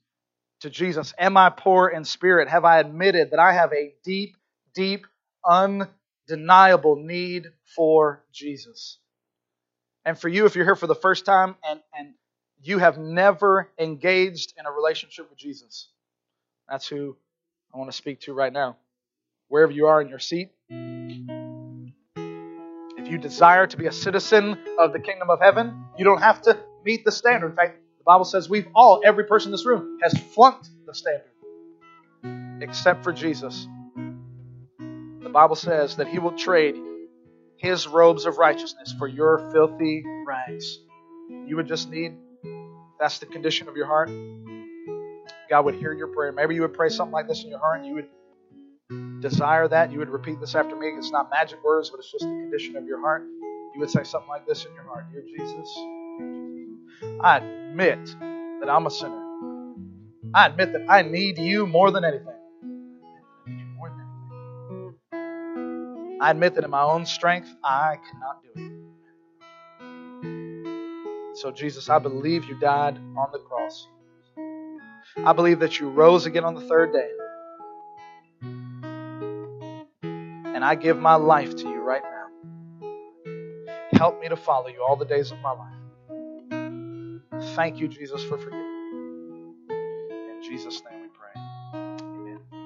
to 0.61 0.69
Jesus? 0.69 1.13
Am 1.17 1.37
I 1.37 1.49
poor 1.49 1.89
in 1.89 2.05
spirit? 2.05 2.47
Have 2.47 2.65
I 2.65 2.79
admitted 2.79 3.31
that 3.31 3.39
I 3.39 3.53
have 3.53 3.71
a 3.73 3.93
deep, 4.03 4.35
deep, 4.73 5.05
undeniable 5.47 6.95
need 6.95 7.47
for 7.75 8.23
Jesus? 8.31 8.97
And 10.05 10.17
for 10.19 10.29
you, 10.29 10.45
if 10.45 10.55
you're 10.55 10.65
here 10.65 10.75
for 10.75 10.87
the 10.87 10.95
first 10.95 11.25
time 11.25 11.55
and, 11.67 11.79
and 11.97 12.13
you 12.61 12.79
have 12.79 12.97
never 12.97 13.69
engaged 13.77 14.53
in 14.57 14.65
a 14.65 14.71
relationship 14.71 15.29
with 15.29 15.37
Jesus, 15.37 15.89
that's 16.71 16.87
who 16.87 17.17
I 17.73 17.77
want 17.77 17.91
to 17.91 17.97
speak 17.97 18.21
to 18.21 18.33
right 18.33 18.53
now. 18.53 18.77
Wherever 19.49 19.73
you 19.73 19.87
are 19.87 20.01
in 20.01 20.07
your 20.07 20.19
seat, 20.19 20.51
if 22.97 23.09
you 23.09 23.17
desire 23.17 23.67
to 23.67 23.75
be 23.75 23.87
a 23.87 23.91
citizen 23.91 24.57
of 24.79 24.93
the 24.93 24.99
kingdom 24.99 25.29
of 25.29 25.41
heaven, 25.41 25.83
you 25.97 26.05
don't 26.05 26.21
have 26.21 26.41
to 26.43 26.57
meet 26.85 27.03
the 27.03 27.11
standard. 27.11 27.49
In 27.49 27.55
fact, 27.57 27.77
the 27.97 28.05
Bible 28.05 28.23
says 28.23 28.49
we've 28.49 28.69
all, 28.73 29.01
every 29.03 29.25
person 29.25 29.49
in 29.49 29.51
this 29.51 29.65
room, 29.65 29.99
has 30.01 30.17
flunked 30.33 30.69
the 30.85 30.93
standard 30.93 31.25
except 32.61 33.03
for 33.03 33.11
Jesus. 33.11 33.67
The 34.77 35.29
Bible 35.29 35.57
says 35.57 35.97
that 35.97 36.07
He 36.07 36.19
will 36.19 36.37
trade 36.37 36.77
His 37.57 37.85
robes 37.85 38.25
of 38.25 38.37
righteousness 38.37 38.95
for 38.97 39.07
your 39.07 39.51
filthy 39.51 40.05
rags. 40.25 40.79
You 41.47 41.57
would 41.57 41.67
just 41.67 41.89
need, 41.89 42.13
that's 42.97 43.19
the 43.19 43.25
condition 43.25 43.67
of 43.67 43.75
your 43.75 43.87
heart, 43.87 44.09
God 45.51 45.65
would 45.65 45.75
hear 45.75 45.91
your 45.91 46.07
prayer. 46.07 46.31
Maybe 46.31 46.55
you 46.55 46.61
would 46.61 46.73
pray 46.73 46.87
something 46.87 47.11
like 47.11 47.27
this 47.27 47.43
in 47.43 47.49
your 47.49 47.59
heart 47.59 47.81
and 47.81 47.85
you 47.85 47.95
would 47.95 48.07
desire 49.21 49.67
that. 49.67 49.91
You 49.91 49.99
would 49.99 50.07
repeat 50.07 50.39
this 50.39 50.55
after 50.55 50.77
me. 50.77 50.87
It's 50.87 51.11
not 51.11 51.29
magic 51.29 51.61
words, 51.61 51.89
but 51.89 51.99
it's 51.99 52.09
just 52.09 52.23
the 52.23 52.29
condition 52.29 52.77
of 52.77 52.85
your 52.85 53.01
heart. 53.01 53.23
You 53.73 53.81
would 53.81 53.89
say 53.89 54.05
something 54.05 54.29
like 54.29 54.47
this 54.47 54.63
in 54.63 54.73
your 54.73 54.85
heart 54.85 55.11
Dear 55.11 55.23
Jesus, 55.23 55.77
I 57.19 57.39
admit 57.39 58.15
that 58.61 58.69
I'm 58.69 58.87
a 58.87 58.89
sinner. 58.89 59.21
I 60.33 60.47
admit 60.47 60.71
that 60.71 60.85
I 60.87 61.01
need 61.01 61.37
you 61.37 61.67
more 61.67 61.91
than 61.91 62.05
anything. 62.05 62.33
I 66.21 66.31
admit 66.31 66.55
that 66.55 66.63
in 66.63 66.69
my 66.69 66.83
own 66.83 67.05
strength, 67.05 67.53
I 67.61 67.97
cannot 68.09 68.41
do 68.41 68.51
it. 68.55 68.71
So, 71.37 71.51
Jesus, 71.51 71.89
I 71.89 71.99
believe 71.99 72.45
you 72.45 72.57
died 72.57 72.97
on 73.17 73.33
the 73.33 73.39
cross. 73.39 73.85
I 75.17 75.33
believe 75.33 75.59
that 75.59 75.79
you 75.79 75.89
rose 75.89 76.25
again 76.25 76.43
on 76.45 76.55
the 76.55 76.61
third 76.61 76.93
day. 76.93 77.09
And 80.01 80.63
I 80.63 80.75
give 80.75 80.97
my 80.99 81.15
life 81.15 81.55
to 81.57 81.67
you 81.67 81.81
right 81.81 82.01
now. 82.03 82.27
Help 83.93 84.19
me 84.21 84.29
to 84.29 84.35
follow 84.35 84.67
you 84.67 84.83
all 84.87 84.95
the 84.95 85.05
days 85.05 85.31
of 85.31 85.39
my 85.39 85.51
life. 85.51 85.73
Thank 87.55 87.79
you, 87.79 87.87
Jesus, 87.87 88.23
for 88.23 88.37
forgiving. 88.37 89.55
In 89.69 90.41
Jesus' 90.43 90.81
name. 90.89 91.00